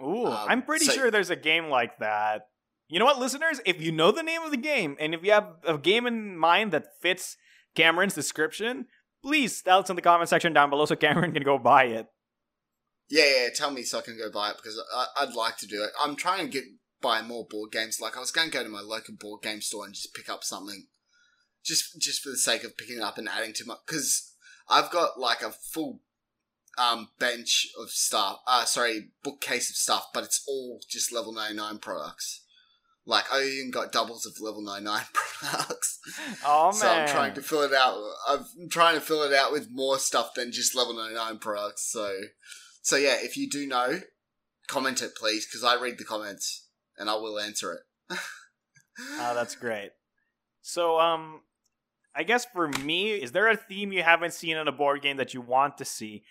Ooh, 0.02 0.26
Um, 0.26 0.46
I'm 0.48 0.62
pretty 0.62 0.84
so- 0.86 0.92
sure 0.92 1.10
there's 1.10 1.30
a 1.30 1.36
game 1.36 1.68
like 1.68 1.98
that. 1.98 2.48
You 2.88 2.98
know 2.98 3.06
what, 3.06 3.18
listeners? 3.18 3.60
If 3.64 3.80
you 3.80 3.90
know 3.90 4.12
the 4.12 4.22
name 4.22 4.42
of 4.42 4.50
the 4.50 4.58
game 4.58 4.96
and 5.00 5.14
if 5.14 5.24
you 5.24 5.32
have 5.32 5.48
a 5.66 5.78
game 5.78 6.06
in 6.06 6.36
mind 6.36 6.72
that 6.72 7.00
fits 7.00 7.38
Cameron's 7.74 8.14
description, 8.14 8.86
please 9.22 9.62
tell 9.62 9.78
us 9.78 9.88
in 9.88 9.96
the 9.96 10.02
comment 10.02 10.28
section 10.28 10.52
down 10.52 10.68
below 10.68 10.84
so 10.84 10.94
Cameron 10.96 11.32
can 11.32 11.42
go 11.42 11.56
buy 11.58 11.84
it. 11.84 12.06
Yeah, 13.08 13.24
yeah, 13.24 13.48
tell 13.54 13.70
me 13.70 13.82
so 13.82 13.98
I 13.98 14.02
can 14.02 14.16
go 14.16 14.30
buy 14.30 14.50
it 14.50 14.56
because 14.56 14.80
I, 14.94 15.06
I'd 15.18 15.34
like 15.34 15.58
to 15.58 15.66
do 15.66 15.82
it. 15.82 15.90
I'm 16.02 16.16
trying 16.16 16.46
to 16.46 16.52
get 16.52 16.64
buy 17.00 17.20
more 17.20 17.46
board 17.48 17.72
games. 17.72 18.00
Like 18.00 18.16
I 18.16 18.20
was 18.20 18.30
going 18.30 18.50
to 18.50 18.56
go 18.56 18.62
to 18.62 18.68
my 18.68 18.80
local 18.80 19.14
board 19.14 19.42
game 19.42 19.60
store 19.60 19.84
and 19.84 19.94
just 19.94 20.14
pick 20.14 20.28
up 20.28 20.44
something, 20.44 20.86
just 21.64 22.00
just 22.00 22.22
for 22.22 22.30
the 22.30 22.36
sake 22.36 22.64
of 22.64 22.76
picking 22.76 22.98
it 22.98 23.02
up 23.02 23.18
and 23.18 23.28
adding 23.28 23.52
to 23.54 23.64
my. 23.66 23.76
Because 23.86 24.32
I've 24.68 24.90
got 24.90 25.18
like 25.18 25.42
a 25.42 25.50
full 25.50 26.00
um 26.78 27.08
bench 27.18 27.68
of 27.78 27.90
stuff. 27.90 28.38
Uh, 28.46 28.64
sorry, 28.64 29.10
bookcase 29.22 29.68
of 29.68 29.76
stuff, 29.76 30.06
but 30.14 30.24
it's 30.24 30.42
all 30.48 30.80
just 30.88 31.12
level 31.12 31.32
ninety 31.32 31.56
nine 31.56 31.78
products. 31.78 32.42
Like 33.04 33.24
I 33.32 33.42
even 33.42 33.72
got 33.72 33.92
doubles 33.92 34.24
of 34.26 34.40
level 34.40 34.62
ninety 34.62 34.84
nine 34.84 35.04
products. 35.12 35.92
Oh 36.44 36.66
man. 36.66 36.72
So 36.72 36.88
I'm 36.88 37.08
trying 37.08 37.34
to 37.34 37.42
fill 37.42 37.62
it 37.62 37.72
out. 37.72 37.98
I'm 38.28 38.68
trying 38.70 38.94
to 38.94 39.00
fill 39.00 39.22
it 39.22 39.32
out 39.32 39.52
with 39.52 39.68
more 39.70 39.98
stuff 39.98 40.34
than 40.34 40.52
just 40.52 40.74
level 40.74 40.94
99 40.94 41.38
products. 41.38 41.90
So, 41.90 42.12
so 42.82 42.96
yeah, 42.96 43.16
if 43.20 43.36
you 43.36 43.48
do 43.48 43.66
know, 43.66 44.00
comment 44.68 45.00
it 45.00 45.14
please, 45.16 45.46
because 45.46 45.64
I 45.64 45.80
read 45.80 45.98
the 45.98 46.04
comments 46.04 46.68
and 46.98 47.08
I 47.08 47.14
will 47.14 47.38
answer 47.38 47.72
it. 47.72 48.18
Oh, 49.18 49.34
that's 49.34 49.54
great. 49.54 49.90
So, 50.60 51.00
um, 51.00 51.40
I 52.14 52.24
guess 52.24 52.44
for 52.44 52.68
me, 52.68 53.12
is 53.12 53.32
there 53.32 53.48
a 53.48 53.56
theme 53.56 53.92
you 53.92 54.02
haven't 54.02 54.34
seen 54.34 54.56
in 54.56 54.68
a 54.68 54.72
board 54.72 55.02
game 55.02 55.16
that 55.16 55.32
you 55.32 55.40
want 55.40 55.78
to 55.78 55.84
see? 55.84 56.24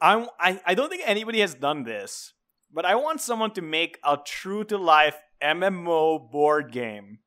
I'm, 0.00 0.28
I, 0.38 0.60
I 0.64 0.74
don't 0.74 0.88
think 0.88 1.02
anybody 1.04 1.40
has 1.40 1.54
done 1.54 1.82
this, 1.82 2.32
but 2.72 2.84
I 2.84 2.94
want 2.94 3.20
someone 3.20 3.52
to 3.54 3.62
make 3.62 3.98
a 4.04 4.18
true 4.24 4.64
to 4.64 4.78
life 4.78 5.16
MMO 5.42 6.30
board 6.30 6.72
game 6.72 7.18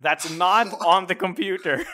that's 0.00 0.30
not 0.30 0.68
on 0.86 1.06
the 1.06 1.14
computer. 1.14 1.84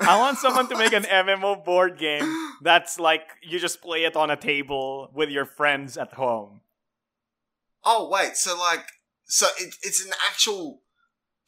I 0.00 0.18
want 0.18 0.38
someone 0.38 0.68
to 0.68 0.76
make 0.76 0.92
an 0.92 1.04
MMO 1.04 1.64
board 1.64 1.98
game 1.98 2.32
that's 2.62 2.98
like 2.98 3.22
you 3.42 3.58
just 3.58 3.80
play 3.80 4.04
it 4.04 4.16
on 4.16 4.30
a 4.30 4.36
table 4.36 5.10
with 5.14 5.30
your 5.30 5.44
friends 5.44 5.96
at 5.96 6.14
home. 6.14 6.60
Oh 7.84 8.08
wait, 8.10 8.36
so 8.36 8.58
like, 8.58 8.84
so 9.24 9.46
it, 9.58 9.74
it's 9.82 10.04
an 10.04 10.12
actual 10.28 10.82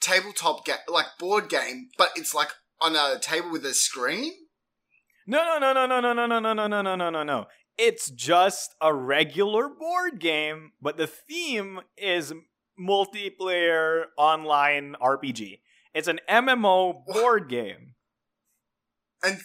tabletop 0.01 0.65
game, 0.65 0.77
like 0.89 1.07
board 1.19 1.49
game, 1.49 1.91
but 1.97 2.11
it's 2.17 2.35
like 2.35 2.49
on 2.81 2.97
a 2.97 3.19
table 3.19 3.51
with 3.51 3.65
a 3.65 3.75
screen. 3.75 4.33
No, 5.27 5.45
no, 5.45 5.59
no, 5.59 5.87
no, 5.87 6.01
no, 6.01 6.13
no, 6.13 6.27
no, 6.27 6.41
no, 6.41 6.53
no, 6.53 6.53
no, 6.53 6.67
no, 6.67 6.83
no, 6.83 6.97
no, 6.97 7.11
no, 7.11 7.23
no. 7.23 7.47
It's 7.79 8.11
just 8.11 8.75
a 8.81 8.93
regular 8.93 9.69
board 9.69 10.19
game, 10.21 10.73
but 10.81 10.97
the 10.97 11.07
theme 11.07 11.81
is 11.97 12.35
multiplayer 12.79 14.05
online 14.19 14.97
RPG. 15.01 15.61
It's 15.95 16.09
an 16.09 16.21
MMO 16.29 17.05
board 17.07 17.49
game. 17.49 17.92
And 19.25 19.39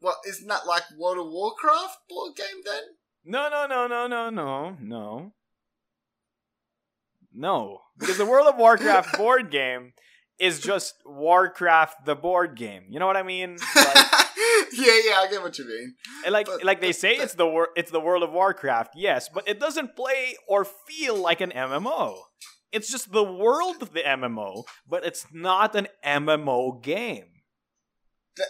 what 0.00 0.16
isn't 0.28 0.46
that 0.48 0.66
like 0.66 0.82
World 0.98 1.18
of 1.26 1.32
Warcraft 1.32 1.98
board 2.08 2.36
game 2.36 2.62
then? 2.64 2.82
No, 3.24 3.48
no, 3.48 3.66
no, 3.66 3.86
no, 3.86 4.06
no, 4.06 4.30
no, 4.30 4.76
no. 4.80 5.32
No. 7.32 7.80
Because 7.98 8.18
the 8.18 8.26
World 8.26 8.46
of 8.48 8.56
Warcraft 8.56 9.16
board 9.18 9.50
game 9.50 9.92
is 10.38 10.60
just 10.60 10.94
Warcraft 11.04 12.04
the 12.06 12.14
board 12.14 12.56
game. 12.56 12.84
You 12.90 12.98
know 12.98 13.06
what 13.06 13.16
I 13.16 13.22
mean? 13.22 13.56
Like, 14.76 14.86
yeah, 14.86 14.92
yeah, 15.06 15.18
I 15.20 15.28
get 15.30 15.42
what 15.42 15.56
you 15.58 15.66
mean. 15.66 15.94
And 16.24 16.32
like 16.32 16.46
But- 16.46 16.64
like 16.64 16.80
they 16.80 16.88
but- 16.88 16.96
say 16.96 17.12
it's 17.12 17.34
the 17.34 17.46
wor- 17.46 17.68
it's 17.76 17.90
the 17.92 18.00
World 18.00 18.22
of 18.24 18.32
Warcraft, 18.32 18.94
yes, 18.96 19.28
but 19.32 19.46
it 19.48 19.60
doesn't 19.60 19.94
play 19.94 20.36
or 20.48 20.64
feel 20.64 21.14
like 21.16 21.40
an 21.40 21.50
MMO. 21.52 22.16
It's 22.72 22.90
just 22.90 23.12
the 23.12 23.22
world 23.22 23.82
of 23.82 23.92
the 23.92 24.00
MMO, 24.00 24.64
but 24.88 25.04
it's 25.04 25.26
not 25.32 25.76
an 25.76 25.86
MMO 26.04 26.82
game. 26.82 27.26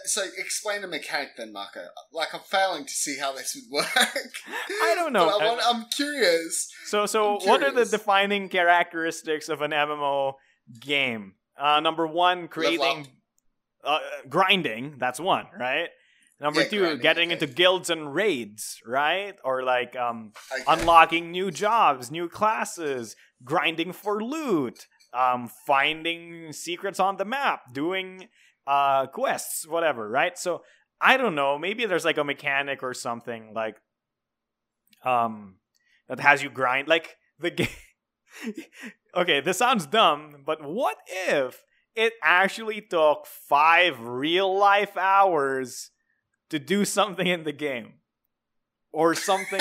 So 0.05 0.23
explain 0.37 0.81
the 0.81 0.87
mechanic 0.87 1.37
then, 1.37 1.53
Marco. 1.53 1.81
Like 2.11 2.33
I'm 2.33 2.41
failing 2.41 2.85
to 2.85 2.91
see 2.91 3.17
how 3.19 3.33
this 3.33 3.55
would 3.55 3.83
work. 3.83 4.31
I 4.81 4.93
don't 4.95 5.13
know. 5.13 5.25
But 5.39 5.59
I 5.63 5.69
I'm 5.71 5.85
curious. 5.95 6.71
So 6.85 7.05
so 7.05 7.37
I'm 7.39 7.47
what 7.47 7.63
are 7.63 7.71
the 7.71 7.85
defining 7.85 8.49
characteristics 8.49 9.47
of 9.49 9.61
an 9.61 9.71
MMO 9.71 10.33
game? 10.79 11.33
Uh, 11.57 11.79
number 11.79 12.07
one, 12.07 12.47
creating 12.47 13.07
uh, 13.83 13.99
grinding. 14.27 14.95
That's 14.97 15.19
one, 15.19 15.45
right? 15.57 15.89
Number 16.41 16.61
Yeah, 16.63 16.67
two, 16.67 16.79
grinding, 16.79 16.99
getting 17.01 17.31
okay. 17.31 17.43
into 17.43 17.47
guilds 17.53 17.89
and 17.89 18.13
raids, 18.13 18.79
right? 18.85 19.35
Or 19.43 19.63
like 19.63 19.95
um, 19.95 20.33
Okay. 20.51 20.63
unlocking 20.67 21.31
new 21.31 21.51
jobs, 21.51 22.11
new 22.11 22.27
classes, 22.27 23.15
grinding 23.43 23.93
for 23.93 24.21
loot, 24.21 24.87
um, 25.13 25.49
finding 25.65 26.51
secrets 26.51 26.99
on 26.99 27.17
the 27.17 27.25
map, 27.25 27.73
doing 27.73 28.27
uh, 28.67 29.07
quests, 29.07 29.67
whatever, 29.67 30.09
right? 30.09 30.37
So 30.37 30.63
I 30.99 31.17
don't 31.17 31.35
know. 31.35 31.57
Maybe 31.57 31.85
there's 31.85 32.05
like 32.05 32.17
a 32.17 32.23
mechanic 32.23 32.83
or 32.83 32.93
something 32.93 33.53
like, 33.53 33.77
um, 35.03 35.55
that 36.07 36.19
has 36.19 36.41
you 36.41 36.49
grind 36.49 36.87
like 36.87 37.15
the 37.39 37.51
game. 37.51 37.67
okay, 39.15 39.41
this 39.41 39.57
sounds 39.57 39.85
dumb, 39.85 40.43
but 40.45 40.63
what 40.63 40.97
if 41.07 41.63
it 41.95 42.13
actually 42.23 42.81
took 42.81 43.25
five 43.25 43.99
real 43.99 44.57
life 44.57 44.97
hours 44.97 45.91
to 46.49 46.59
do 46.59 46.85
something 46.85 47.27
in 47.27 47.43
the 47.43 47.51
game? 47.51 47.93
Or 48.91 49.13
something 49.13 49.59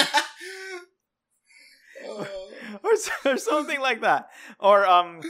or, 2.09 2.27
or 3.25 3.37
something 3.37 3.81
like 3.81 4.01
that. 4.03 4.31
Or 4.59 4.87
um, 4.87 5.21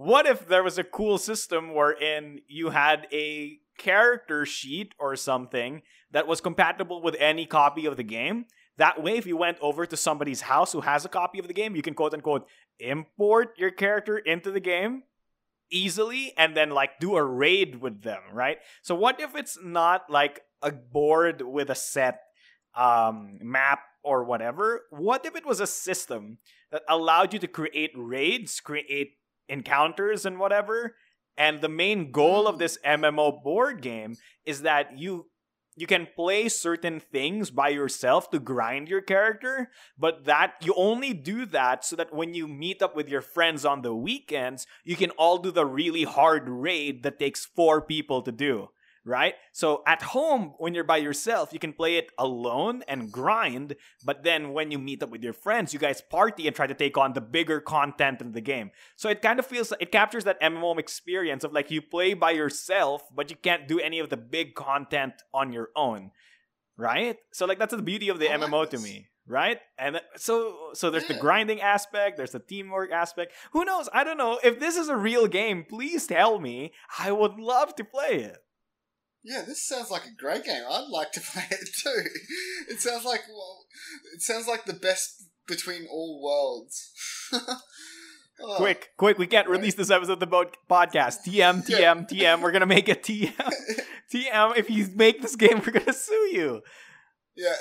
what 0.00 0.24
if 0.24 0.48
there 0.48 0.62
was 0.62 0.78
a 0.78 0.82
cool 0.82 1.18
system 1.18 1.74
wherein 1.74 2.40
you 2.48 2.70
had 2.70 3.06
a 3.12 3.58
character 3.76 4.46
sheet 4.46 4.94
or 4.98 5.14
something 5.14 5.82
that 6.10 6.26
was 6.26 6.40
compatible 6.40 7.02
with 7.02 7.14
any 7.18 7.44
copy 7.44 7.84
of 7.84 7.98
the 7.98 8.02
game? 8.02 8.46
That 8.78 9.02
way, 9.02 9.18
if 9.18 9.26
you 9.26 9.36
went 9.36 9.58
over 9.60 9.84
to 9.84 9.98
somebody's 9.98 10.40
house 10.40 10.72
who 10.72 10.80
has 10.80 11.04
a 11.04 11.10
copy 11.10 11.38
of 11.38 11.48
the 11.48 11.52
game, 11.52 11.76
you 11.76 11.82
can 11.82 11.92
quote 11.92 12.14
unquote 12.14 12.48
import 12.78 13.58
your 13.58 13.70
character 13.70 14.16
into 14.16 14.50
the 14.50 14.58
game 14.58 15.02
easily 15.70 16.32
and 16.38 16.56
then 16.56 16.70
like 16.70 16.98
do 16.98 17.16
a 17.16 17.22
raid 17.22 17.82
with 17.82 18.00
them, 18.00 18.22
right? 18.32 18.56
So 18.80 18.94
what 18.94 19.20
if 19.20 19.36
it's 19.36 19.58
not 19.62 20.08
like 20.08 20.40
a 20.62 20.72
board 20.72 21.42
with 21.42 21.68
a 21.68 21.74
set 21.74 22.22
um 22.74 23.38
map 23.42 23.80
or 24.02 24.24
whatever? 24.24 24.80
What 24.88 25.26
if 25.26 25.36
it 25.36 25.44
was 25.44 25.60
a 25.60 25.66
system 25.66 26.38
that 26.72 26.84
allowed 26.88 27.34
you 27.34 27.38
to 27.40 27.48
create 27.48 27.90
raids, 27.94 28.60
create 28.60 29.19
encounters 29.50 30.24
and 30.24 30.38
whatever? 30.38 30.96
And 31.36 31.60
the 31.60 31.68
main 31.68 32.12
goal 32.12 32.46
of 32.46 32.56
mm. 32.56 32.58
this 32.60 32.78
MMO 32.84 33.42
board 33.42 33.82
game 33.82 34.16
is 34.44 34.62
that 34.62 34.98
you 34.98 35.26
you 35.76 35.86
can 35.86 36.08
play 36.14 36.48
certain 36.48 37.00
things 37.00 37.50
by 37.50 37.68
yourself 37.68 38.28
to 38.30 38.38
grind 38.38 38.88
your 38.88 39.00
character, 39.00 39.70
but 39.96 40.24
that 40.24 40.54
you 40.60 40.74
only 40.76 41.14
do 41.14 41.46
that 41.46 41.86
so 41.86 41.96
that 41.96 42.12
when 42.12 42.34
you 42.34 42.46
meet 42.46 42.82
up 42.82 42.94
with 42.94 43.08
your 43.08 43.22
friends 43.22 43.64
on 43.64 43.80
the 43.80 43.94
weekends, 43.94 44.66
you 44.84 44.96
can 44.96 45.10
all 45.12 45.38
do 45.38 45.50
the 45.50 45.64
really 45.64 46.02
hard 46.02 46.48
raid 46.48 47.02
that 47.02 47.18
takes 47.18 47.46
four 47.46 47.80
people 47.80 48.20
to 48.20 48.32
do 48.32 48.68
right? 49.04 49.34
So 49.52 49.82
at 49.86 50.02
home, 50.02 50.54
when 50.58 50.74
you're 50.74 50.84
by 50.84 50.98
yourself, 50.98 51.52
you 51.52 51.58
can 51.58 51.72
play 51.72 51.96
it 51.96 52.10
alone 52.18 52.82
and 52.86 53.10
grind. 53.10 53.76
But 54.04 54.22
then 54.24 54.52
when 54.52 54.70
you 54.70 54.78
meet 54.78 55.02
up 55.02 55.10
with 55.10 55.22
your 55.22 55.32
friends, 55.32 55.72
you 55.72 55.78
guys 55.78 56.00
party 56.00 56.46
and 56.46 56.54
try 56.54 56.66
to 56.66 56.74
take 56.74 56.98
on 56.98 57.12
the 57.12 57.20
bigger 57.20 57.60
content 57.60 58.20
in 58.20 58.32
the 58.32 58.40
game. 58.40 58.70
So 58.96 59.08
it 59.08 59.22
kind 59.22 59.38
of 59.38 59.46
feels 59.46 59.72
it 59.80 59.92
captures 59.92 60.24
that 60.24 60.40
MMO 60.40 60.78
experience 60.78 61.44
of 61.44 61.52
like 61.52 61.70
you 61.70 61.82
play 61.82 62.14
by 62.14 62.32
yourself, 62.32 63.02
but 63.14 63.30
you 63.30 63.36
can't 63.36 63.66
do 63.66 63.80
any 63.80 63.98
of 63.98 64.10
the 64.10 64.16
big 64.16 64.54
content 64.54 65.14
on 65.32 65.52
your 65.52 65.70
own, 65.74 66.10
right? 66.76 67.16
So 67.32 67.46
like 67.46 67.58
that's 67.58 67.74
the 67.74 67.82
beauty 67.82 68.08
of 68.08 68.18
the 68.18 68.28
oh, 68.28 68.32
I 68.32 68.36
like 68.36 68.50
MMO 68.50 68.70
to 68.70 68.78
me. 68.78 69.06
Right, 69.26 69.60
and 69.78 69.96
uh, 69.96 70.00
so 70.16 70.70
so 70.74 70.90
there's 70.90 71.06
the 71.06 71.14
grinding 71.14 71.60
aspect, 71.60 72.16
there's 72.16 72.32
the 72.32 72.40
teamwork 72.40 72.90
aspect. 72.90 73.32
Who 73.52 73.64
knows? 73.64 73.88
I 73.92 74.02
don't 74.02 74.16
know. 74.16 74.40
If 74.42 74.58
this 74.58 74.76
is 74.76 74.88
a 74.88 74.96
real 74.96 75.28
game, 75.28 75.64
please 75.68 76.08
tell 76.08 76.40
me. 76.40 76.72
I 76.98 77.12
would 77.12 77.38
love 77.38 77.76
to 77.76 77.84
play 77.84 78.24
it. 78.24 78.38
Yeah, 79.22 79.42
this 79.46 79.66
sounds 79.66 79.90
like 79.90 80.04
a 80.06 80.14
great 80.16 80.44
game. 80.44 80.62
I'd 80.68 80.88
like 80.90 81.12
to 81.12 81.20
play 81.32 81.44
it 81.50 81.68
too. 81.82 82.04
It 82.68 82.80
sounds 82.80 83.04
like 83.04 83.22
well, 83.28 83.66
it 84.14 84.22
sounds 84.22 84.46
like 84.46 84.64
the 84.64 84.72
best 84.72 85.24
between 85.46 85.86
all 85.90 86.22
worlds. 86.22 86.92
Oh, 88.42 88.56
Quick, 88.56 88.88
quick, 88.96 89.18
we 89.18 89.26
can't 89.26 89.48
release 89.48 89.74
this 89.74 89.90
episode 89.90 90.14
of 90.14 90.20
the 90.20 90.26
podcast. 90.26 91.18
TM, 91.26 91.62
TM, 91.66 92.08
TM. 92.08 92.40
We're 92.40 92.52
gonna 92.52 92.64
make 92.64 92.88
a 92.88 92.94
TM. 92.94 93.34
TM, 94.14 94.56
if 94.56 94.70
you 94.70 94.88
make 94.94 95.20
this 95.20 95.36
game, 95.36 95.58
we're 95.60 95.72
gonna 95.72 95.92
sue 95.92 96.30
you. 96.32 96.62
Yeah, 97.36 97.52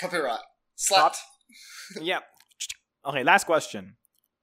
copyright. 0.00 0.38
Slapped. 0.76 1.18
Yeah. 2.00 2.20
Okay, 3.04 3.24
last 3.24 3.46
question. 3.46 3.96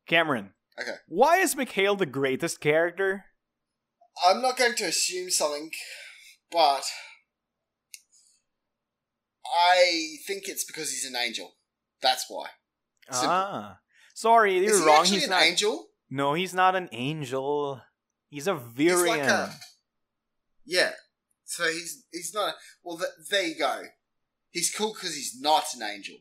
Cameron. 0.06 0.52
Okay. 0.78 0.96
Why 1.08 1.38
is 1.38 1.56
Mikhail 1.56 1.96
the 1.96 2.06
greatest 2.06 2.60
character? 2.60 3.24
I'm 4.26 4.42
not 4.42 4.58
going 4.58 4.76
to 4.76 4.86
assume 4.86 5.30
something, 5.32 5.72
but 6.52 6.84
I 9.46 10.16
think 10.28 10.48
it's 10.48 10.64
because 10.64 10.92
he's 10.92 11.06
an 11.10 11.16
angel. 11.16 11.56
That's 12.02 12.26
why. 12.30 12.48
Simple. 13.12 13.30
Ah. 13.30 13.80
Sorry, 14.14 14.56
you're 14.60 14.72
Is 14.72 14.80
he 14.80 14.86
wrong. 14.86 15.00
actually 15.02 15.16
He's 15.16 15.24
an 15.26 15.30
not. 15.32 15.44
angel? 15.44 15.88
No, 16.10 16.34
he's 16.34 16.54
not 16.54 16.76
an 16.76 16.90
angel. 16.92 17.82
He's 18.30 18.48
a 18.48 18.60
He's 18.76 18.92
Virian. 18.92 19.08
like 19.08 19.22
a 19.24 19.54
yeah. 20.66 20.92
So 21.46 21.64
he's 21.66 22.06
he's 22.12 22.34
not. 22.34 22.56
Well, 22.84 22.98
th- 22.98 23.10
there 23.30 23.44
you 23.46 23.58
go. 23.58 23.84
He's 24.52 24.74
cool 24.74 24.94
because 24.94 25.16
he's 25.16 25.40
not 25.42 25.64
an 25.76 25.82
angel. 25.84 26.16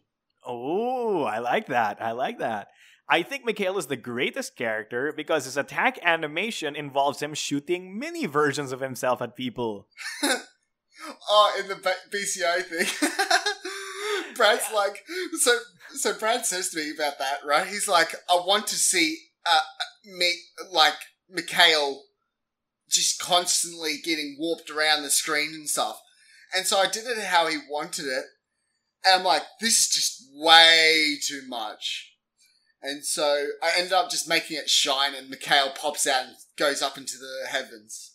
Oh, 0.45 1.25
I 1.25 1.39
like 1.39 1.67
that. 1.67 2.01
I 2.01 2.13
like 2.13 2.39
that. 2.39 2.69
I 3.11 3.23
think 3.23 3.45
Mikhail 3.45 3.77
is 3.77 3.87
the 3.87 3.97
greatest 3.97 4.57
character 4.57 5.13
because 5.15 5.45
his 5.45 5.57
attack 5.57 5.99
animation 6.03 6.77
involves 6.77 7.21
him 7.21 7.35
shooting 7.35 7.99
mini 7.99 8.27
versions 8.27 8.71
of 8.71 8.81
himself 8.81 9.21
at 9.21 9.37
people. 9.37 9.89
Oh, 11.29 11.57
in 11.59 11.69
the 11.69 11.77
B- 11.77 12.19
BCO 12.19 12.63
thing. 12.63 13.09
Brad's 14.37 14.71
like, 14.75 15.03
so. 15.41 15.59
So 15.93 16.15
Brad 16.15 16.47
says 16.47 16.69
to 16.71 16.77
me 16.77 16.93
about 16.95 17.19
that, 17.19 17.39
right? 17.45 17.67
He's 17.67 17.89
like, 17.89 18.15
I 18.29 18.35
want 18.35 18.67
to 18.69 18.77
see 18.77 19.17
uh, 19.45 19.59
me 20.05 20.35
like 20.71 20.95
Mikhail 21.29 22.03
just 22.89 23.21
constantly 23.21 23.97
getting 24.05 24.37
warped 24.39 24.71
around 24.71 25.03
the 25.03 25.11
screen 25.11 25.53
and 25.55 25.69
stuff. 25.69 26.01
And 26.55 26.67
so 26.67 26.79
I 26.79 26.87
did 26.87 27.07
it 27.07 27.19
how 27.25 27.47
he 27.47 27.59
wanted 27.69 28.07
it, 28.07 28.25
and 29.05 29.21
I'm 29.21 29.25
like, 29.25 29.43
this 29.61 29.81
is 29.81 29.89
just 29.89 30.23
way 30.35 31.17
too 31.27 31.43
much. 31.49 32.13
And 32.83 33.05
so 33.05 33.49
I 33.63 33.73
ended 33.77 33.93
up 33.93 34.11
just 34.11 34.29
making 34.29 34.57
it 34.57 34.71
shine, 34.71 35.15
and 35.15 35.29
Mikhail 35.29 35.71
pops 35.71 36.07
out 36.07 36.25
and 36.25 36.37
goes 36.57 36.83
up 36.83 36.97
into 36.97 37.17
the 37.19 37.49
heavens. 37.49 38.15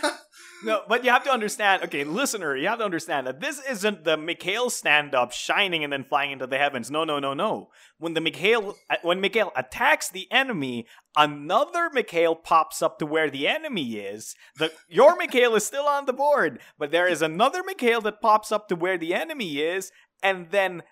No, 0.64 0.82
but 0.88 1.04
you 1.04 1.10
have 1.10 1.24
to 1.24 1.30
understand, 1.30 1.82
okay, 1.84 2.04
listener, 2.04 2.56
you 2.56 2.66
have 2.68 2.78
to 2.78 2.84
understand 2.84 3.26
that 3.26 3.40
this 3.40 3.60
isn't 3.68 4.04
the 4.04 4.16
Mikhail 4.16 4.70
stand 4.70 5.14
up 5.14 5.32
shining 5.32 5.84
and 5.84 5.92
then 5.92 6.04
flying 6.04 6.32
into 6.32 6.46
the 6.46 6.58
heavens. 6.58 6.90
No, 6.90 7.04
no, 7.04 7.18
no, 7.18 7.34
no. 7.34 7.68
When 7.98 8.14
the 8.14 8.20
Mikhail 8.20 8.74
uh, 8.88 8.96
when 9.02 9.20
Mikhail 9.20 9.52
attacks 9.54 10.08
the 10.08 10.30
enemy, 10.32 10.86
another 11.16 11.90
Mikhail 11.92 12.34
pops 12.34 12.80
up 12.80 12.98
to 12.98 13.06
where 13.06 13.30
the 13.30 13.46
enemy 13.46 13.96
is. 13.96 14.34
The 14.58 14.72
your 14.88 15.16
Mikhail 15.16 15.54
is 15.54 15.66
still 15.66 15.86
on 15.86 16.06
the 16.06 16.12
board, 16.12 16.58
but 16.78 16.90
there 16.90 17.06
is 17.06 17.20
another 17.20 17.62
Mikhail 17.62 18.00
that 18.02 18.22
pops 18.22 18.50
up 18.50 18.68
to 18.68 18.76
where 18.76 18.98
the 18.98 19.12
enemy 19.12 19.58
is 19.58 19.92
and 20.22 20.50
then 20.50 20.82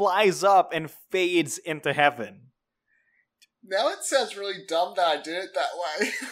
flies 0.00 0.42
up 0.42 0.72
and 0.72 0.90
fades 1.10 1.58
into 1.58 1.92
heaven. 1.92 2.40
Now 3.62 3.90
it 3.90 4.02
sounds 4.02 4.34
really 4.34 4.64
dumb 4.66 4.94
that 4.96 5.06
I 5.06 5.20
did 5.20 5.44
it 5.44 5.50
that 5.54 5.68
way. 5.76 6.10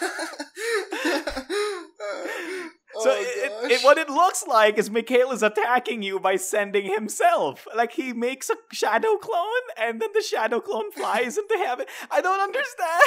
oh, 2.96 3.02
So 3.02 3.10
it, 3.12 3.26
it, 3.26 3.72
it- 3.72 3.84
what 3.84 3.98
it 3.98 4.08
looks 4.08 4.46
like 4.46 4.78
is 4.78 4.88
Mikhail 4.90 5.32
is 5.32 5.42
attacking 5.42 6.00
you 6.02 6.18
by 6.18 6.36
sending 6.36 6.86
himself. 6.90 7.66
Like 7.76 7.92
he 7.92 8.14
makes 8.14 8.48
a 8.48 8.54
shadow 8.72 9.18
clone, 9.18 9.44
and 9.76 10.00
then 10.00 10.08
the 10.14 10.22
shadow 10.22 10.60
clone 10.60 10.90
flies 10.92 11.36
into 11.36 11.58
heaven. 11.58 11.84
I 12.10 12.22
don't 12.22 12.40
understand. 12.40 13.02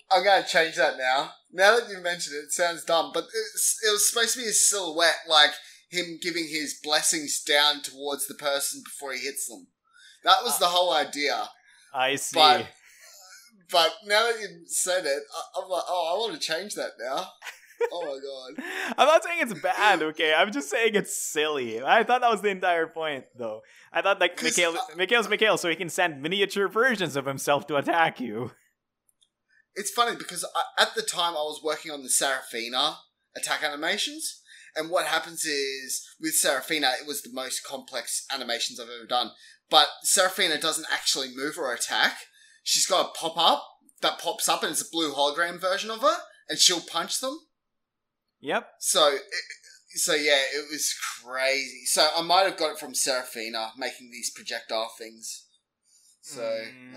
I'm 0.10 0.24
gonna 0.24 0.46
change 0.48 0.76
that 0.78 0.98
now. 0.98 1.32
Now 1.52 1.78
that 1.80 1.90
you 1.90 2.00
mentioned 2.02 2.36
it, 2.38 2.46
it 2.46 2.52
sounds 2.52 2.84
dumb, 2.84 3.12
but 3.14 3.26
it 3.26 3.92
was 3.92 4.10
supposed 4.10 4.34
to 4.34 4.40
be 4.40 4.48
a 4.48 4.52
silhouette, 4.52 5.20
like 5.28 5.52
him 5.90 6.20
giving 6.22 6.48
his 6.48 6.80
blessings 6.84 7.42
down 7.44 7.82
towards 7.82 8.28
the 8.28 8.34
person 8.36 8.82
before 8.84 9.14
he 9.14 9.20
hits 9.20 9.48
them. 9.48 9.68
That 10.24 10.44
was 10.44 10.60
the 10.60 10.66
whole 10.68 10.94
idea. 10.94 11.50
I 11.94 12.16
see. 12.16 12.38
But- 12.40 12.68
But 13.70 13.94
now 14.06 14.24
that 14.32 14.40
you've 14.40 14.70
said 14.70 15.06
it, 15.06 15.24
I, 15.36 15.60
I'm 15.62 15.70
like, 15.70 15.84
oh, 15.90 16.14
I 16.16 16.18
want 16.20 16.34
to 16.34 16.40
change 16.40 16.76
that 16.76 16.92
now. 17.00 17.28
Oh 17.92 18.02
my 18.02 18.58
god. 18.58 18.66
I'm 18.98 19.08
not 19.08 19.24
saying 19.24 19.40
it's 19.42 19.60
bad, 19.62 20.02
okay? 20.02 20.34
I'm 20.34 20.52
just 20.54 20.70
saying 20.70 20.96
it's 20.96 21.16
silly. 21.18 21.82
I 21.84 22.04
thought 22.04 22.22
that 22.22 22.32
was 22.32 22.42
the 22.42 22.48
entire 22.50 22.88
point, 22.88 23.26
though. 23.38 23.62
I 23.92 24.02
thought 24.02 24.20
like 24.22 24.42
Mikhail, 24.42 24.72
uh, 24.76 24.96
Mikhail's 24.96 25.28
Mikhail, 25.30 25.58
so 25.58 25.70
he 25.70 25.76
can 25.76 25.90
send 25.90 26.22
miniature 26.22 26.68
versions 26.70 27.16
of 27.18 27.26
himself 27.26 27.68
to 27.68 27.76
attack 27.76 28.20
you. 28.22 28.52
It's 29.76 29.92
funny 29.92 30.16
because 30.16 30.44
I, 30.56 30.82
at 30.82 30.96
the 30.96 31.02
time 31.04 31.34
I 31.34 31.42
was 31.44 31.62
working 31.64 31.92
on 31.92 32.02
the 32.04 32.10
Serafina 32.10 32.98
attack 33.36 33.64
animations, 33.64 34.42
and 34.78 34.90
what 34.90 35.06
happens 35.06 35.44
is 35.46 36.08
with 36.20 36.36
Serafina, 36.36 36.92
it 37.02 37.08
was 37.08 37.22
the 37.22 37.34
most 37.34 37.64
complex 37.64 38.26
animations 38.34 38.80
I've 38.80 38.88
ever 38.90 39.08
done. 39.08 39.32
But 39.70 39.88
Serafina 40.04 40.60
doesn't 40.60 40.88
actually 40.92 41.30
move 41.36 41.58
or 41.58 41.74
attack. 41.74 42.18
She's 42.64 42.86
got 42.86 43.08
a 43.08 43.18
pop 43.18 43.38
up 43.38 43.66
that 44.02 44.20
pops 44.20 44.48
up, 44.48 44.64
and 44.64 44.72
it's 44.72 44.82
a 44.88 44.92
blue 44.92 45.14
hologram 45.14 45.60
version 45.60 45.90
of 45.90 46.02
her, 46.02 46.18
and 46.48 46.60
she'll 46.60 46.82
punch 46.82 47.20
them. 47.20 47.40
Yep. 48.40 48.70
So, 48.80 49.16
it, 49.16 49.22
so 50.00 50.14
yeah, 50.14 50.40
it 50.54 50.68
was 50.72 50.94
crazy. 51.24 51.86
So 51.86 52.08
I 52.16 52.22
might 52.22 52.44
have 52.44 52.58
got 52.58 52.74
it 52.74 52.80
from 52.80 52.94
Serafina 52.94 53.72
making 53.78 54.12
these 54.12 54.32
projectile 54.32 54.92
things. 54.98 55.46
So, 56.22 56.42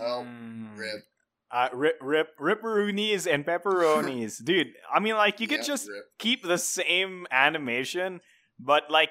oh, 0.01 0.25
Mm. 0.27 0.77
rip. 0.77 1.05
Uh, 1.53 1.69
rip, 1.73 1.99
rip, 2.01 2.29
ripperoonies 2.39 3.27
and 3.33 3.45
pepperonis, 3.45 4.43
dude. 4.45 4.69
I 4.93 5.01
mean, 5.01 5.17
like 5.17 5.41
you 5.41 5.49
could 5.49 5.59
Yep, 5.59 5.67
just 5.67 5.89
rip. 5.89 6.05
keep 6.19 6.45
the 6.45 6.59
same 6.59 7.27
animation, 7.33 8.21
but 8.59 8.85
like 8.89 9.11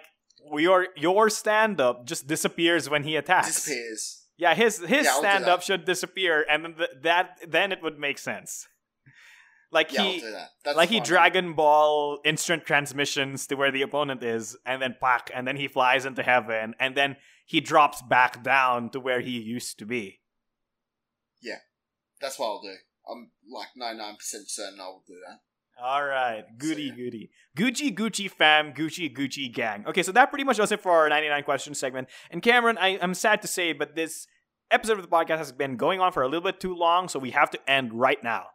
your 0.53 0.87
your 0.95 1.29
stand 1.29 1.81
up 1.81 2.05
just 2.05 2.27
disappears 2.27 2.89
when 2.89 3.03
he 3.03 3.17
attacks. 3.17 3.55
Disappears. 3.65 4.25
Yeah, 4.37 4.55
his 4.55 4.77
his 4.79 5.05
Yeah, 5.05 5.17
stand 5.19 5.45
up 5.45 5.61
should 5.61 5.83
disappear, 5.83 6.45
and 6.49 6.63
then 6.63 6.75
th- 6.75 6.89
that 7.01 7.39
then 7.45 7.73
it 7.73 7.83
would 7.83 7.99
make 7.99 8.17
sense. 8.17 8.67
Like 9.69 9.91
Yeah, 9.91 10.03
he 10.03 10.21
that. 10.63 10.77
Like 10.77 10.87
he. 10.89 11.01
Dragon 11.01 11.53
Ball 11.55 12.19
instant 12.23 12.65
transmissions 12.65 13.47
to 13.47 13.55
where 13.55 13.69
the 13.69 13.81
opponent 13.81 14.23
is, 14.23 14.55
and 14.65 14.81
then 14.81 14.95
pack, 15.01 15.29
and 15.35 15.45
then 15.45 15.57
he 15.57 15.67
flies 15.67 16.05
into 16.05 16.23
heaven, 16.23 16.73
and 16.79 16.95
then 16.95 17.17
he 17.45 17.59
drops 17.59 18.01
back 18.01 18.41
down 18.43 18.89
to 18.91 18.99
where 19.01 19.19
he 19.19 19.41
used 19.41 19.77
to 19.79 19.85
be. 19.85 20.21
That's 22.21 22.37
what 22.37 22.47
I'll 22.47 22.61
do. 22.61 22.75
I'm 23.09 23.31
like 23.51 23.69
99% 23.79 24.17
certain 24.21 24.79
I 24.79 24.85
will 24.87 25.03
do 25.07 25.15
that. 25.27 25.39
All 25.81 26.03
right, 26.03 26.43
goody 26.57 26.83
yeah. 26.83 26.93
goody, 26.93 27.31
Gucci 27.57 27.95
Gucci 27.95 28.29
fam, 28.29 28.73
Gucci 28.73 29.15
Gucci 29.15 29.51
gang. 29.53 29.85
Okay, 29.87 30.03
so 30.03 30.11
that 30.11 30.29
pretty 30.29 30.43
much 30.43 30.57
does 30.57 30.73
it 30.73 30.81
for 30.81 30.91
our 30.91 31.07
99 31.07 31.43
question 31.43 31.73
segment. 31.73 32.09
And 32.29 32.41
Cameron, 32.41 32.77
I, 32.77 32.99
I'm 33.01 33.13
sad 33.13 33.41
to 33.43 33.47
say, 33.47 33.71
but 33.71 33.95
this 33.95 34.27
episode 34.71 34.99
of 34.99 35.03
the 35.03 35.07
podcast 35.07 35.37
has 35.37 35.53
been 35.53 35.77
going 35.77 36.01
on 36.01 36.11
for 36.11 36.21
a 36.21 36.27
little 36.27 36.43
bit 36.43 36.59
too 36.59 36.75
long, 36.75 37.07
so 37.07 37.17
we 37.17 37.31
have 37.31 37.49
to 37.51 37.69
end 37.69 37.93
right 37.93 38.21
now. 38.21 38.47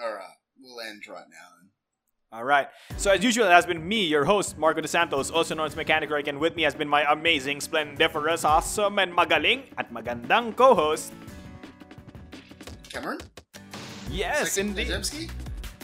Alright, 0.00 0.36
we'll 0.60 0.80
end 0.80 1.02
right 1.08 1.26
now 1.30 1.46
then. 1.60 1.70
All 2.32 2.44
right. 2.44 2.68
So 2.96 3.10
as 3.10 3.24
usual, 3.24 3.46
it 3.46 3.50
has 3.50 3.66
been 3.66 3.86
me, 3.86 4.06
your 4.06 4.24
host, 4.24 4.56
Marco 4.56 4.80
DeSantos, 4.80 5.32
also 5.32 5.54
known 5.54 5.66
as 5.66 5.74
Mechanic 5.74 6.10
Rick, 6.10 6.28
and 6.28 6.38
with 6.38 6.54
me 6.54 6.62
has 6.62 6.74
been 6.74 6.88
my 6.88 7.10
amazing, 7.12 7.60
splendiferous, 7.60 8.44
awesome, 8.44 8.98
and 8.98 9.12
magaling 9.12 9.62
at 9.78 9.92
magandang 9.92 10.54
co-host. 10.54 11.12
Cameron? 12.90 13.18
Yes, 14.10 14.52
Second 14.52 14.70
indeed. 14.70 14.88
Najemski? 14.88 15.30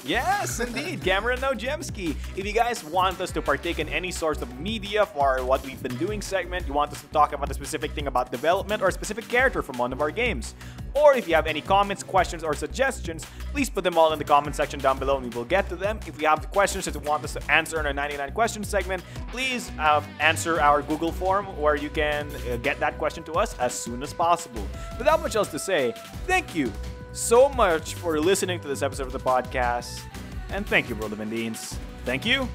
Yes, 0.05 0.61
indeed. 0.67 1.03
Cameron 1.03 1.39
Nojemski. 1.41 2.17
If 2.37 2.45
you 2.47 2.53
guys 2.53 2.85
want 2.85 3.21
us 3.21 3.31
to 3.33 3.43
partake 3.43 3.79
in 3.79 3.89
any 3.89 4.11
source 4.11 4.43
of 4.43 4.59
media 4.61 5.07
for 5.07 5.45
what 5.45 5.65
we've 5.65 5.83
been 5.83 5.97
doing 5.97 6.21
segment, 6.21 6.67
you 6.67 6.73
want 6.73 6.93
us 6.93 7.01
to 7.01 7.07
talk 7.09 7.33
about 7.33 7.51
a 7.51 7.55
specific 7.55 7.93
thing 7.93 8.07
about 8.07 8.31
development 8.31 8.83
or 8.83 8.89
a 8.89 8.93
specific 8.93 9.29
character 9.29 9.63
from 9.63 9.79
one 9.79 9.93
of 9.93 10.01
our 10.01 10.11
games, 10.11 10.55
or 10.95 11.15
if 11.15 11.29
you 11.29 11.35
have 11.35 11.47
any 11.47 11.61
comments, 11.61 12.03
questions, 12.03 12.43
or 12.45 12.55
suggestions, 12.55 13.27
please 13.53 13.69
put 13.69 13.85
them 13.85 13.99
all 13.99 14.13
in 14.13 14.19
the 14.19 14.25
comment 14.25 14.55
section 14.57 14.79
down 14.81 14.99
below 14.99 15.17
and 15.17 15.25
we 15.25 15.37
will 15.37 15.45
get 15.45 15.69
to 15.69 15.77
them. 15.77 15.99
If 16.07 16.21
you 16.21 16.29
have 16.29 16.51
questions 16.51 16.85
that 16.87 16.95
you 16.95 17.01
want 17.01 17.25
us 17.25 17.35
to 17.35 17.51
answer 17.51 17.79
in 17.81 17.87
our 17.87 17.93
99 17.93 18.33
questions 18.33 18.69
segment, 18.69 19.03
please 19.29 19.71
uh, 19.79 20.03
answer 20.21 20.61
our 20.61 20.83
Google 20.83 21.13
form 21.13 21.47
where 21.61 21.75
you 21.77 21.91
can 21.91 22.29
uh, 22.51 22.57
get 22.59 22.79
that 22.81 22.97
question 22.97 23.23
to 23.25 23.33
us 23.33 23.59
as 23.59 23.75
soon 23.75 24.03
as 24.03 24.15
possible. 24.15 24.67
Without 24.99 25.21
much 25.21 25.37
else 25.37 25.51
to 25.51 25.59
say, 25.59 25.93
thank 26.27 26.55
you 26.55 26.73
so 27.17 27.49
much 27.49 27.95
for 27.95 28.21
listening 28.21 28.61
to 28.61 28.69
this 28.69 28.83
episode 28.83 29.07
of 29.07 29.13
the 29.13 29.19
podcast. 29.19 30.03
And 30.51 30.67
thank 30.67 30.89
you, 30.89 30.95
World 30.95 31.13
of 31.13 31.19
Indines. 31.19 31.77
Thank 32.05 32.25
you, 32.25 32.49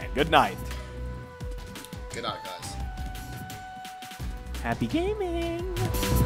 and 0.00 0.14
good 0.14 0.30
night. 0.30 0.56
Good 2.12 2.22
night, 2.22 2.38
guys. 2.44 2.72
Happy 4.62 4.86
gaming! 4.86 6.25